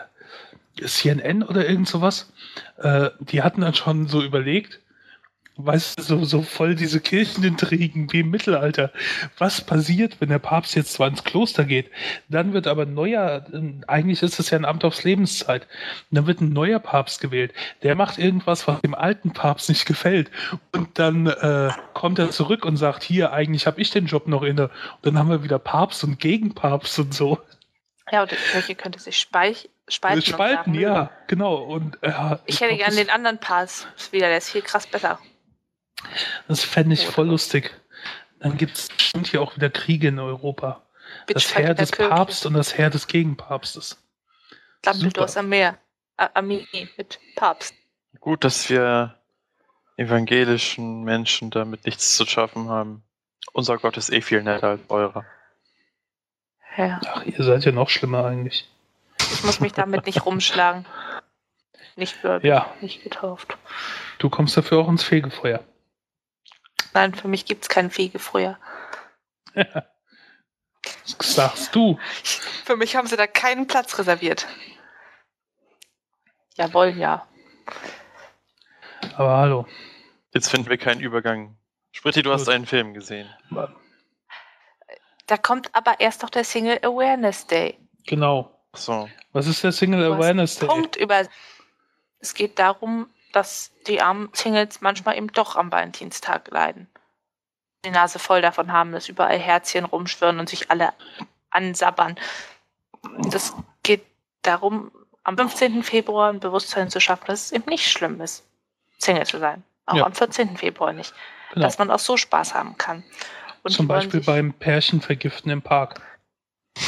CNN 0.86 1.44
oder 1.44 1.68
irgend 1.68 1.88
sowas? 1.88 2.32
Äh, 2.78 3.10
die 3.20 3.42
hatten 3.42 3.62
dann 3.62 3.74
schon 3.74 4.08
so 4.08 4.22
überlegt, 4.24 4.80
weißt 5.66 6.00
du, 6.00 6.04
so, 6.04 6.24
so 6.24 6.42
voll 6.42 6.76
diese 6.76 7.02
Kirchenintrigen 7.02 8.12
wie 8.14 8.22
im 8.22 8.30
Mittelalter. 8.30 8.92
Was 9.38 9.62
passiert, 9.62 10.20
wenn 10.20 10.30
der 10.30 10.40
Papst 10.40 10.76
jetzt 10.76 10.94
zwar 10.94 11.10
ins 11.10 11.24
Kloster 11.24 11.66
geht, 11.66 11.92
dann 12.30 12.54
wird 12.54 12.66
aber 12.66 12.84
ein 12.84 12.94
neuer, 12.94 13.46
äh, 13.52 13.74
eigentlich 13.88 14.24
ist 14.24 14.40
es 14.40 14.50
ja 14.50 14.58
ein 14.58 14.66
Amt 14.66 14.86
aufs 14.86 15.04
Lebenszeit, 15.04 15.68
dann 16.12 16.28
wird 16.28 16.42
ein 16.42 16.54
neuer 16.54 16.80
Papst 16.80 17.20
gewählt. 17.20 17.54
Der 17.84 17.96
macht 17.96 18.18
irgendwas, 18.18 18.68
was 18.68 18.82
dem 18.82 18.96
alten 18.96 19.32
Papst 19.32 19.70
nicht 19.70 19.86
gefällt. 19.86 20.32
Und 20.74 20.98
dann 20.98 21.28
äh, 21.28 21.72
kommt 21.94 22.20
er 22.20 22.32
zurück 22.32 22.66
und 22.66 22.78
sagt, 22.78 23.04
hier, 23.04 23.34
eigentlich 23.34 23.68
habe 23.68 23.82
ich 23.82 23.92
den 23.92 24.06
Job 24.06 24.28
noch 24.28 24.44
inne. 24.44 24.70
Und 24.70 25.06
dann 25.06 25.20
haben 25.20 25.30
wir 25.30 25.44
wieder 25.44 25.60
Papst 25.60 26.04
und 26.04 26.20
Gegenpapst 26.20 27.00
und 27.00 27.14
so. 27.14 27.38
Ja, 28.12 28.24
und 28.24 28.32
die 28.32 28.36
Kirche 28.36 28.76
könnte 28.76 29.00
sich 29.00 29.20
speich 29.20 29.70
spalten. 29.88 30.22
Spalten, 30.22 30.74
ja, 30.74 31.12
genau. 31.28 31.56
Und 31.56 32.02
äh, 32.02 32.38
Ich 32.46 32.62
hätte 32.62 32.76
gerne 32.78 32.96
den 32.96 33.10
anderen 33.10 33.40
Pass 33.40 33.88
wieder, 34.12 34.28
der 34.28 34.38
ist 34.38 34.50
viel 34.50 34.62
krass 34.62 34.88
besser. 34.88 35.20
Das 36.48 36.64
fände 36.64 36.94
ich 36.94 37.06
voll 37.06 37.28
lustig. 37.28 37.74
Dann 38.40 38.58
gibt 38.58 38.78
es 38.78 38.88
bestimmt 38.90 39.28
hier 39.28 39.42
auch 39.42 39.56
wieder 39.56 39.70
Kriege 39.70 40.08
in 40.08 40.20
Europa. 40.20 40.82
Das 41.28 41.44
Bitchfight 41.44 41.66
Heer 41.66 41.74
des 41.74 41.92
Kirche. 41.92 42.10
Papstes 42.10 42.46
und 42.46 42.54
das 42.54 42.78
Heer 42.78 42.90
des 42.90 43.08
Gegenpapstes. 43.08 44.02
Dumbledore 44.82 45.40
am 45.40 45.50
Meer. 45.50 45.78
Armee 46.18 46.68
mit 46.98 47.20
Papst. 47.36 47.74
Gut, 48.20 48.44
dass 48.44 48.70
wir 48.70 49.16
evangelischen 49.98 51.04
Menschen 51.04 51.50
damit 51.52 51.86
nichts 51.86 52.16
zu 52.16 52.26
schaffen 52.26 52.70
haben. 52.70 53.04
Unser 53.54 53.78
Gott 53.78 53.98
ist 53.98 54.12
eh 54.12 54.22
viel 54.22 54.44
netter 54.44 54.70
als 54.70 54.82
eurer. 54.90 55.26
Ja, 56.78 57.02
Ach, 57.08 57.24
ihr 57.26 57.44
seid 57.44 57.66
ja 57.66 57.72
noch 57.72 57.90
schlimmer 57.90 58.26
eigentlich. 58.26 58.70
ich 59.20 59.44
muss 59.44 59.60
mich 59.60 59.74
damit 59.74 60.06
nicht 60.06 60.26
rumschlagen. 60.26 60.86
Nicht 61.96 62.22
gläubig, 62.22 62.46
Ja. 62.48 62.74
nicht 62.80 63.04
getauft. 63.04 63.58
Du 64.20 64.30
kommst 64.30 64.56
dafür 64.56 64.78
auch 64.80 64.88
ins 64.88 65.04
Fegefeuer. 65.04 65.60
Nein, 66.94 67.14
für 67.14 67.28
mich 67.28 67.46
gibt 67.46 67.64
es 67.64 67.70
kein 67.70 67.92
Fegefeuer. 67.92 68.58
Das 69.54 69.76
sagst 71.20 71.76
du. 71.76 72.00
Für 72.66 72.76
mich 72.76 72.96
haben 72.96 73.08
sie 73.08 73.18
da 73.18 73.28
keinen 73.28 73.68
Platz 73.68 73.98
reserviert. 73.98 74.48
Jawohl, 76.56 76.90
ja. 76.90 77.28
Aber 79.16 79.38
hallo. 79.38 79.68
Jetzt 80.34 80.50
finden 80.50 80.70
wir 80.70 80.78
keinen 80.78 81.02
Übergang. 81.02 81.58
Spritti, 81.92 82.22
du 82.22 82.32
hast 82.32 82.48
einen 82.48 82.66
Film 82.66 82.94
gesehen. 82.94 83.30
Da 85.26 85.38
kommt 85.38 85.74
aber 85.74 86.00
erst 86.00 86.22
noch 86.22 86.30
der 86.30 86.44
Single 86.44 86.80
Awareness 86.84 87.48
Day. 87.48 87.78
Genau. 88.06 88.56
So. 88.74 89.10
Was 89.32 89.48
ist 89.48 89.64
der 89.64 89.72
Single 89.72 90.04
Du 90.04 90.14
Awareness 90.14 90.60
Day? 90.60 90.68
Punkt 90.68 90.96
über. 90.96 91.28
Es 92.20 92.34
geht 92.34 92.60
darum, 92.60 93.10
dass 93.32 93.72
die 93.88 94.02
armen 94.02 94.30
Singles 94.34 94.82
manchmal 94.82 95.18
eben 95.18 95.32
doch 95.32 95.56
am 95.56 95.72
Valentinstag 95.72 96.50
leiden. 96.52 96.88
Die 97.86 97.92
Nase 97.92 98.20
voll 98.20 98.42
davon 98.42 98.72
haben, 98.72 98.92
dass 98.92 99.08
überall 99.10 99.40
Herzchen 99.40 99.86
rumschwirren 99.86 100.40
und 100.40 100.50
sich 100.50 100.70
alle 100.70 100.94
ansabbern. 101.50 102.20
Das 103.30 103.54
geht 103.84 104.06
darum, 104.42 104.92
am 105.24 105.38
15. 105.38 105.84
Februar 105.84 106.32
ein 106.32 106.40
Bewusstsein 106.40 106.90
zu 106.90 107.00
schaffen, 107.00 107.26
dass 107.28 107.46
es 107.46 107.52
eben 107.52 107.70
nicht 107.70 107.90
schlimm 107.90 108.20
ist, 108.22 108.44
Single 108.98 109.26
zu 109.26 109.40
sein. 109.40 109.64
Auch 109.86 109.96
Ja. 109.96 110.06
am 110.06 110.14
14. 110.14 110.58
Februar 110.58 110.92
nicht. 110.94 111.14
Genau. 111.54 111.66
Dass 111.66 111.78
man 111.80 111.90
auch 111.90 112.00
so 112.00 112.18
Spaß 112.18 112.54
haben 112.54 112.78
kann. 112.78 113.04
Und 113.64 113.72
Zum 113.72 113.88
Beispiel 113.88 114.22
beim 114.22 114.54
Pärchen 114.54 115.02
vergiften 115.02 115.52
im 115.52 115.62
Park. 115.62 116.02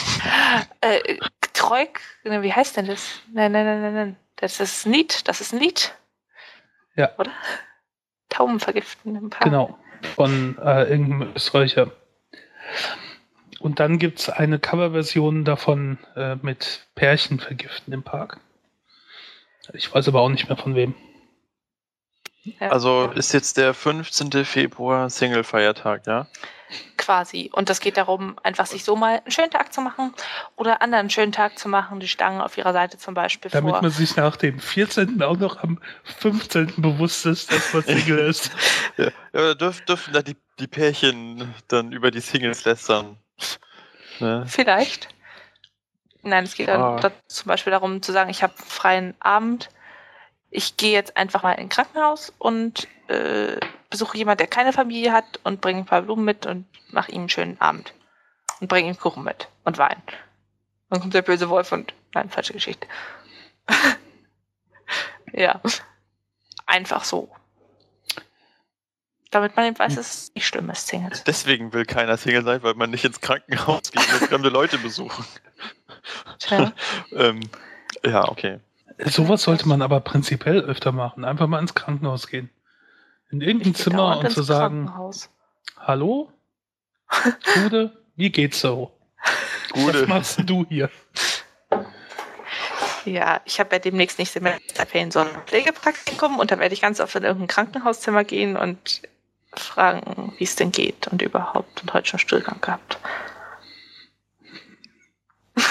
Äh, 0.82 1.18
Treuk, 1.54 2.00
wie 2.24 2.54
heißt 2.54 2.78
denn 2.78 2.88
das? 2.88 3.20
Nein, 3.32 3.52
nein, 3.52 3.66
nein, 3.66 3.82
nein, 3.82 3.94
nein. 3.94 4.16
Das 4.36 4.60
ist 4.60 4.86
ein 4.86 4.94
Lied. 4.94 5.28
Das 5.28 5.42
ist 5.42 5.54
ein 5.54 5.60
Lied. 5.60 5.94
Ja. 6.96 7.12
Oder? 7.18 7.32
Tauben 8.30 8.60
vergiften 8.60 9.16
im 9.16 9.30
Park. 9.30 9.44
Genau. 9.44 9.78
Von 10.16 10.58
äh, 10.58 10.84
irgendeinem 10.84 11.34
Österreicher. 11.36 11.92
Und 13.60 13.80
dann 13.80 14.00
gibt 14.00 14.20
es 14.20 14.30
eine 14.30 14.58
Coverversion 14.58 15.46
davon 15.46 16.00
äh, 16.16 16.36
mit 16.36 16.88
Pärchen 16.96 17.40
vergiften 17.40 17.94
im 17.94 18.04
Park. 18.04 18.40
Ich 19.74 19.94
weiß 19.94 20.08
aber 20.08 20.22
auch 20.22 20.30
nicht 20.30 20.50
mehr 20.50 20.58
von 20.58 20.76
wem. 20.76 20.96
Ja, 22.44 22.70
Also 22.70 23.12
ist 23.12 23.34
jetzt 23.34 23.58
der 23.58 23.74
15. 23.74 24.46
Februar 24.46 25.10
Single-Feiertag, 25.10 26.08
ja? 26.08 26.28
quasi. 26.98 27.50
Und 27.54 27.70
das 27.70 27.82
geht 27.82 27.98
darum, 27.98 28.38
einfach 28.44 28.66
sich 28.66 28.86
so 28.86 28.96
mal 28.96 29.18
einen 29.18 29.32
schönen 29.32 29.52
Tag 29.52 29.74
zu 29.74 29.82
machen 29.82 30.14
oder 30.56 30.82
anderen 30.82 31.02
einen 31.02 31.10
schönen 31.10 31.34
Tag 31.34 31.60
zu 31.60 31.68
machen, 31.68 32.00
die 32.00 32.08
Stangen 32.08 32.40
auf 32.40 32.58
ihrer 32.58 32.72
Seite 32.72 32.98
zum 32.98 33.14
Beispiel 33.14 33.52
Damit 33.52 33.74
vor. 33.74 33.82
man 33.82 33.92
sich 33.92 34.16
nach 34.16 34.38
dem 34.38 34.58
14. 34.60 35.22
auch 35.22 35.36
noch 35.38 35.62
am 35.62 35.82
15. 36.20 36.76
bewusst 36.78 37.26
ist, 37.26 37.52
dass 37.52 37.74
man 37.74 37.84
Single 37.84 38.20
ist. 38.20 38.52
Ja, 38.98 39.06
ja 39.06 39.12
da 39.34 39.54
dürf, 39.56 39.82
dürfen 39.82 40.14
da 40.14 40.22
die, 40.22 40.38
die 40.60 40.68
Pärchen 40.68 41.54
dann 41.68 41.92
über 41.92 42.10
die 42.10 42.22
Singles 42.22 42.64
lästern. 42.64 43.18
Ne? 44.20 44.46
Vielleicht. 44.48 45.10
Nein, 46.22 46.46
es 46.46 46.54
geht 46.56 46.70
dann 46.70 46.82
Ah. 46.82 47.12
zum 47.28 47.48
Beispiel 47.50 47.72
darum 47.72 48.02
zu 48.02 48.12
sagen, 48.14 48.30
ich 48.30 48.44
habe 48.44 48.54
einen 48.58 48.66
freien 48.68 49.16
Abend. 49.20 49.70
Ich 50.52 50.78
gehe 50.78 50.92
jetzt 50.92 51.16
einfach 51.18 51.44
mal 51.44 51.54
in 51.54 51.62
ein 51.62 51.70
Krankenhaus 51.70 52.34
und 52.38 52.88
äh, 53.08 53.58
besuche 53.90 54.18
jemanden, 54.18 54.40
der 54.40 54.48
keine 54.48 54.74
Familie 54.74 55.14
hat 55.14 55.40
und 55.44 55.62
bringe 55.62 55.80
ein 55.80 55.86
paar 55.86 56.02
Blumen 56.02 56.26
mit 56.26 56.46
und 56.46 56.66
mache 56.90 57.12
ihm 57.12 57.22
einen 57.22 57.30
schönen 57.30 57.60
Abend. 57.60 57.94
Und 58.60 58.68
bringe 58.68 58.90
ihm 58.90 58.98
Kuchen 58.98 59.24
mit 59.24 59.48
und 59.64 59.78
Wein. 59.78 60.02
Dann 60.90 61.00
kommt 61.00 61.14
der 61.14 61.22
böse 61.22 61.50
Wolf 61.50 61.72
und. 61.72 61.94
Nein, 62.14 62.30
falsche 62.30 62.54
Geschichte. 62.54 62.86
ja. 65.34 65.62
Einfach 66.66 67.06
so. 67.06 67.34
Damit 69.32 69.56
man 69.56 69.66
eben 69.66 69.80
weiß, 69.80 69.96
dass 69.96 70.14
es 70.14 70.36
nicht 70.36 70.46
schlimm 70.46 70.70
ist, 70.70 70.88
Singles. 70.88 71.24
Deswegen 71.24 71.72
will 71.72 71.86
keiner 71.86 72.18
Single 72.18 72.44
sein, 72.44 72.62
weil 72.64 72.74
man 72.74 72.92
nicht 72.92 73.06
ins 73.06 73.22
Krankenhaus 73.22 73.92
geht 73.92 74.14
und 74.14 74.28
fremde 74.28 74.50
Leute 74.50 74.78
besuchen. 74.78 75.26
Tja. 76.40 76.74
ähm, 77.14 77.40
ja, 78.04 78.28
okay. 78.28 78.60
Sowas 79.06 79.44
sollte 79.44 79.68
man 79.68 79.82
aber 79.82 80.00
prinzipiell 80.02 80.62
öfter 80.62 80.92
machen. 80.92 81.26
Einfach 81.26 81.48
mal 81.48 81.60
ins 81.60 81.74
Krankenhaus 81.74 82.28
gehen. 82.28 82.50
In 83.30 83.42
irgendein 83.42 83.76
Zimmer 83.76 84.20
und 84.20 84.32
zu 84.32 84.44
sagen, 84.44 84.92
hallo, 85.78 86.32
Gude, 87.54 87.98
wie 88.16 88.30
geht's 88.30 88.60
so? 88.60 88.92
Was 89.74 89.84
Gute. 89.86 90.08
machst 90.08 90.42
du 90.46 90.66
hier? 90.68 90.90
Ja, 93.06 93.42
ich 93.46 93.60
habe 93.60 93.76
ja 93.76 93.80
demnächst 93.80 94.20
nicht 94.20 94.32
Semesterferien, 94.32 95.12
sondern 95.12 95.42
Pflegepraktikum 95.46 96.40
und 96.40 96.52
da 96.52 96.60
werde 96.60 96.74
ich 96.74 96.82
ganz 96.82 97.00
oft 97.00 97.16
in 97.16 97.24
irgendein 97.24 97.48
Krankenhauszimmer 97.48 98.24
gehen 98.24 98.58
und 98.58 99.02
fragen, 99.54 100.34
wie 100.38 100.44
es 100.44 100.56
denn 100.56 100.72
geht 100.72 101.08
und 101.08 101.22
überhaupt 101.22 101.82
und 101.82 101.94
heute 101.94 102.08
schon 102.08 102.20
Stillgang 102.20 102.62
gehabt. 102.62 103.00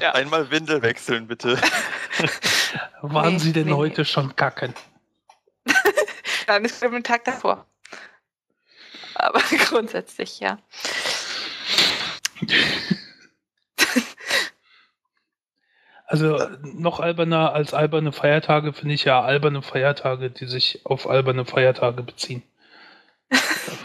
ja. 0.00 0.12
Einmal 0.12 0.50
Windel 0.50 0.82
wechseln, 0.82 1.26
bitte. 1.26 1.58
Waren 3.02 3.34
Nee, 3.34 3.38
Sie 3.38 3.52
denn 3.52 3.64
nee, 3.66 3.70
nee. 3.72 3.76
heute 3.76 4.04
schon 4.04 4.34
kacken? 4.36 4.74
Dann 6.46 6.64
ist 6.64 6.82
es 6.82 6.90
den 6.90 7.02
Tag 7.02 7.24
davor. 7.24 7.66
Aber 9.14 9.40
grundsätzlich, 9.68 10.40
ja. 10.40 10.58
Also 16.08 16.38
noch 16.62 17.00
alberner 17.00 17.52
als 17.52 17.74
alberne 17.74 18.12
Feiertage 18.12 18.72
finde 18.72 18.94
ich 18.94 19.04
ja 19.04 19.22
alberne 19.22 19.60
Feiertage, 19.60 20.30
die 20.30 20.46
sich 20.46 20.82
auf 20.84 21.08
alberne 21.08 21.44
Feiertage 21.44 22.04
beziehen. 22.04 22.44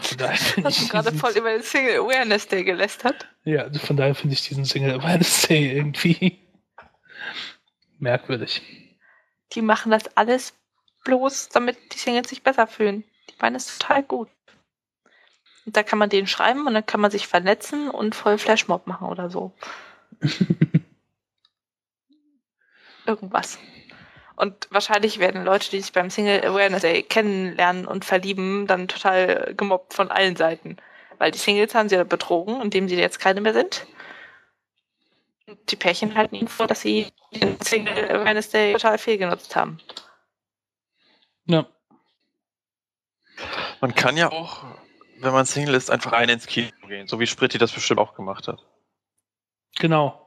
Finde 0.02 0.30
Hast 0.30 0.82
du 0.82 0.88
gerade 0.88 1.12
voll 1.12 1.32
über 1.32 1.50
den 1.50 1.64
Single 1.64 1.98
Awareness 1.98 2.46
Day 2.46 2.62
gelästert? 2.62 3.26
ja, 3.44 3.62
also 3.62 3.80
von 3.80 3.96
daher 3.96 4.14
finde 4.14 4.34
ich 4.34 4.46
diesen 4.46 4.64
Single 4.64 5.00
Awareness 5.00 5.42
Day 5.48 5.72
irgendwie 5.76 6.38
merkwürdig. 8.02 8.62
Die 9.52 9.62
machen 9.62 9.90
das 9.90 10.16
alles 10.16 10.54
bloß, 11.04 11.48
damit 11.50 11.76
die 11.94 11.98
Singles 11.98 12.28
sich 12.28 12.42
besser 12.42 12.66
fühlen. 12.66 13.04
Die 13.30 13.34
meinen 13.40 13.56
es 13.56 13.78
total 13.78 14.02
gut. 14.02 14.28
Und 15.64 15.76
da 15.76 15.82
kann 15.82 15.98
man 15.98 16.10
denen 16.10 16.26
schreiben 16.26 16.66
und 16.66 16.74
dann 16.74 16.86
kann 16.86 17.00
man 17.00 17.10
sich 17.10 17.28
vernetzen 17.28 17.88
und 17.88 18.14
voll 18.14 18.36
Flashmob 18.38 18.86
machen 18.86 19.08
oder 19.08 19.30
so. 19.30 19.52
Irgendwas. 23.06 23.58
Und 24.36 24.68
wahrscheinlich 24.70 25.18
werden 25.18 25.44
Leute, 25.44 25.70
die 25.70 25.80
sich 25.80 25.92
beim 25.92 26.10
Single 26.10 26.44
Awareness 26.44 26.82
Day 26.82 27.02
kennenlernen 27.02 27.86
und 27.86 28.04
verlieben, 28.04 28.66
dann 28.66 28.88
total 28.88 29.54
gemobbt 29.56 29.94
von 29.94 30.10
allen 30.10 30.36
Seiten. 30.36 30.78
Weil 31.18 31.30
die 31.30 31.38
Singles 31.38 31.74
haben 31.74 31.88
sie 31.88 31.94
ja 31.96 32.04
betrogen, 32.04 32.60
indem 32.60 32.88
sie 32.88 32.96
jetzt 32.96 33.20
keine 33.20 33.40
mehr 33.40 33.52
sind. 33.52 33.86
Und 35.46 35.70
die 35.70 35.76
Pärchen 35.76 36.16
halten 36.16 36.34
ihnen 36.34 36.48
vor, 36.48 36.66
dass 36.66 36.80
sie 36.80 37.12
den 37.34 37.60
Single 37.60 38.10
Awareness 38.10 38.50
Day 38.50 38.72
total 38.72 38.98
fehlgenutzt 38.98 39.56
haben. 39.56 39.78
Ja, 41.46 41.66
Man 43.80 43.94
kann 43.94 44.16
ja 44.16 44.30
auch, 44.30 44.64
wenn 45.20 45.32
man 45.32 45.44
Single 45.46 45.74
ist, 45.74 45.90
einfach 45.90 46.12
rein 46.12 46.28
ins 46.28 46.46
Kino 46.46 46.70
gehen, 46.86 47.06
so 47.08 47.18
wie 47.20 47.26
Spritti 47.26 47.58
das 47.58 47.72
bestimmt 47.72 48.00
auch 48.00 48.14
gemacht 48.14 48.48
hat. 48.48 48.64
genau. 49.78 50.18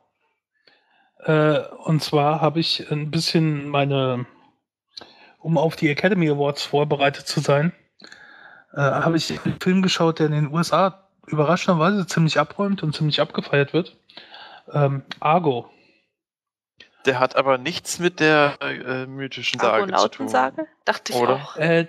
Äh, 1.23 1.59
und 1.85 2.03
zwar 2.03 2.41
habe 2.41 2.59
ich 2.59 2.91
ein 2.91 3.09
bisschen 3.11 3.67
meine, 3.69 4.25
um 5.39 5.57
auf 5.57 5.75
die 5.75 5.89
Academy 5.89 6.29
Awards 6.29 6.63
vorbereitet 6.63 7.27
zu 7.27 7.39
sein, 7.39 7.73
äh, 8.73 8.81
habe 8.81 9.17
ich 9.17 9.31
einen 9.45 9.59
Film 9.59 9.81
geschaut, 9.81 10.19
der 10.19 10.27
in 10.27 10.33
den 10.33 10.53
USA 10.53 11.09
überraschenderweise 11.27 12.05
ziemlich 12.07 12.39
abräumt 12.39 12.83
und 12.83 12.95
ziemlich 12.95 13.21
abgefeiert 13.21 13.73
wird. 13.73 13.97
Ähm, 14.71 15.03
Argo. 15.19 15.69
Der 17.05 17.19
hat 17.19 17.35
aber 17.35 17.57
nichts 17.57 17.99
mit 17.99 18.19
der 18.19 18.57
äh, 18.61 19.05
mythischen 19.05 19.59
Sage 19.59 19.81
zu 19.81 19.85
tun. 19.85 19.93
Argonautensage? 19.93 20.67
Dachte 20.85 21.13
ich 21.13 21.19
Oder? 21.19 21.35
auch. 21.35 21.55
Äh, 21.57 21.87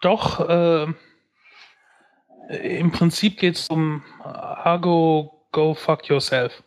doch, 0.00 0.48
äh, 0.48 0.86
im 2.48 2.90
Prinzip 2.90 3.38
geht 3.38 3.56
es 3.56 3.68
um 3.68 4.02
Argo 4.22 5.46
Go 5.52 5.74
Fuck 5.74 6.08
Yourself. 6.08 6.62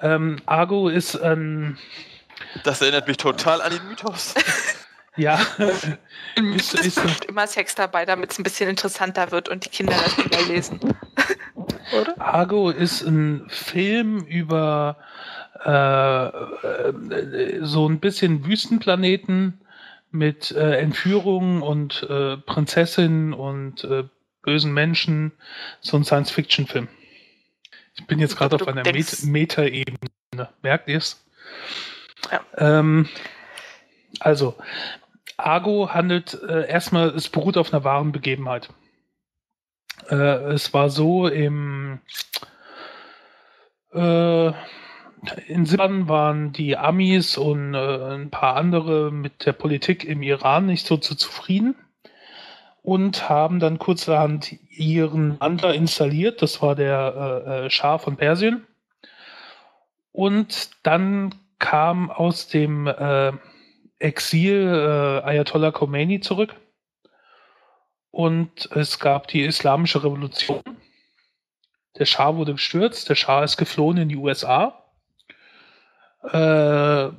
Ähm, 0.00 0.40
Argo 0.46 0.88
ist 0.88 1.16
ein, 1.16 1.78
Das 2.64 2.82
erinnert 2.82 3.08
mich 3.08 3.16
total 3.16 3.62
an 3.62 3.72
den 3.72 3.86
Mythos. 3.88 4.34
ja, 5.16 5.40
Es 6.36 6.74
ist, 6.74 6.86
ist, 6.86 6.98
ist 6.98 7.24
immer 7.24 7.46
Sex 7.46 7.74
dabei, 7.74 8.04
damit 8.04 8.32
es 8.32 8.38
ein 8.38 8.42
bisschen 8.42 8.68
interessanter 8.68 9.30
wird 9.30 9.48
und 9.48 9.64
die 9.64 9.70
Kinder 9.70 9.94
das 9.94 10.18
wieder 10.18 10.42
lesen. 10.42 10.80
Oder? 11.98 12.20
Argo 12.20 12.70
ist 12.70 13.02
ein 13.02 13.46
Film 13.48 14.24
über 14.24 14.98
äh, 15.64 16.26
äh, 16.26 17.64
so 17.64 17.88
ein 17.88 17.98
bisschen 17.98 18.46
Wüstenplaneten 18.46 19.60
mit 20.10 20.50
äh, 20.52 20.76
Entführungen 20.78 21.62
und 21.62 22.02
äh, 22.02 22.36
Prinzessinnen 22.36 23.32
und 23.32 23.82
äh, 23.84 24.04
bösen 24.42 24.74
Menschen. 24.74 25.32
So 25.80 25.96
ein 25.96 26.04
Science-Fiction-Film. 26.04 26.88
Ich 27.96 28.06
bin 28.06 28.18
jetzt 28.18 28.36
gerade 28.36 28.56
auf 28.56 28.68
einer 28.68 28.82
Meta-Ebene. 29.22 29.98
Merkt 30.62 30.88
ihr 30.88 30.98
es? 30.98 31.24
Ja. 32.30 32.40
Ähm, 32.58 33.08
also, 34.20 34.56
Argo 35.36 35.90
handelt 35.94 36.34
äh, 36.42 36.68
erstmal, 36.68 37.08
es 37.10 37.28
beruht 37.28 37.56
auf 37.56 37.72
einer 37.72 37.84
wahren 37.84 38.12
Begebenheit. 38.12 38.68
Es 40.08 40.74
war 40.74 40.90
so 40.90 41.28
im, 41.28 42.00
in 45.46 45.66
Sipan 45.66 46.08
waren 46.08 46.52
die 46.52 46.76
Amis 46.76 47.36
und 47.36 47.74
äh, 47.74 48.14
ein 48.14 48.30
paar 48.30 48.56
andere 48.56 49.10
mit 49.10 49.46
der 49.46 49.52
Politik 49.52 50.04
im 50.04 50.22
Iran 50.22 50.66
nicht 50.66 50.86
so 50.86 50.96
zu 50.96 51.14
zufrieden 51.14 51.74
und 52.82 53.30
haben 53.30 53.60
dann 53.60 53.78
kurzerhand 53.78 54.52
ihren 54.68 55.40
Wandler 55.40 55.74
installiert. 55.74 56.42
Das 56.42 56.60
war 56.60 56.74
der 56.74 57.44
äh, 57.46 57.66
äh, 57.66 57.70
Schah 57.70 57.98
von 57.98 58.16
Persien. 58.16 58.66
Und 60.12 60.70
dann 60.82 61.34
kam 61.58 62.10
aus 62.10 62.46
dem 62.48 62.86
äh, 62.86 63.32
Exil 63.98 64.68
äh, 64.68 65.26
Ayatollah 65.26 65.70
Khomeini 65.70 66.20
zurück. 66.20 66.54
Und 68.10 68.70
es 68.72 68.98
gab 68.98 69.28
die 69.28 69.40
Islamische 69.40 70.04
Revolution. 70.04 70.62
Der 71.98 72.04
Schah 72.04 72.36
wurde 72.36 72.52
gestürzt. 72.52 73.08
Der 73.08 73.14
Schah 73.14 73.44
ist 73.44 73.56
geflohen 73.56 73.96
in 73.96 74.08
die 74.10 74.16
USA. 74.16 74.83
Äh, 76.24 77.10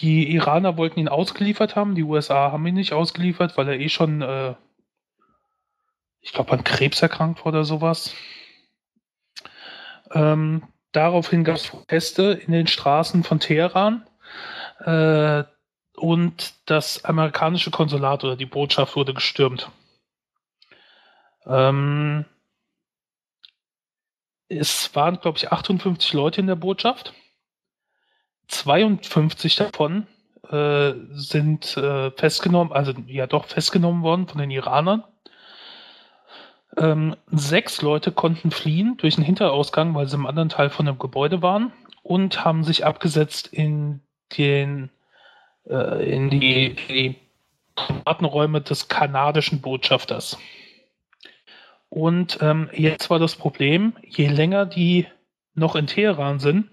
die 0.00 0.30
Iraner 0.34 0.76
wollten 0.76 1.00
ihn 1.00 1.08
ausgeliefert 1.08 1.76
haben. 1.76 1.94
Die 1.94 2.02
USA 2.02 2.52
haben 2.52 2.66
ihn 2.66 2.74
nicht 2.74 2.92
ausgeliefert, 2.92 3.56
weil 3.56 3.68
er 3.68 3.80
eh 3.80 3.88
schon 3.88 4.22
äh, 4.22 4.54
ich 6.26 6.32
glaube, 6.32 6.52
an 6.52 6.64
Krebs 6.64 7.00
erkrankt 7.00 7.40
war 7.40 7.46
oder 7.46 7.64
sowas. 7.64 8.12
Ähm, 10.10 10.64
daraufhin 10.90 11.44
gab 11.44 11.54
es 11.56 11.68
Proteste 11.68 12.32
in 12.32 12.52
den 12.52 12.66
Straßen 12.66 13.22
von 13.22 13.38
Teheran 13.38 14.04
äh, 14.80 15.44
und 15.96 16.54
das 16.66 17.04
amerikanische 17.04 17.70
Konsulat 17.70 18.24
oder 18.24 18.34
die 18.34 18.44
Botschaft 18.44 18.96
wurde 18.96 19.14
gestürmt. 19.14 19.70
Ähm, 21.46 22.24
es 24.48 24.94
waren, 24.96 25.20
glaube 25.20 25.38
ich, 25.38 25.52
58 25.52 26.12
Leute 26.12 26.40
in 26.40 26.48
der 26.48 26.56
Botschaft. 26.56 27.14
52 28.48 29.56
davon 29.56 30.06
äh, 30.50 30.92
sind 31.12 31.76
äh, 31.76 32.10
festgenommen, 32.12 32.72
also 32.72 32.92
ja 33.06 33.26
doch 33.26 33.46
festgenommen 33.46 34.02
worden 34.02 34.28
von 34.28 34.38
den 34.38 34.50
Iranern. 34.50 35.04
Ähm, 36.76 37.16
sechs 37.28 37.82
Leute 37.82 38.12
konnten 38.12 38.50
fliehen 38.50 38.96
durch 38.98 39.16
einen 39.16 39.24
Hinterausgang, 39.24 39.94
weil 39.94 40.06
sie 40.06 40.16
im 40.16 40.26
anderen 40.26 40.50
Teil 40.50 40.70
von 40.70 40.86
dem 40.86 40.98
Gebäude 40.98 41.42
waren 41.42 41.72
und 42.02 42.44
haben 42.44 42.64
sich 42.64 42.84
abgesetzt 42.84 43.48
in 43.48 44.00
den 44.36 44.90
äh, 45.68 46.08
in 46.08 46.30
die, 46.30 46.76
die 46.88 47.16
Räume 48.06 48.60
des 48.60 48.88
kanadischen 48.88 49.60
Botschafters. 49.60 50.38
Und 51.88 52.38
ähm, 52.40 52.68
jetzt 52.72 53.10
war 53.10 53.18
das 53.18 53.36
Problem, 53.36 53.94
je 54.02 54.28
länger 54.28 54.66
die 54.66 55.06
noch 55.54 55.76
in 55.76 55.86
Teheran 55.86 56.38
sind, 56.38 56.70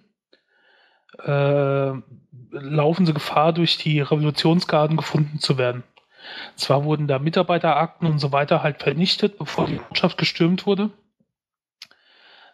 äh, 1.20 1.94
laufen 2.52 3.06
sie 3.06 3.14
Gefahr, 3.14 3.54
durch 3.54 3.78
die 3.78 4.02
Revolutionsgarden 4.02 4.98
gefunden 4.98 5.40
zu 5.40 5.58
werden. 5.58 5.84
Zwar 6.56 6.86
wurden 6.86 7.08
da 7.08 7.20
Mitarbeiterakten 7.20 8.08
und 8.08 8.20
so 8.20 8.32
weiter 8.32 8.64
halt 8.64 8.82
vernichtet, 8.82 9.38
bevor 9.38 9.68
die 9.68 9.76
Botschaft 9.76 10.18
gestürmt 10.18 10.66
wurde. 10.66 10.92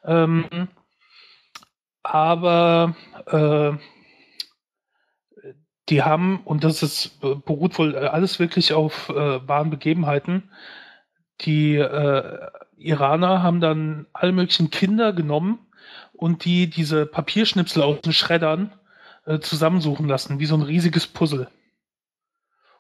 Ähm, 0.04 0.70
aber 2.02 2.96
äh, 3.28 3.74
die 5.90 6.04
haben, 6.04 6.42
und 6.46 6.64
das 6.64 6.82
ist, 6.84 7.20
beruht 7.20 7.78
wohl 7.78 7.96
alles 7.96 8.40
wirklich 8.40 8.74
auf 8.74 9.10
äh, 9.10 9.48
wahren 9.48 9.70
Begebenheiten, 9.70 10.52
die 11.42 11.76
äh, 11.76 12.48
Iraner 12.78 13.44
haben 13.44 13.60
dann 13.60 14.08
alle 14.14 14.32
möglichen 14.32 14.72
Kinder 14.72 15.14
genommen 15.14 15.60
und 16.20 16.44
die 16.44 16.70
diese 16.70 17.06
Papierschnipsel 17.06 17.82
aus 17.82 18.02
den 18.02 18.12
Schreddern 18.12 18.74
äh, 19.26 19.40
zusammensuchen 19.40 20.08
lassen, 20.08 20.40
wie 20.40 20.46
so 20.46 20.56
ein 20.56 20.62
riesiges 20.62 21.08
Puzzle 21.08 21.48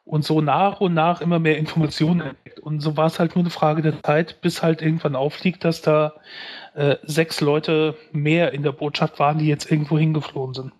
und 0.04 0.26
so 0.26 0.42
nach 0.42 0.82
und 0.82 0.94
nach 0.94 1.22
immer 1.22 1.40
mehr 1.40 1.58
Informationen 1.58 2.22
entdeckt. 2.22 2.60
Und 2.60 2.82
so 2.82 2.98
war 2.98 3.06
es 3.06 3.20
halt 3.20 3.36
nur 3.36 3.44
eine 3.44 3.52
Frage 3.52 3.82
der 3.82 4.02
Zeit, 4.04 4.42
bis 4.42 4.62
halt 4.62 4.82
irgendwann 4.82 5.16
aufliegt, 5.16 5.64
dass 5.64 5.82
da 5.82 6.16
äh, 6.74 6.98
sechs 7.04 7.40
Leute 7.40 7.96
mehr 8.12 8.52
in 8.52 8.64
der 8.64 8.74
Botschaft 8.74 9.20
waren, 9.20 9.38
die 9.38 9.48
jetzt 9.48 9.72
irgendwo 9.72 9.98
hingeflohen 9.98 10.54
sind. 10.54 10.74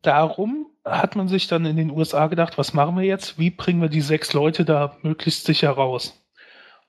Darum 0.00 0.68
hat 0.84 1.14
man 1.14 1.28
sich 1.28 1.46
dann 1.48 1.66
in 1.66 1.76
den 1.76 1.90
USA 1.90 2.28
gedacht, 2.28 2.56
was 2.56 2.72
machen 2.72 2.96
wir 2.96 3.04
jetzt? 3.04 3.38
Wie 3.38 3.50
bringen 3.50 3.82
wir 3.82 3.90
die 3.90 4.00
sechs 4.00 4.32
Leute 4.32 4.64
da 4.64 4.96
möglichst 5.02 5.44
sicher 5.44 5.70
raus? 5.70 6.25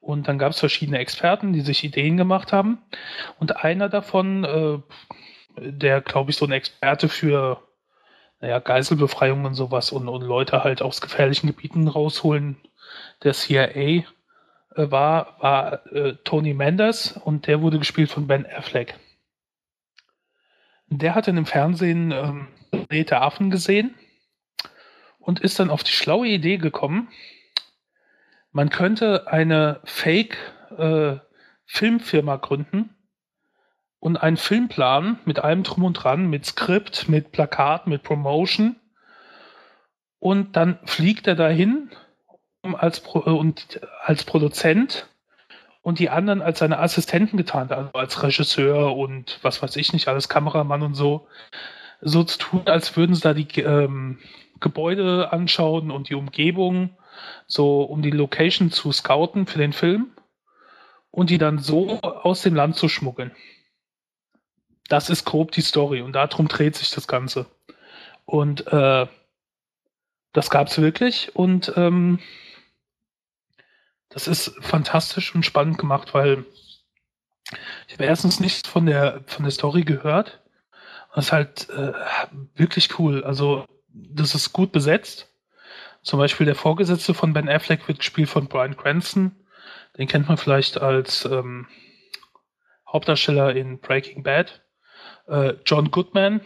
Und 0.08 0.30
dann 0.30 0.40
gab 0.40 0.52
es 0.52 0.60
verschiedene 0.60 1.00
Experten, 1.00 1.52
die 1.52 1.60
sich 1.60 1.84
Ideen 1.84 2.16
gemacht 2.16 2.54
haben. 2.54 2.78
Und 3.40 3.66
einer 3.66 3.90
davon, 3.90 4.46
äh, 4.46 4.80
der, 5.60 6.00
glaube 6.00 6.32
ich, 6.32 6.38
so 6.38 6.46
ein 6.46 6.54
Experte 6.54 7.10
für 7.10 7.62
naja, 8.40 8.60
Geiselbefreiung 8.60 9.44
und 9.44 9.54
sowas 9.54 9.92
und, 9.92 10.08
und 10.08 10.22
Leute 10.22 10.64
halt 10.64 10.82
aus 10.82 11.02
gefährlichen 11.02 11.48
Gebieten 11.48 11.90
rausholen. 11.90 12.56
Der 13.24 13.34
CIA 13.34 13.68
äh, 13.68 14.04
war, 14.76 15.36
war 15.42 15.86
äh, 15.92 16.14
Tony 16.24 16.54
Mendes 16.54 17.20
und 17.26 17.46
der 17.46 17.62
wurde 17.62 17.78
gespielt 17.78 18.10
von 18.10 18.28
Ben 18.28 18.46
Affleck. 18.46 18.96
Der 20.88 21.16
hat 21.16 21.28
in 21.28 21.36
dem 21.36 21.46
Fernsehen 21.46 22.14
ähm, 22.14 22.48
Affen 23.12 23.52
gesehen 23.52 23.94
und 25.20 25.42
ist 25.42 25.60
dann 25.60 25.70
auf 25.70 25.84
die 25.84 25.92
schlaue 25.92 26.30
Idee 26.30 26.56
gekommen, 26.56 27.10
man 28.52 28.70
könnte 28.70 29.28
eine 29.28 29.82
Fake-Filmfirma 29.84 32.36
äh, 32.36 32.40
gründen, 32.40 32.98
und 34.00 34.18
einen 34.18 34.38
Filmplan 34.38 35.20
mit 35.26 35.40
allem 35.40 35.64
drum 35.64 35.84
und 35.84 35.94
dran, 35.94 36.30
mit 36.30 36.46
Skript, 36.46 37.10
mit 37.10 37.32
Plakat, 37.32 37.88
mit 37.88 38.04
Promotion. 38.04 38.76
Und 40.20 40.56
dann 40.56 40.80
fliegt 40.86 41.28
er 41.28 41.36
dahin 41.36 41.90
um 42.62 42.76
als, 42.76 43.00
Pro 43.00 43.24
äh, 43.26 43.34
und 43.34 43.82
als 44.04 44.24
Produzent 44.24 45.08
und 45.82 46.00
die 46.00 46.10
anderen 46.10 46.42
als 46.42 46.60
seine 46.60 46.80
Assistenten 46.80 47.38
getan, 47.38 47.72
also 47.72 47.92
als 47.94 48.24
Regisseur 48.24 48.96
und 48.96 49.40
was 49.42 49.62
weiß 49.62 49.76
ich 49.78 49.94
nicht, 49.94 50.08
alles 50.08 50.28
Kameramann 50.28 50.82
und 50.82 50.96
so, 50.96 51.28
so 52.02 52.24
zu 52.24 52.40
tun, 52.40 52.62
als 52.66 52.98
würden 52.98 53.16
sie 53.16 53.22
da 53.22 53.34
die 53.34 53.62
ähm, 53.62 54.20
Gebäude 54.60 55.32
anschauen 55.32 55.92
und 55.92 56.10
die 56.10 56.16
Umgebung, 56.16 56.98
so 57.48 57.84
um 57.84 58.02
die 58.02 58.12
Location 58.12 58.72
zu 58.72 58.92
scouten 58.92 59.48
für 59.48 59.58
den 59.58 59.74
Film 59.74 60.12
und 61.12 61.30
die 61.30 61.38
dann 61.38 61.60
so 61.60 62.00
aus 62.02 62.42
dem 62.42 62.56
Land 62.56 62.76
zu 62.76 62.90
schmuggeln 62.90 63.32
das 64.88 65.10
ist 65.10 65.26
grob 65.26 65.52
die 65.52 65.62
Story 65.62 66.02
und 66.02 66.14
darum 66.14 66.48
dreht 66.48 66.76
sich 66.76 66.92
das 66.92 67.08
Ganze. 67.08 67.46
Und 68.26 68.68
äh, 68.68 69.08
das 70.34 70.50
gab 70.50 70.68
es 70.68 70.80
wirklich 70.80 71.36
und 71.36 71.74
ähm, 71.76 72.20
das 74.10 74.28
ist 74.28 74.54
fantastisch 74.62 75.36
und 75.36 75.46
spannend 75.46 75.78
gemacht, 75.78 76.14
weil 76.14 76.46
ich 77.88 77.94
habe 77.94 78.06
erstens 78.06 78.40
nichts 78.40 78.68
von 78.68 78.86
der 78.86 79.24
von 79.26 79.44
der 79.44 79.52
Story 79.52 79.84
gehört. 79.84 80.42
Das 81.16 81.26
ist 81.26 81.32
halt 81.32 81.70
äh, 81.70 81.94
wirklich 82.56 83.00
cool. 83.00 83.24
Also 83.24 83.66
das 83.88 84.36
ist 84.36 84.54
gut 84.54 84.72
besetzt. 84.72 85.27
Zum 86.08 86.20
Beispiel 86.20 86.46
der 86.46 86.56
Vorgesetzte 86.56 87.14
von 87.14 87.34
Ben 87.34 87.50
Affleck 87.50 87.86
wird 87.90 88.00
gespielt 88.00 88.30
von 88.30 88.48
Brian 88.48 88.78
Cranston. 88.78 89.36
Den 89.98 90.08
kennt 90.08 90.30
man 90.30 90.38
vielleicht 90.38 90.80
als 90.80 91.26
ähm, 91.26 91.68
Hauptdarsteller 92.88 93.54
in 93.54 93.82
Breaking 93.82 94.24
Bad. 94.24 94.62
Äh, 95.28 95.56
John 95.66 95.92
Goodman, 95.92 96.40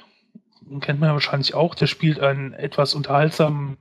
kennt 0.79 0.99
man 0.99 1.11
wahrscheinlich 1.11 1.53
auch, 1.53 1.75
der 1.75 1.85
spielt 1.85 2.19
einen 2.19 2.53
etwas 2.53 2.95
unterhaltsamen 2.95 3.77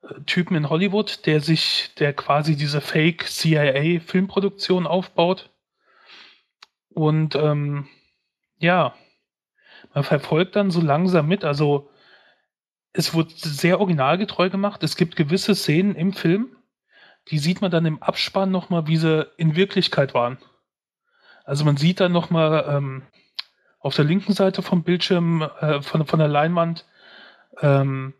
äh, 0.00 0.22
Typen 0.24 0.56
in 0.56 0.70
Hollywood, 0.70 1.26
der 1.26 1.42
sich, 1.42 1.94
der 1.98 2.14
quasi 2.14 2.56
diese 2.56 2.80
Fake 2.80 3.26
CIA 3.28 4.00
Filmproduktion 4.00 4.86
aufbaut. 4.86 5.50
Und 6.88 7.34
ähm, 7.34 7.86
ja, 8.56 8.94
man 9.92 10.04
verfolgt 10.04 10.56
dann 10.56 10.70
so 10.70 10.80
langsam 10.80 11.28
mit. 11.28 11.44
Also 11.44 11.90
es 12.96 13.14
wird 13.14 13.30
sehr 13.32 13.78
originalgetreu 13.78 14.48
gemacht. 14.48 14.82
Es 14.82 14.96
gibt 14.96 15.16
gewisse 15.16 15.54
Szenen 15.54 15.94
im 15.94 16.12
Film, 16.12 16.56
die 17.28 17.38
sieht 17.38 17.60
man 17.60 17.70
dann 17.70 17.86
im 17.86 18.02
Abspann 18.02 18.50
nochmal, 18.50 18.86
wie 18.86 18.96
sie 18.96 19.26
in 19.36 19.54
Wirklichkeit 19.54 20.14
waren. 20.14 20.38
Also 21.44 21.64
man 21.64 21.76
sieht 21.76 22.00
dann 22.00 22.12
nochmal 22.12 22.64
ähm, 22.68 23.02
auf 23.80 23.94
der 23.94 24.04
linken 24.04 24.32
Seite 24.32 24.62
vom 24.62 24.82
Bildschirm, 24.82 25.42
äh, 25.42 25.82
von, 25.82 26.06
von 26.06 26.18
der 26.18 26.28
Leinwand, 26.28 26.86
ähm, 27.60 28.14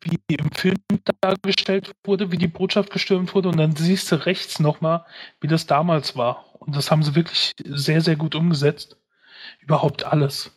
wie 0.00 0.18
im 0.34 0.50
Film 0.50 0.76
dargestellt 1.20 1.92
wurde, 2.04 2.32
wie 2.32 2.38
die 2.38 2.48
Botschaft 2.48 2.90
gestürmt 2.90 3.34
wurde 3.34 3.48
und 3.50 3.56
dann 3.56 3.76
siehst 3.76 4.10
du 4.10 4.26
rechts 4.26 4.58
nochmal, 4.58 5.06
wie 5.40 5.46
das 5.46 5.66
damals 5.66 6.16
war. 6.16 6.60
Und 6.60 6.74
das 6.74 6.90
haben 6.90 7.04
sie 7.04 7.14
wirklich 7.14 7.52
sehr, 7.64 8.00
sehr 8.00 8.16
gut 8.16 8.34
umgesetzt. 8.34 8.96
Überhaupt 9.60 10.04
alles. 10.04 10.50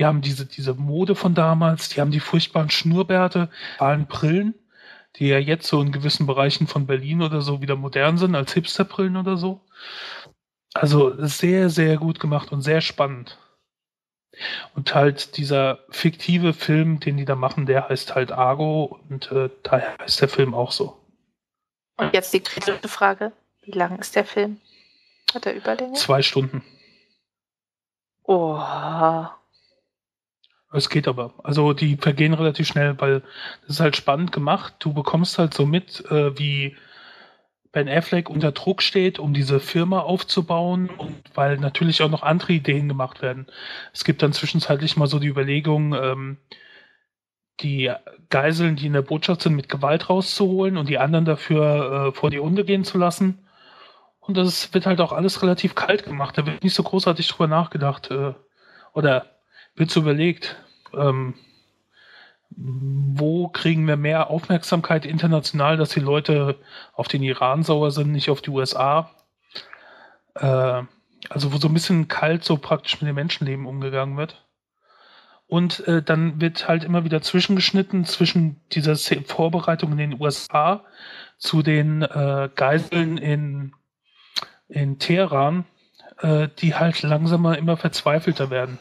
Die 0.00 0.06
haben 0.06 0.22
diese, 0.22 0.46
diese 0.46 0.72
Mode 0.72 1.14
von 1.14 1.34
damals, 1.34 1.90
die 1.90 2.00
haben 2.00 2.10
die 2.10 2.20
furchtbaren 2.20 2.70
Schnurrbärte, 2.70 3.50
allen 3.78 4.06
Brillen, 4.06 4.54
die 5.16 5.28
ja 5.28 5.38
jetzt 5.38 5.66
so 5.66 5.82
in 5.82 5.92
gewissen 5.92 6.26
Bereichen 6.26 6.66
von 6.66 6.86
Berlin 6.86 7.20
oder 7.20 7.42
so 7.42 7.60
wieder 7.60 7.76
modern 7.76 8.16
sind, 8.16 8.34
als 8.34 8.54
Hipsterbrillen 8.54 9.18
oder 9.18 9.36
so. 9.36 9.60
Also 10.72 11.12
sehr, 11.18 11.68
sehr 11.68 11.98
gut 11.98 12.18
gemacht 12.18 12.50
und 12.50 12.62
sehr 12.62 12.80
spannend. 12.80 13.38
Und 14.74 14.94
halt 14.94 15.36
dieser 15.36 15.80
fiktive 15.90 16.54
Film, 16.54 16.98
den 17.00 17.18
die 17.18 17.26
da 17.26 17.34
machen, 17.36 17.66
der 17.66 17.90
heißt 17.90 18.14
halt 18.14 18.32
Argo 18.32 18.98
und 19.10 19.30
äh, 19.30 19.50
daher 19.62 19.98
heißt 19.98 20.22
der 20.22 20.30
Film 20.30 20.54
auch 20.54 20.72
so. 20.72 20.98
Und 21.98 22.14
jetzt 22.14 22.32
die 22.32 22.40
kritische 22.40 22.88
Frage: 22.88 23.32
Wie 23.64 23.72
lang 23.72 23.98
ist 23.98 24.16
der 24.16 24.24
Film? 24.24 24.62
Hat 25.34 25.44
er 25.44 25.54
Überlänge? 25.54 25.92
Zwei 25.92 26.22
Stunden. 26.22 26.64
Oh. 28.22 28.58
Es 30.72 30.88
geht 30.88 31.08
aber. 31.08 31.34
Also 31.42 31.72
die 31.72 31.96
vergehen 31.96 32.32
relativ 32.34 32.68
schnell, 32.68 32.98
weil 33.00 33.22
das 33.62 33.70
ist 33.76 33.80
halt 33.80 33.96
spannend 33.96 34.30
gemacht. 34.30 34.74
Du 34.78 34.92
bekommst 34.92 35.38
halt 35.38 35.52
so 35.52 35.66
mit, 35.66 36.04
äh, 36.10 36.38
wie 36.38 36.76
Ben 37.72 37.88
Affleck 37.88 38.28
unter 38.30 38.52
Druck 38.52 38.82
steht, 38.82 39.18
um 39.18 39.32
diese 39.34 39.60
Firma 39.60 40.00
aufzubauen 40.00 40.88
und 40.90 41.22
weil 41.34 41.56
natürlich 41.58 42.02
auch 42.02 42.10
noch 42.10 42.22
andere 42.22 42.52
Ideen 42.52 42.88
gemacht 42.88 43.22
werden. 43.22 43.46
Es 43.92 44.04
gibt 44.04 44.22
dann 44.22 44.32
zwischenzeitlich 44.32 44.96
mal 44.96 45.06
so 45.06 45.18
die 45.18 45.28
Überlegung, 45.28 45.94
ähm, 45.94 46.38
die 47.60 47.92
Geiseln, 48.28 48.76
die 48.76 48.86
in 48.86 48.92
der 48.92 49.02
Botschaft 49.02 49.42
sind, 49.42 49.54
mit 49.54 49.68
Gewalt 49.68 50.08
rauszuholen 50.08 50.76
und 50.76 50.88
die 50.88 50.98
anderen 50.98 51.24
dafür 51.24 52.08
äh, 52.08 52.12
vor 52.12 52.30
die 52.30 52.40
Hunde 52.40 52.64
gehen 52.64 52.84
zu 52.84 52.98
lassen. 52.98 53.46
Und 54.20 54.36
das 54.36 54.72
wird 54.74 54.86
halt 54.86 55.00
auch 55.00 55.12
alles 55.12 55.42
relativ 55.42 55.74
kalt 55.74 56.04
gemacht. 56.04 56.38
Da 56.38 56.46
wird 56.46 56.62
nicht 56.62 56.74
so 56.74 56.82
großartig 56.82 57.28
drüber 57.28 57.48
nachgedacht. 57.48 58.10
Äh, 58.10 58.34
oder 58.92 59.39
wird 59.76 59.90
so 59.90 60.00
überlegt, 60.00 60.56
ähm, 60.94 61.34
wo 62.56 63.48
kriegen 63.48 63.86
wir 63.86 63.96
mehr 63.96 64.30
Aufmerksamkeit 64.30 65.06
international, 65.06 65.76
dass 65.76 65.90
die 65.90 66.00
Leute 66.00 66.56
auf 66.92 67.08
den 67.08 67.22
Iran 67.22 67.62
sauer 67.62 67.90
sind, 67.90 68.12
nicht 68.12 68.30
auf 68.30 68.42
die 68.42 68.50
USA. 68.50 69.10
Äh, 70.34 70.82
also 71.28 71.52
wo 71.52 71.58
so 71.58 71.68
ein 71.68 71.74
bisschen 71.74 72.08
kalt 72.08 72.44
so 72.44 72.56
praktisch 72.56 73.00
mit 73.00 73.08
dem 73.08 73.14
Menschenleben 73.14 73.66
umgegangen 73.66 74.16
wird. 74.16 74.44
Und 75.46 75.86
äh, 75.88 76.02
dann 76.02 76.40
wird 76.40 76.68
halt 76.68 76.84
immer 76.84 77.04
wieder 77.04 77.22
zwischengeschnitten 77.22 78.04
zwischen 78.04 78.60
dieser 78.70 78.96
Vorbereitung 78.96 79.92
in 79.92 79.98
den 79.98 80.20
USA 80.20 80.84
zu 81.38 81.62
den 81.62 82.02
äh, 82.02 82.50
Geiseln 82.54 83.18
in, 83.18 83.74
in 84.68 84.98
Teheran, 84.98 85.66
äh, 86.18 86.48
die 86.58 86.74
halt 86.74 87.02
langsamer 87.02 87.58
immer 87.58 87.76
verzweifelter 87.76 88.50
werden 88.50 88.78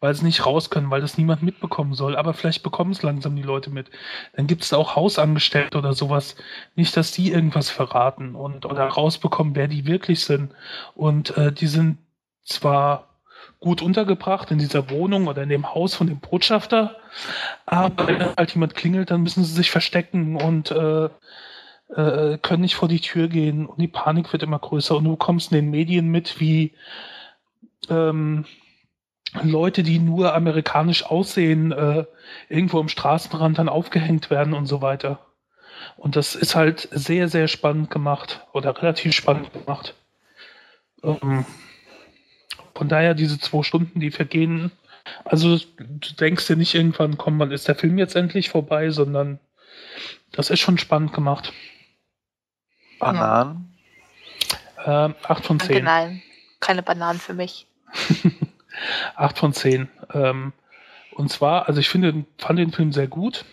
weil 0.00 0.14
sie 0.14 0.24
nicht 0.24 0.46
raus 0.46 0.70
können, 0.70 0.90
weil 0.90 1.00
das 1.00 1.18
niemand 1.18 1.42
mitbekommen 1.42 1.94
soll. 1.94 2.16
Aber 2.16 2.34
vielleicht 2.34 2.62
bekommen 2.62 2.92
es 2.92 3.02
langsam 3.02 3.34
die 3.34 3.42
Leute 3.42 3.70
mit. 3.70 3.90
Dann 4.34 4.46
gibt 4.46 4.62
es 4.62 4.72
auch 4.72 4.96
Hausangestellte 4.96 5.78
oder 5.78 5.92
sowas. 5.92 6.36
Nicht, 6.76 6.96
dass 6.96 7.12
die 7.12 7.32
irgendwas 7.32 7.70
verraten 7.70 8.34
und 8.34 8.64
oder 8.64 8.86
rausbekommen, 8.86 9.56
wer 9.56 9.68
die 9.68 9.86
wirklich 9.86 10.24
sind. 10.24 10.52
Und 10.94 11.36
äh, 11.36 11.52
die 11.52 11.66
sind 11.66 11.98
zwar 12.44 13.08
gut 13.60 13.82
untergebracht 13.82 14.50
in 14.50 14.58
dieser 14.58 14.88
Wohnung 14.90 15.26
oder 15.26 15.42
in 15.42 15.48
dem 15.48 15.74
Haus 15.74 15.94
von 15.94 16.06
dem 16.06 16.20
Botschafter. 16.20 16.96
Aber 17.66 18.06
wenn 18.06 18.36
halt 18.36 18.54
jemand 18.54 18.74
klingelt, 18.74 19.10
dann 19.10 19.22
müssen 19.22 19.42
sie 19.42 19.52
sich 19.52 19.70
verstecken 19.70 20.36
und 20.36 20.70
äh, 20.70 21.08
äh, 21.94 22.38
können 22.38 22.62
nicht 22.62 22.76
vor 22.76 22.88
die 22.88 23.00
Tür 23.00 23.28
gehen 23.28 23.66
und 23.66 23.80
die 23.80 23.88
Panik 23.88 24.32
wird 24.32 24.42
immer 24.42 24.58
größer 24.58 24.96
und 24.96 25.04
du 25.04 25.16
kommst 25.16 25.50
in 25.50 25.56
den 25.56 25.70
Medien 25.70 26.08
mit, 26.08 26.38
wie 26.38 26.74
ähm, 27.88 28.44
Leute, 29.42 29.82
die 29.82 29.98
nur 29.98 30.34
amerikanisch 30.34 31.04
aussehen, 31.04 31.72
äh, 31.72 32.04
irgendwo 32.48 32.80
am 32.80 32.88
Straßenrand 32.88 33.58
dann 33.58 33.68
aufgehängt 33.68 34.30
werden 34.30 34.54
und 34.54 34.66
so 34.66 34.80
weiter. 34.80 35.18
Und 35.96 36.16
das 36.16 36.34
ist 36.34 36.54
halt 36.54 36.88
sehr, 36.90 37.28
sehr 37.28 37.48
spannend 37.48 37.90
gemacht 37.90 38.46
oder 38.52 38.76
relativ 38.80 39.12
spannend 39.14 39.52
gemacht. 39.52 39.94
Ähm, 41.02 41.44
von 42.74 42.88
daher 42.88 43.14
diese 43.14 43.38
zwei 43.38 43.62
Stunden, 43.62 44.00
die 44.00 44.10
vergehen. 44.10 44.70
Also 45.24 45.58
du 45.58 46.14
denkst 46.14 46.46
dir 46.46 46.56
nicht 46.56 46.74
irgendwann, 46.74 47.18
komm, 47.18 47.38
wann 47.38 47.50
ist 47.50 47.68
der 47.68 47.74
Film 47.74 47.98
jetzt 47.98 48.16
endlich 48.16 48.50
vorbei, 48.50 48.90
sondern 48.90 49.40
das 50.32 50.50
ist 50.50 50.60
schon 50.60 50.78
spannend 50.78 51.12
gemacht. 51.12 51.52
Bananen? 52.98 53.76
Ähm, 54.84 55.14
8 55.22 55.44
von 55.44 55.60
10. 55.60 55.84
Nein, 55.84 56.22
keine 56.60 56.82
Bananen 56.82 57.18
für 57.18 57.34
mich. 57.34 57.66
8 59.16 59.38
von 59.38 59.52
10. 59.52 59.88
Ähm, 60.14 60.52
und 61.12 61.30
zwar, 61.30 61.68
also 61.68 61.80
ich 61.80 61.88
finde, 61.88 62.24
fand 62.38 62.58
den 62.58 62.72
Film 62.72 62.92
sehr 62.92 63.08
gut. 63.08 63.44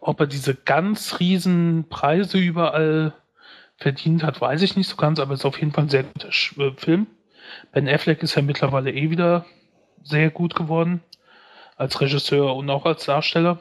Ob 0.00 0.20
er 0.20 0.26
diese 0.26 0.54
ganz 0.54 1.18
riesen 1.18 1.88
Preise 1.88 2.38
überall 2.38 3.14
verdient 3.76 4.22
hat, 4.22 4.40
weiß 4.40 4.62
ich 4.62 4.76
nicht 4.76 4.88
so 4.88 4.96
ganz, 4.96 5.18
aber 5.18 5.34
es 5.34 5.40
ist 5.40 5.46
auf 5.46 5.58
jeden 5.58 5.72
Fall 5.72 5.84
ein 5.84 5.90
sehr 5.90 6.04
guter 6.04 6.28
äh, 6.28 6.72
Film. 6.76 7.06
Ben 7.72 7.88
Affleck 7.88 8.22
ist 8.22 8.34
ja 8.34 8.42
mittlerweile 8.42 8.92
eh 8.92 9.10
wieder 9.10 9.44
sehr 10.02 10.30
gut 10.30 10.54
geworden. 10.54 11.02
Als 11.76 12.00
Regisseur 12.00 12.54
und 12.54 12.70
auch 12.70 12.86
als 12.86 13.04
Darsteller. 13.04 13.58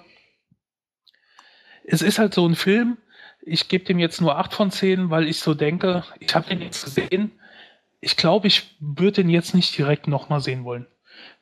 Es 1.84 2.02
ist 2.02 2.20
halt 2.20 2.34
so 2.34 2.48
ein 2.48 2.56
Film, 2.56 2.98
ich 3.42 3.68
gebe 3.68 3.84
dem 3.84 4.00
jetzt 4.00 4.22
nur 4.22 4.38
8 4.38 4.54
von 4.54 4.72
10, 4.72 5.10
weil 5.10 5.28
ich 5.28 5.40
so 5.40 5.54
denke, 5.54 6.04
ich 6.20 6.34
habe 6.36 6.48
den 6.48 6.62
jetzt 6.62 6.86
gesehen. 6.86 7.32
Ich 8.04 8.18
glaube, 8.18 8.48
ich 8.48 8.76
würde 8.80 9.24
den 9.24 9.30
jetzt 9.30 9.56
nicht 9.56 9.78
direkt 9.78 10.08
nochmal 10.08 10.42
sehen 10.42 10.66
wollen. 10.66 10.88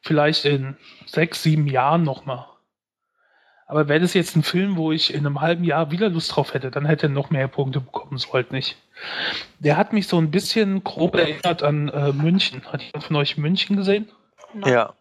Vielleicht 0.02 0.46
in 0.46 0.78
sechs, 1.08 1.42
sieben 1.42 1.68
Jahren 1.68 2.04
nochmal. 2.04 2.46
Aber 3.66 3.88
wäre 3.88 4.02
das 4.02 4.14
jetzt 4.14 4.36
ein 4.36 4.44
Film, 4.44 4.76
wo 4.76 4.92
ich 4.92 5.14
in 5.14 5.26
einem 5.26 5.42
halben 5.42 5.64
Jahr 5.64 5.92
wieder 5.92 6.10
Lust 6.10 6.36
drauf 6.36 6.54
hätte, 6.54 6.70
dann 6.72 6.86
hätte 6.86 7.08
er 7.08 7.10
noch 7.10 7.30
mehr 7.30 7.48
Punkte 7.48 7.80
bekommen, 7.80 8.18
so 8.18 8.34
halt 8.34 8.52
nicht. 8.52 8.78
Der 9.60 9.78
hat 9.78 9.94
mich 9.94 10.08
so 10.08 10.18
ein 10.18 10.30
bisschen 10.30 10.84
grob 10.84 11.16
erinnert 11.16 11.64
an 11.64 11.88
äh, 11.90 12.12
München. 12.12 12.64
Hat 12.66 12.84
jemand 12.84 13.06
von 13.06 13.16
euch 13.16 13.38
München 13.38 13.78
gesehen? 13.78 14.12
Ja. 14.66 14.94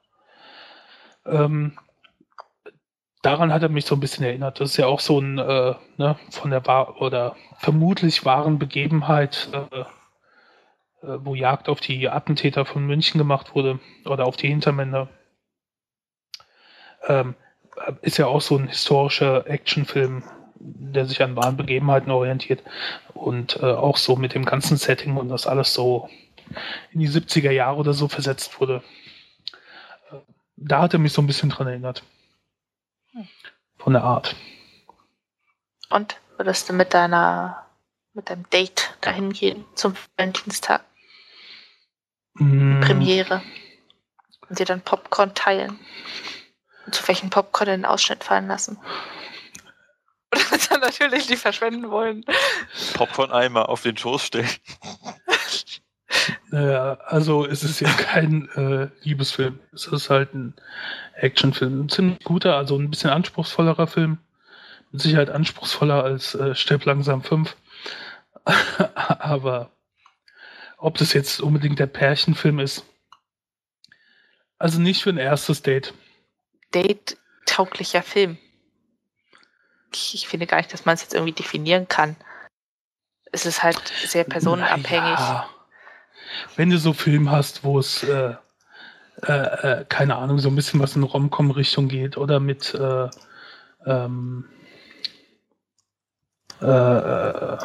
Ähm, 1.26 1.76
daran 3.22 3.52
hat 3.52 3.62
er 3.62 3.68
mich 3.68 3.84
so 3.84 3.96
ein 3.96 4.00
bisschen 4.00 4.24
erinnert. 4.24 4.60
Das 4.60 4.70
ist 4.70 4.76
ja 4.76 4.86
auch 4.86 5.00
so 5.00 5.20
ein, 5.20 5.36
äh, 5.38 5.74
ne, 5.96 6.16
von 6.30 6.50
der 6.50 6.64
wahr 6.64 7.02
oder 7.02 7.36
vermutlich 7.58 8.24
wahren 8.24 8.58
Begebenheit, 8.58 9.48
äh, 9.52 9.84
wo 11.02 11.34
Jagd 11.34 11.68
auf 11.68 11.80
die 11.80 12.08
Attentäter 12.08 12.64
von 12.64 12.86
München 12.86 13.18
gemacht 13.18 13.54
wurde 13.54 13.80
oder 14.04 14.26
auf 14.26 14.36
die 14.36 14.48
Hintermänner. 14.48 15.08
Ähm, 17.06 17.34
ist 18.02 18.18
ja 18.18 18.26
auch 18.26 18.40
so 18.40 18.56
ein 18.56 18.68
historischer 18.68 19.46
Actionfilm, 19.46 20.22
der 20.56 21.06
sich 21.06 21.22
an 21.22 21.36
wahren 21.36 21.56
Begebenheiten 21.56 22.10
orientiert 22.10 22.62
und 23.14 23.56
äh, 23.62 23.72
auch 23.72 23.96
so 23.96 24.16
mit 24.16 24.34
dem 24.34 24.44
ganzen 24.44 24.76
Setting 24.76 25.16
und 25.16 25.28
das 25.28 25.46
alles 25.46 25.72
so 25.72 26.10
in 26.92 27.00
die 27.00 27.08
70er 27.08 27.50
Jahre 27.50 27.76
oder 27.76 27.94
so 27.94 28.08
versetzt 28.08 28.60
wurde. 28.60 28.82
Äh, 30.10 30.16
da 30.56 30.82
hat 30.82 30.92
er 30.92 30.98
mich 30.98 31.12
so 31.12 31.22
ein 31.22 31.26
bisschen 31.26 31.48
dran 31.48 31.68
erinnert. 31.68 32.02
Von 33.78 33.94
der 33.94 34.04
Art. 34.04 34.36
Und 35.88 36.20
würdest 36.36 36.68
du 36.68 36.74
mit 36.74 36.92
deiner 36.92 37.66
mit 38.12 38.28
deinem 38.28 38.48
Date 38.50 38.96
dahin 39.00 39.32
gehen 39.32 39.64
zum 39.74 39.94
Valentinstag? 40.16 40.84
Mm, 42.40 42.80
Premiere. 42.80 43.42
Und 44.48 44.58
dir 44.58 44.66
dann 44.66 44.80
Popcorn 44.80 45.34
teilen. 45.34 45.78
Und 46.86 46.94
zu 46.94 47.06
welchen 47.06 47.30
Popcorn 47.30 47.68
in 47.68 47.80
den 47.82 47.84
Ausschnitt 47.84 48.24
fallen 48.24 48.48
lassen. 48.48 48.78
Oder 50.34 50.58
dann 50.68 50.80
natürlich 50.80 51.28
nicht 51.28 51.40
verschwenden 51.40 51.90
wollen. 51.90 52.24
Popcorn-Eimer 52.94 53.68
auf 53.68 53.82
den 53.82 53.96
Schoß 53.96 54.24
stellen. 54.24 54.50
Naja, 56.50 56.98
also 57.06 57.46
es 57.46 57.62
ist 57.62 57.78
ja 57.78 57.88
kein 57.92 58.48
äh, 58.56 58.88
Liebesfilm. 59.02 59.60
Es 59.72 59.86
ist 59.86 60.10
halt 60.10 60.34
ein 60.34 60.54
Actionfilm. 61.14 61.82
Ein 61.82 61.88
ziemlich 61.88 62.18
guter, 62.24 62.56
also 62.56 62.76
ein 62.76 62.90
bisschen 62.90 63.10
anspruchsvollerer 63.10 63.86
Film. 63.86 64.18
Mit 64.90 65.02
Sicherheit 65.02 65.30
anspruchsvoller 65.30 66.02
als 66.02 66.34
äh, 66.34 66.56
Stirb 66.56 66.84
langsam 66.84 67.22
5. 67.22 67.56
Aber 68.94 69.70
ob 70.80 70.96
das 70.98 71.12
jetzt 71.12 71.40
unbedingt 71.40 71.78
der 71.78 71.86
Pärchenfilm 71.86 72.58
ist. 72.58 72.84
Also 74.58 74.80
nicht 74.80 75.02
für 75.02 75.10
ein 75.10 75.18
erstes 75.18 75.62
Date. 75.62 75.94
Date-tauglicher 76.74 78.02
Film. 78.02 78.38
Ich, 79.92 80.14
ich 80.14 80.28
finde 80.28 80.46
gar 80.46 80.58
nicht, 80.58 80.72
dass 80.72 80.84
man 80.84 80.94
es 80.94 81.02
jetzt 81.02 81.14
irgendwie 81.14 81.32
definieren 81.32 81.88
kann. 81.88 82.16
Es 83.32 83.46
ist 83.46 83.62
halt 83.62 83.80
sehr 84.06 84.24
personenabhängig. 84.24 85.18
Naja. 85.18 85.48
Wenn 86.56 86.70
du 86.70 86.78
so 86.78 86.92
Film 86.92 87.30
hast, 87.30 87.64
wo 87.64 87.78
es, 87.78 88.02
äh, 88.02 88.34
äh, 89.22 89.32
äh, 89.32 89.84
keine 89.88 90.16
Ahnung, 90.16 90.38
so 90.38 90.48
ein 90.48 90.56
bisschen 90.56 90.80
was 90.80 90.96
in 90.96 91.02
Rom-Com-Richtung 91.02 91.88
geht 91.88 92.16
oder 92.16 92.40
mit 92.40 92.74
äh, 92.74 93.08
ähm, 93.86 94.48
äh, 96.60 96.66
äh, 96.66 97.58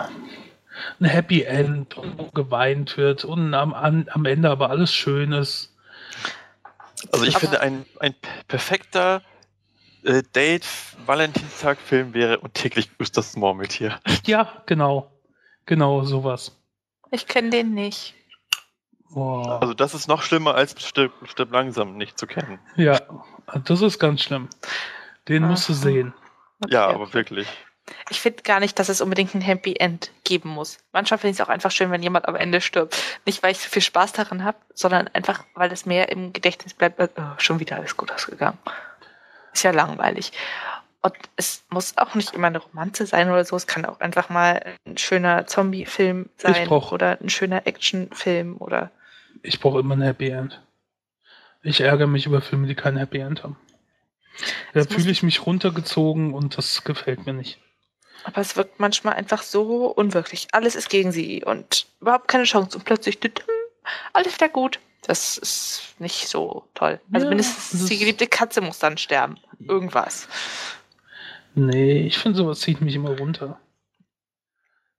ein 0.99 1.05
Happy 1.05 1.43
End 1.43 1.97
und 1.97 2.17
wo 2.17 2.26
geweint 2.32 2.97
wird 2.97 3.23
und 3.26 3.53
am, 3.53 3.73
am 3.73 4.26
Ende 4.26 4.49
aber 4.49 4.69
alles 4.69 4.93
schön 4.93 5.32
ist. 5.32 5.73
Also 7.11 7.26
ich 7.26 7.36
Aber- 7.36 7.41
finde, 7.41 7.61
ein, 7.61 7.86
ein 7.99 8.15
perfekter 8.47 9.21
äh, 10.03 10.23
Date-Valentinstag-Film 10.34 12.13
wäre 12.13 12.39
und 12.39 12.53
täglich 12.53 12.95
grüßt 12.97 13.15
das 13.17 13.36
Murmeltier. 13.36 13.99
Ja, 14.26 14.63
genau. 14.65 15.11
Genau, 15.65 16.03
sowas. 16.03 16.57
Ich 17.11 17.28
kenne 17.28 17.49
den 17.49 17.73
nicht. 17.73 18.13
Boah. 19.11 19.61
Also 19.61 19.73
das 19.73 19.93
ist 19.93 20.07
noch 20.07 20.21
schlimmer 20.23 20.55
als 20.55 20.76
Stirb, 20.86 21.11
Stirb 21.26 21.51
langsam 21.51 21.95
nicht 21.97 22.19
zu 22.19 22.28
kennen. 22.28 22.59
ja, 22.76 22.99
das 23.63 23.82
ist 23.82 23.97
ganz 23.99 24.21
schlimm. 24.23 24.49
Den 25.28 25.43
musst 25.47 25.69
du 25.69 25.73
sehen. 25.73 26.13
Ja, 26.69 26.86
Okay. 26.88 26.95
aber 26.95 27.13
wirklich. 27.13 27.47
Ich 28.09 28.19
finde 28.19 28.43
gar 28.43 28.59
nicht, 28.59 28.79
dass 28.79 28.89
es 28.89 29.01
unbedingt 29.01 29.36
ein 29.36 29.41
Happy 29.41 29.75
End 29.75 30.11
geben 30.23 30.49
muss. 30.49 30.79
Manchmal 30.91 31.19
finde 31.19 31.31
ich 31.31 31.39
es 31.39 31.45
auch 31.45 31.49
einfach 31.49 31.71
schön, 31.71 31.91
wenn 31.91 32.01
jemand 32.01 32.27
am 32.27 32.36
Ende 32.36 32.61
stirbt. 32.61 32.97
Nicht, 33.25 33.43
weil 33.43 33.51
ich 33.51 33.59
so 33.59 33.69
viel 33.69 33.81
Spaß 33.81 34.13
daran 34.13 34.43
habe, 34.43 34.57
sondern 34.73 35.07
einfach, 35.09 35.43
weil 35.53 35.71
es 35.71 35.86
mehr 35.86 36.09
im 36.09 36.33
Gedächtnis 36.33 36.73
bleibt. 36.73 36.99
als, 36.99 37.11
Oh, 37.17 37.33
schon 37.38 37.59
wieder 37.59 37.75
alles 37.75 37.95
gut 37.95 38.11
ausgegangen. 38.11 38.57
Ist 39.53 39.63
ja 39.63 39.71
langweilig. 39.71 40.31
Und 41.01 41.15
es 41.36 41.63
muss 41.69 41.95
auch 41.97 42.15
nicht 42.15 42.33
immer 42.33 42.47
eine 42.47 42.57
Romanze 42.57 43.05
sein 43.05 43.29
oder 43.29 43.45
so. 43.45 43.55
Es 43.55 43.67
kann 43.67 43.86
auch 43.86 43.99
einfach 43.99 44.29
mal 44.29 44.75
ein 44.88 44.97
schöner 44.97 45.45
Zombie-Film 45.45 46.29
sein 46.38 46.67
brauch- 46.67 46.91
oder 46.91 47.19
ein 47.21 47.29
schöner 47.29 47.67
Action-Film 47.67 48.57
oder 48.57 48.89
Ich 49.43 49.59
brauche 49.59 49.79
immer 49.79 49.95
ein 49.95 50.01
Happy 50.01 50.29
End. 50.29 50.61
Ich 51.61 51.81
ärgere 51.81 52.07
mich 52.07 52.25
über 52.25 52.41
Filme, 52.41 52.65
die 52.65 52.73
kein 52.73 52.97
Happy 52.97 53.19
End 53.19 53.43
haben. 53.43 53.57
Da 54.73 54.83
fühle 54.83 55.11
ich 55.11 55.21
mich 55.21 55.45
runtergezogen 55.45 56.33
und 56.33 56.57
das 56.57 56.83
gefällt 56.83 57.25
mir 57.27 57.33
nicht. 57.33 57.59
Aber 58.24 58.41
es 58.41 58.55
wirkt 58.55 58.80
manchmal 58.80 59.13
einfach 59.13 59.43
so 59.43 59.88
unwirklich. 59.88 60.47
Alles 60.51 60.76
ist 60.76 60.89
gegen 60.89 61.11
sie 61.11 61.43
und 61.43 61.86
überhaupt 62.01 62.28
keine 62.28 62.45
Chance. 62.45 62.78
Und 62.78 62.84
plötzlich, 62.84 63.20
alles 64.13 64.34
wieder 64.36 64.49
gut. 64.49 64.80
Das 65.03 65.38
ist 65.38 65.93
nicht 65.99 66.28
so 66.28 66.68
toll. 66.74 66.99
Also 67.13 67.26
Ja, 67.26 67.30
mindestens 67.30 67.86
die 67.86 67.99
geliebte 67.99 68.26
Katze 68.26 68.61
muss 68.61 68.80
dann 68.80 68.97
sterben. 68.97 69.38
Irgendwas. 69.59 70.28
Nee, 71.53 72.01
ich 72.07 72.18
finde 72.18 72.38
sowas 72.38 72.59
zieht 72.59 72.82
mich 72.82 72.95
immer 72.95 73.18
runter. 73.18 73.59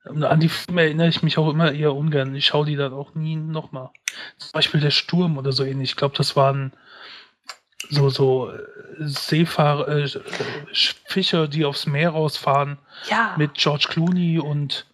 An 0.05 0.39
die 0.39 0.49
Filme 0.49 0.83
erinnere 0.83 1.09
ich 1.09 1.25
mich 1.25 1.37
auch 1.37 1.49
immer 1.51 1.73
eher 1.73 1.93
ungern. 1.93 2.37
Ich 2.37 2.47
schaue 2.47 2.67
die 2.67 2.77
dann 2.77 2.93
auch 2.93 3.15
nie 3.15 3.35
nochmal. 3.35 3.91
Zum 4.39 4.53
Beispiel 4.53 4.81
der 4.81 4.93
Sturm 4.93 5.37
oder 5.37 5.51
so 5.51 5.65
ähnlich. 5.65 5.91
Ich 5.91 5.97
glaube, 5.97 6.17
das 6.17 6.37
waren 6.37 6.73
so, 7.91 8.09
so 8.11 8.51
äh, 8.51 8.59
Seefahrer, 8.99 9.89
äh, 9.89 10.09
Fischer, 11.07 11.49
die 11.49 11.65
aufs 11.65 11.87
Meer 11.87 12.11
rausfahren 12.11 12.79
Ja. 13.11 13.35
mit 13.37 13.55
George 13.55 13.87
Clooney 13.89 14.39
und 14.39 14.87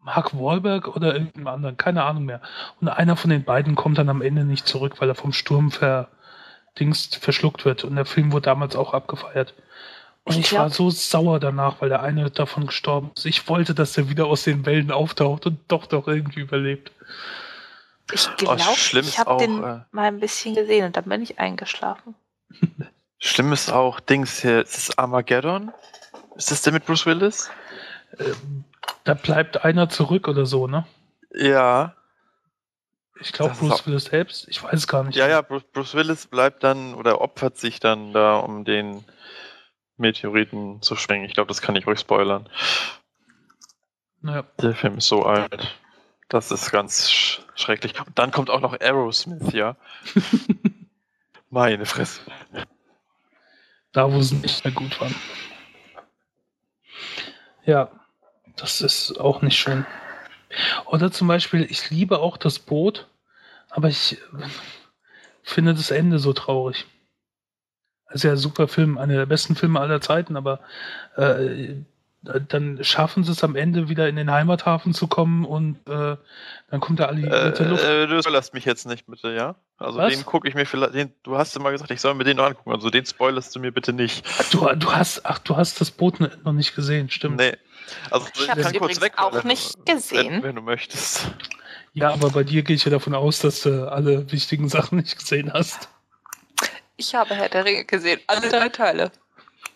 Mark 0.00 0.34
Wahlberg 0.36 0.88
oder 0.96 1.14
irgendeinem 1.14 1.46
anderen, 1.46 1.76
keine 1.76 2.02
Ahnung 2.04 2.24
mehr. 2.24 2.40
Und 2.80 2.88
einer 2.88 3.16
von 3.16 3.30
den 3.30 3.44
beiden 3.44 3.74
kommt 3.76 3.98
dann 3.98 4.08
am 4.08 4.20
Ende 4.22 4.44
nicht 4.44 4.66
zurück, 4.66 5.00
weil 5.00 5.08
er 5.08 5.14
vom 5.14 5.32
Sturm 5.32 5.70
verdingst, 5.70 7.16
verschluckt 7.16 7.64
wird. 7.64 7.84
Und 7.84 7.94
der 7.96 8.04
Film 8.04 8.32
wurde 8.32 8.46
damals 8.46 8.74
auch 8.76 8.94
abgefeiert. 8.94 9.54
Und 10.24 10.34
Ich 10.34 10.52
ich, 10.52 10.52
war 10.58 10.70
so 10.70 10.90
sauer 10.90 11.40
danach, 11.40 11.80
weil 11.80 11.88
der 11.88 12.02
eine 12.02 12.30
davon 12.30 12.66
gestorben 12.66 13.10
ist. 13.16 13.26
Ich 13.26 13.48
wollte, 13.48 13.74
dass 13.74 13.92
der 13.92 14.08
wieder 14.08 14.26
aus 14.26 14.44
den 14.44 14.66
Wellen 14.66 14.90
auftaucht 14.90 15.46
und 15.46 15.58
doch 15.68 15.86
doch 15.86 16.06
irgendwie 16.08 16.40
überlebt. 16.40 16.92
Ich 18.12 18.28
Oh, 18.28 18.34
glaube, 18.36 18.60
schlimm 18.76 19.06
ich 19.06 19.18
habe 19.18 19.36
den 19.38 19.62
äh, 19.62 19.80
mal 19.90 20.04
ein 20.08 20.20
bisschen 20.20 20.54
gesehen 20.54 20.86
und 20.86 20.96
dann 20.96 21.04
bin 21.04 21.22
ich 21.22 21.38
eingeschlafen. 21.38 22.14
Schlimm 23.18 23.52
ist 23.52 23.70
auch 23.70 24.00
Dings 24.00 24.40
hier. 24.42 24.62
Ist 24.62 24.76
es 24.78 24.98
Armageddon? 24.98 25.72
Ist 26.36 26.50
das 26.50 26.62
der 26.62 26.72
mit 26.72 26.84
Bruce 26.86 27.06
Willis? 27.06 27.50
Ähm, 28.18 28.64
da 29.04 29.14
bleibt 29.14 29.64
einer 29.64 29.88
zurück 29.88 30.26
oder 30.28 30.44
so, 30.44 30.66
ne? 30.66 30.84
Ja. 31.34 31.94
Ich 33.20 33.32
glaube, 33.32 33.50
Das 33.50 33.58
Bruce 33.60 33.72
auch- 33.82 33.86
Willis 33.86 34.04
selbst. 34.06 34.48
Ich 34.48 34.62
weiß 34.62 34.88
gar 34.88 35.04
nicht. 35.04 35.14
Ja, 35.16 35.28
ja, 35.28 35.40
Bruce, 35.42 35.62
Bruce 35.72 35.94
Willis 35.94 36.26
bleibt 36.26 36.64
dann 36.64 36.94
oder 36.94 37.20
opfert 37.20 37.56
sich 37.58 37.78
dann 37.78 38.12
da, 38.12 38.36
um 38.38 38.64
den 38.64 39.04
Meteoriten 39.96 40.82
zu 40.82 40.96
sprengen. 40.96 41.24
Ich 41.26 41.34
glaube, 41.34 41.48
das 41.48 41.62
kann 41.62 41.76
ich 41.76 41.86
ruhig 41.86 42.00
spoilern. 42.00 42.48
Naja. 44.20 44.44
Der 44.60 44.74
Film 44.74 44.98
ist 44.98 45.06
so 45.08 45.22
alt. 45.24 45.76
Das 46.32 46.50
ist 46.50 46.70
ganz 46.72 47.10
sch 47.10 47.42
schrecklich. 47.54 47.92
Und 48.00 48.18
dann 48.18 48.30
kommt 48.30 48.48
auch 48.48 48.62
noch 48.62 48.72
Aerosmith, 48.72 49.52
ja. 49.52 49.76
Meine 51.50 51.84
Fresse. 51.84 52.22
Da, 53.92 54.10
wo 54.10 54.22
sie 54.22 54.36
nicht 54.36 54.64
mehr 54.64 54.72
gut 54.72 54.98
waren. 54.98 55.14
Ja, 57.66 57.90
das 58.56 58.80
ist 58.80 59.20
auch 59.20 59.42
nicht 59.42 59.58
schön. 59.58 59.84
Oder 60.86 61.12
zum 61.12 61.28
Beispiel, 61.28 61.66
ich 61.70 61.90
liebe 61.90 62.20
auch 62.20 62.38
das 62.38 62.58
Boot, 62.58 63.08
aber 63.68 63.88
ich 63.88 64.14
äh, 64.14 64.48
finde 65.42 65.74
das 65.74 65.90
Ende 65.90 66.18
so 66.18 66.32
traurig. 66.32 66.86
Das 68.06 68.16
ist 68.16 68.22
ja 68.22 68.30
ein 68.30 68.38
super 68.38 68.68
Film, 68.68 68.96
einer 68.96 69.16
der 69.16 69.26
besten 69.26 69.54
Filme 69.54 69.80
aller 69.80 70.00
Zeiten, 70.00 70.38
aber 70.38 70.60
äh, 71.16 71.74
dann 72.22 72.78
schaffen 72.84 73.24
sie 73.24 73.32
es 73.32 73.42
am 73.42 73.56
Ende 73.56 73.88
wieder 73.88 74.08
in 74.08 74.14
den 74.16 74.30
Heimathafen 74.30 74.94
zu 74.94 75.08
kommen 75.08 75.44
und 75.44 75.76
äh, 75.88 76.16
dann 76.70 76.80
kommt 76.80 77.00
der 77.00 77.08
alliierte 77.08 77.64
Äh, 77.64 77.66
Luft. 77.68 77.82
äh, 77.84 78.06
du 78.06 78.22
spoilerst 78.22 78.54
mich 78.54 78.64
jetzt 78.64 78.86
nicht, 78.86 79.06
bitte, 79.06 79.32
ja? 79.32 79.56
Also 79.78 79.98
Was? 79.98 80.12
den 80.14 80.24
gucke 80.24 80.46
ich 80.48 80.54
mir 80.54 80.64
vielleicht, 80.64 80.94
den, 80.94 81.12
du 81.24 81.36
hast 81.36 81.56
immer 81.56 81.72
gesagt, 81.72 81.90
ich 81.90 82.00
soll 82.00 82.14
mir 82.14 82.22
den 82.24 82.36
noch 82.36 82.44
angucken, 82.44 82.70
also 82.72 82.90
den 82.90 83.04
spoilerst 83.04 83.54
du 83.56 83.60
mir 83.60 83.72
bitte 83.72 83.92
nicht. 83.92 84.24
Du, 84.52 84.64
du 84.76 84.92
hast, 84.94 85.26
ach, 85.26 85.38
du 85.40 85.56
hast 85.56 85.80
das 85.80 85.90
Boot 85.90 86.20
noch 86.20 86.52
nicht 86.52 86.76
gesehen, 86.76 87.10
stimmt. 87.10 87.38
Nee. 87.38 87.56
Also 88.10 88.28
Ich 88.36 88.48
hab's 88.48 88.72
übrigens 88.72 89.00
auch 89.18 89.32
wenn, 89.34 89.46
nicht 89.48 89.74
wenn, 89.84 89.96
gesehen. 89.96 90.42
wenn 90.44 90.54
du 90.54 90.62
möchtest. 90.62 91.26
Ja, 91.94 92.12
aber 92.12 92.30
bei 92.30 92.44
dir 92.44 92.62
gehe 92.62 92.76
ich 92.76 92.84
ja 92.84 92.90
davon 92.92 93.14
aus, 93.14 93.40
dass 93.40 93.62
du 93.62 93.90
alle 93.90 94.30
wichtigen 94.30 94.68
Sachen 94.68 94.98
nicht 94.98 95.18
gesehen 95.18 95.52
hast. 95.52 95.88
Ich 96.96 97.14
habe 97.16 97.34
Herr 97.34 97.48
der 97.48 97.64
Ringe 97.64 97.84
gesehen. 97.84 98.20
Alle 98.28 98.48
drei 98.48 98.68
Teile. 98.68 99.10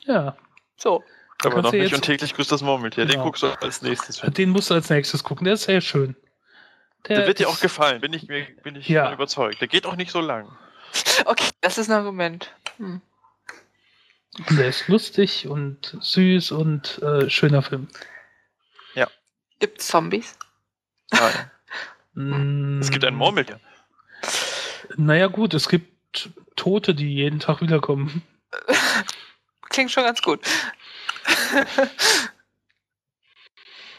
Ja, 0.04 0.36
So. 0.76 1.02
Aber 1.46 1.56
Kannst 1.56 1.64
noch 1.64 1.70
du 1.72 1.78
nicht 1.78 1.94
und 1.94 2.02
täglich 2.02 2.34
grüßt 2.34 2.50
das 2.52 2.62
Murmeltier. 2.62 3.04
Den 3.06 3.12
Genau. 3.12 3.24
guckst 3.24 3.42
du 3.42 3.48
als 3.48 3.82
nächstes. 3.82 4.20
den 4.20 4.50
musst 4.50 4.70
du 4.70 4.74
als 4.74 4.90
nächstes 4.90 5.22
gucken. 5.24 5.44
Der 5.44 5.54
ist 5.54 5.64
sehr 5.64 5.80
schön. 5.80 6.16
Der 7.08 7.26
wird 7.26 7.38
dir 7.38 7.48
auch 7.48 7.60
gefallen, 7.60 8.00
bin 8.00 8.12
ich 8.12 8.26
mir 8.26 8.46
bin 8.64 8.74
ich 8.76 8.88
Ja. 8.88 9.12
überzeugt. 9.12 9.60
Der 9.60 9.68
geht 9.68 9.86
auch 9.86 9.96
nicht 9.96 10.10
so 10.10 10.20
lang. 10.20 10.50
Okay, 11.24 11.50
das 11.60 11.78
ist 11.78 11.88
ein 11.88 11.96
Argument. 11.96 12.52
Hm. 12.78 13.00
Der 14.50 14.68
ist 14.68 14.88
lustig 14.88 15.46
und 15.46 15.96
süß 16.00 16.50
und 16.52 17.00
äh, 17.02 17.30
schöner 17.30 17.62
Film. 17.62 17.88
Gibt's 19.58 19.86
Zombies? 19.88 20.36
Nein. 21.12 21.32
Mm, 22.18 22.80
Es 22.80 22.90
gibt 22.90 23.04
ein 23.04 23.14
Murmeltier. 23.14 23.60
Naja, 24.96 25.26
gut, 25.26 25.52
es 25.52 25.68
gibt 25.68 26.30
Tote, 26.56 26.94
die 26.94 27.14
jeden 27.14 27.40
Tag 27.40 27.60
wiederkommen. 27.60 28.22
Klingt 29.68 29.90
schon 29.92 30.04
ganz 30.04 30.22
gut. 30.22 30.40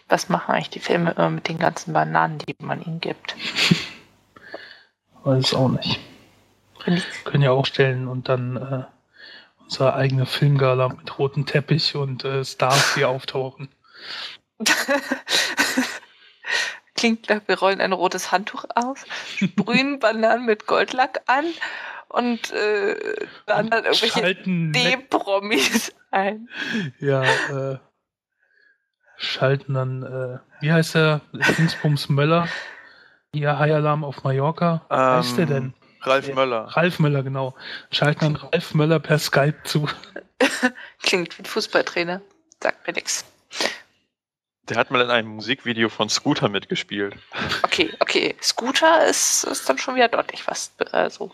Was 0.10 0.30
machen 0.30 0.54
eigentlich 0.54 0.70
die 0.70 0.80
Filme 0.80 1.12
immer 1.12 1.30
mit 1.30 1.50
den 1.50 1.60
ganzen 1.60 1.92
Bananen, 1.94 2.38
die 2.40 2.56
man 2.60 2.82
ihnen 2.82 3.02
gibt? 3.02 3.36
Weiß 5.24 5.54
auch 5.54 5.68
nicht. 5.68 6.00
Können 7.26 7.44
ja 7.44 7.52
auch 7.52 7.66
stellen 7.66 8.08
und 8.08 8.30
dann 8.30 8.56
äh, 8.56 8.86
unsere 9.64 9.94
eigene 9.96 10.26
Filmgala 10.26 10.88
mit 10.88 11.20
rotem 11.20 11.46
Teppich 11.46 11.96
und 11.96 12.24
äh, 12.24 12.46
Stars 12.46 12.96
hier 12.96 13.10
auftauchen. 13.10 13.68
Klingt 16.96 17.30
nach, 17.30 17.42
wir 17.46 17.60
rollen 17.60 17.82
ein 17.82 17.92
rotes 17.92 18.32
Handtuch 18.32 18.64
aus, 18.74 19.00
sprühen 19.36 20.00
Bananen 20.00 20.46
mit 20.46 20.66
Goldlack 20.66 21.22
an 21.28 21.46
und 22.08 22.52
äh, 22.54 22.96
dann 23.46 23.70
dann 23.70 23.84
irgendwelche 23.84 24.36
D-Promis 24.46 25.94
ein. 26.12 26.48
ja, 27.00 27.24
äh, 27.24 27.78
schalten 29.18 29.74
dann, 29.74 30.04
äh, 30.04 30.40
wie 30.62 30.72
heißt 30.72 30.96
der? 30.96 31.22
Dingsbums 31.34 32.10
Möller. 32.10 32.48
Hier 33.34 33.58
High 33.60 33.74
Alarm 33.74 34.04
auf 34.04 34.24
Mallorca. 34.24 34.86
Wie 34.90 34.96
heißt 34.96 35.38
der 35.38 35.44
Ähm, 35.44 35.50
denn? 35.50 35.74
Ralf 36.02 36.28
Ja. 36.28 36.36
Möller. 36.36 36.64
Ralf 36.70 37.00
Möller, 37.00 37.24
genau. 37.24 37.56
Schalten 37.92 38.20
dann 38.22 38.36
Ralf 38.36 38.74
Möller 38.74 39.00
per 39.00 39.20
Skype 39.20 39.56
zu. 39.64 39.88
Klingt 41.02 41.38
wie 41.38 41.42
ein 41.44 41.46
Fußballtrainer. 41.46 42.22
Sagt 42.62 42.88
mir 42.88 42.94
nichts. 42.94 43.26
Der 44.70 44.78
hat 44.78 44.92
mal 44.92 45.02
in 45.02 45.10
einem 45.10 45.30
Musikvideo 45.30 45.90
von 45.90 46.10
Scooter 46.10 46.50
mitgespielt. 46.50 47.16
Okay, 47.64 47.94
okay. 48.00 48.36
Scooter 48.42 49.06
ist, 49.06 49.44
ist 49.46 49.68
dann 49.70 49.78
schon 49.78 49.96
wieder 49.96 50.10
deutlich 50.10 50.46
was. 50.48 50.72
Äh, 50.92 51.10
so. 51.10 51.32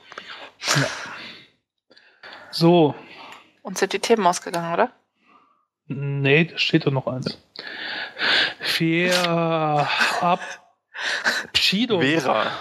So, 2.52 2.94
Und 3.64 3.78
sind 3.80 3.94
die 3.94 4.00
Themen 4.00 4.28
ausgegangen, 4.28 4.72
oder? 4.74 4.92
nee, 5.88 6.46
da 6.46 6.58
steht 6.58 6.86
doch 6.86 6.92
noch 6.92 7.08
eins. 7.08 7.38
Verabschiedung. 11.42 12.02
Vera. 12.02 12.52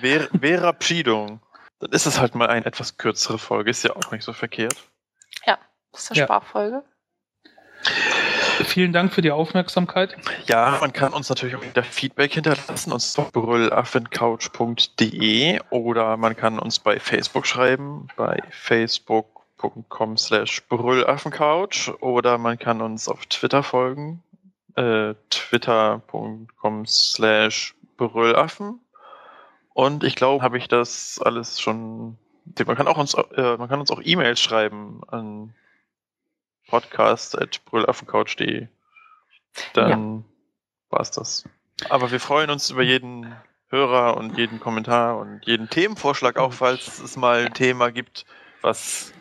Vera, 0.00 0.26
Vera 0.40 0.72
Pschiedung. 0.72 1.40
Dann 1.78 1.92
ist 1.92 2.06
es 2.06 2.18
halt 2.18 2.34
mal 2.34 2.48
eine 2.48 2.66
etwas 2.66 2.96
kürzere 2.96 3.38
Folge. 3.38 3.70
Ist 3.70 3.84
ja 3.84 3.94
auch 3.94 4.10
nicht 4.10 4.24
so 4.24 4.32
verkehrt. 4.32 4.74
Das 5.92 6.02
ist 6.04 6.10
eine 6.12 6.20
Ja. 6.20 6.26
Sprachfolge. 6.26 6.84
Vielen 8.64 8.92
Dank 8.92 9.12
für 9.12 9.22
die 9.22 9.32
Aufmerksamkeit. 9.32 10.16
Ja, 10.46 10.78
man 10.80 10.92
kann 10.92 11.12
uns 11.12 11.28
natürlich 11.28 11.56
auch 11.56 11.62
wieder 11.62 11.82
Feedback 11.82 12.32
hinterlassen, 12.34 12.92
und 12.92 13.00
zwar 13.00 13.28
brüllaffencouch.de 13.32 15.60
oder 15.70 16.16
man 16.16 16.36
kann 16.36 16.60
uns 16.60 16.78
bei 16.78 17.00
Facebook 17.00 17.44
schreiben, 17.46 18.06
bei 18.16 18.40
facebook.com 19.60 20.16
slash 20.16 20.62
brüllaffencouch 20.68 21.92
oder 22.00 22.38
man 22.38 22.58
kann 22.58 22.80
uns 22.80 23.08
auf 23.08 23.26
Twitter 23.26 23.62
folgen, 23.62 24.22
äh, 24.76 25.14
twitter.com 25.30 26.86
slash 26.86 27.74
brüllaffen 27.96 28.80
Und 29.74 30.04
ich 30.04 30.16
glaube, 30.16 30.42
habe 30.42 30.58
ich 30.58 30.68
das 30.68 31.20
alles 31.22 31.60
schon. 31.60 32.16
Man 32.66 32.76
kann 32.76 32.88
auch 32.88 32.98
uns, 32.98 33.14
äh, 33.14 33.56
man 33.56 33.68
kann 33.68 33.80
uns 33.80 33.90
auch 33.90 34.00
E-Mails 34.02 34.40
schreiben 34.40 35.02
an 35.08 35.54
podcast.brüllaffencouch.de. 36.68 38.68
Dann 39.74 40.18
ja. 40.18 40.24
war's 40.90 41.10
das. 41.10 41.48
Aber 41.88 42.10
wir 42.10 42.20
freuen 42.20 42.50
uns 42.50 42.70
über 42.70 42.82
jeden 42.82 43.34
Hörer 43.68 44.16
und 44.16 44.36
jeden 44.36 44.60
Kommentar 44.60 45.16
und 45.18 45.46
jeden 45.46 45.70
Themenvorschlag, 45.70 46.38
auch 46.38 46.52
falls 46.52 46.98
es 46.98 47.16
mal 47.16 47.46
ein 47.46 47.54
Thema 47.54 47.92
gibt, 47.92 48.26
was 48.62 49.12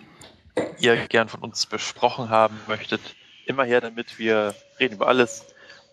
ihr 0.79 1.07
gern 1.07 1.29
von 1.29 1.41
uns 1.41 1.65
besprochen 1.65 2.29
haben 2.29 2.59
möchtet. 2.67 3.01
Immer 3.45 3.63
her 3.63 3.81
damit, 3.81 4.19
wir 4.19 4.55
reden 4.79 4.95
über 4.95 5.07
alles, 5.07 5.45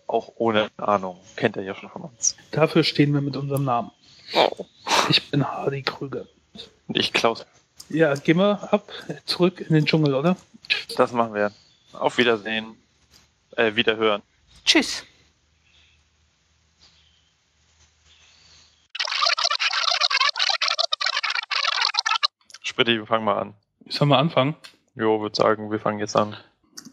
auch 0.07 0.33
ohne 0.35 0.69
Ahnung. 0.77 1.19
Kennt 1.35 1.55
ihr 1.55 1.63
ja 1.63 1.75
schon 1.75 1.89
von 1.89 2.03
uns. 2.03 2.35
Dafür 2.51 2.83
stehen 2.83 3.13
wir 3.13 3.21
mit 3.21 3.35
unserem 3.35 3.65
Namen. 3.65 3.91
Oh. 4.33 4.65
Ich 5.09 5.29
bin 5.29 5.45
Hardy 5.47 5.83
Krüger. 5.83 6.25
Und 6.87 6.97
ich 6.97 7.13
Klaus. 7.13 7.45
Ja, 7.89 8.13
gehen 8.15 8.37
wir 8.37 8.73
ab, 8.73 8.91
zurück 9.25 9.61
in 9.61 9.73
den 9.73 9.85
Dschungel, 9.85 10.13
oder? 10.13 10.35
Das 10.97 11.11
machen 11.11 11.33
wir. 11.33 11.51
Auf 11.93 12.17
Wiedersehen. 12.17 12.75
Äh, 13.55 13.75
Wiederhören. 13.75 14.21
Tschüss. 14.65 15.03
Spritti, 22.61 22.99
wir 22.99 23.07
fangen 23.07 23.25
mal 23.25 23.39
an. 23.39 23.55
Sollen 23.87 24.09
wir 24.09 24.17
anfangen? 24.17 24.55
Jo, 24.95 25.21
würde 25.21 25.35
sagen, 25.35 25.71
wir 25.71 25.79
fangen 25.79 25.99
jetzt 25.99 26.15
an. 26.15 26.35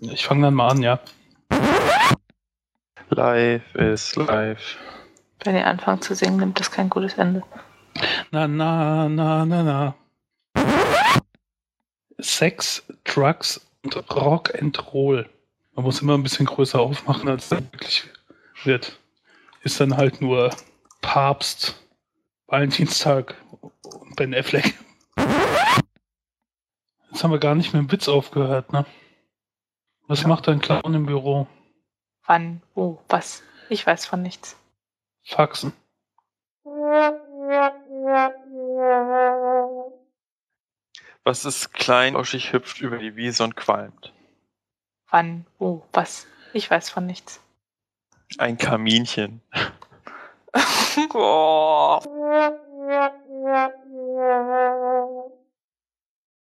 Ich 0.00 0.26
fange 0.26 0.42
dann 0.42 0.54
mal 0.54 0.68
an, 0.68 0.82
ja. 0.82 1.00
Live 3.10 3.74
ist 3.74 4.16
live. 4.16 4.76
Wenn 5.42 5.56
ihr 5.56 5.66
anfangt 5.66 6.04
zu 6.04 6.14
singen, 6.14 6.38
nimmt 6.38 6.58
das 6.58 6.70
kein 6.70 6.90
gutes 6.90 7.14
Ende. 7.14 7.42
Na, 8.30 8.48
na, 8.48 9.08
na, 9.08 9.44
na, 9.44 9.62
na. 9.62 9.94
Sex, 12.18 12.82
Drugs 13.04 13.60
und 13.82 13.96
Rock 14.10 14.54
and 14.60 14.92
Roll. 14.92 15.28
Man 15.74 15.84
muss 15.84 16.00
immer 16.00 16.14
ein 16.14 16.22
bisschen 16.22 16.46
größer 16.46 16.80
aufmachen, 16.80 17.28
als 17.28 17.46
es 17.46 17.50
wirklich 17.50 18.04
wird. 18.64 18.98
Ist 19.62 19.80
dann 19.80 19.96
halt 19.96 20.20
nur 20.20 20.50
Papst, 21.00 21.74
Valentinstag 22.46 23.34
und 23.60 24.16
Ben 24.16 24.34
Affleck. 24.34 24.74
Jetzt 27.14 27.22
haben 27.22 27.30
wir 27.30 27.38
gar 27.38 27.54
nicht 27.54 27.72
mit 27.72 27.80
dem 27.80 27.92
Witz 27.92 28.08
aufgehört, 28.08 28.72
ne? 28.72 28.84
Was 30.08 30.22
ja. 30.22 30.26
macht 30.26 30.48
ein 30.48 30.60
Clown 30.60 30.94
im 30.94 31.06
Büro? 31.06 31.46
Wann? 32.26 32.60
Wo? 32.74 33.00
Was? 33.08 33.44
Ich 33.68 33.86
weiß 33.86 34.04
von 34.04 34.20
nichts. 34.20 34.56
Faxen. 35.22 35.72
Was 41.22 41.44
ist 41.44 41.72
klein, 41.72 42.16
oschig, 42.16 42.52
hüpft 42.52 42.80
über 42.80 42.98
die 42.98 43.14
Wiese 43.14 43.44
und 43.44 43.54
qualmt? 43.54 44.12
Wann? 45.08 45.46
Wo? 45.60 45.86
Was? 45.92 46.26
Ich 46.52 46.68
weiß 46.68 46.90
von 46.90 47.06
nichts. 47.06 47.40
Ein 48.38 48.58
Kaminchen. 48.58 49.40
oh. 51.14 52.00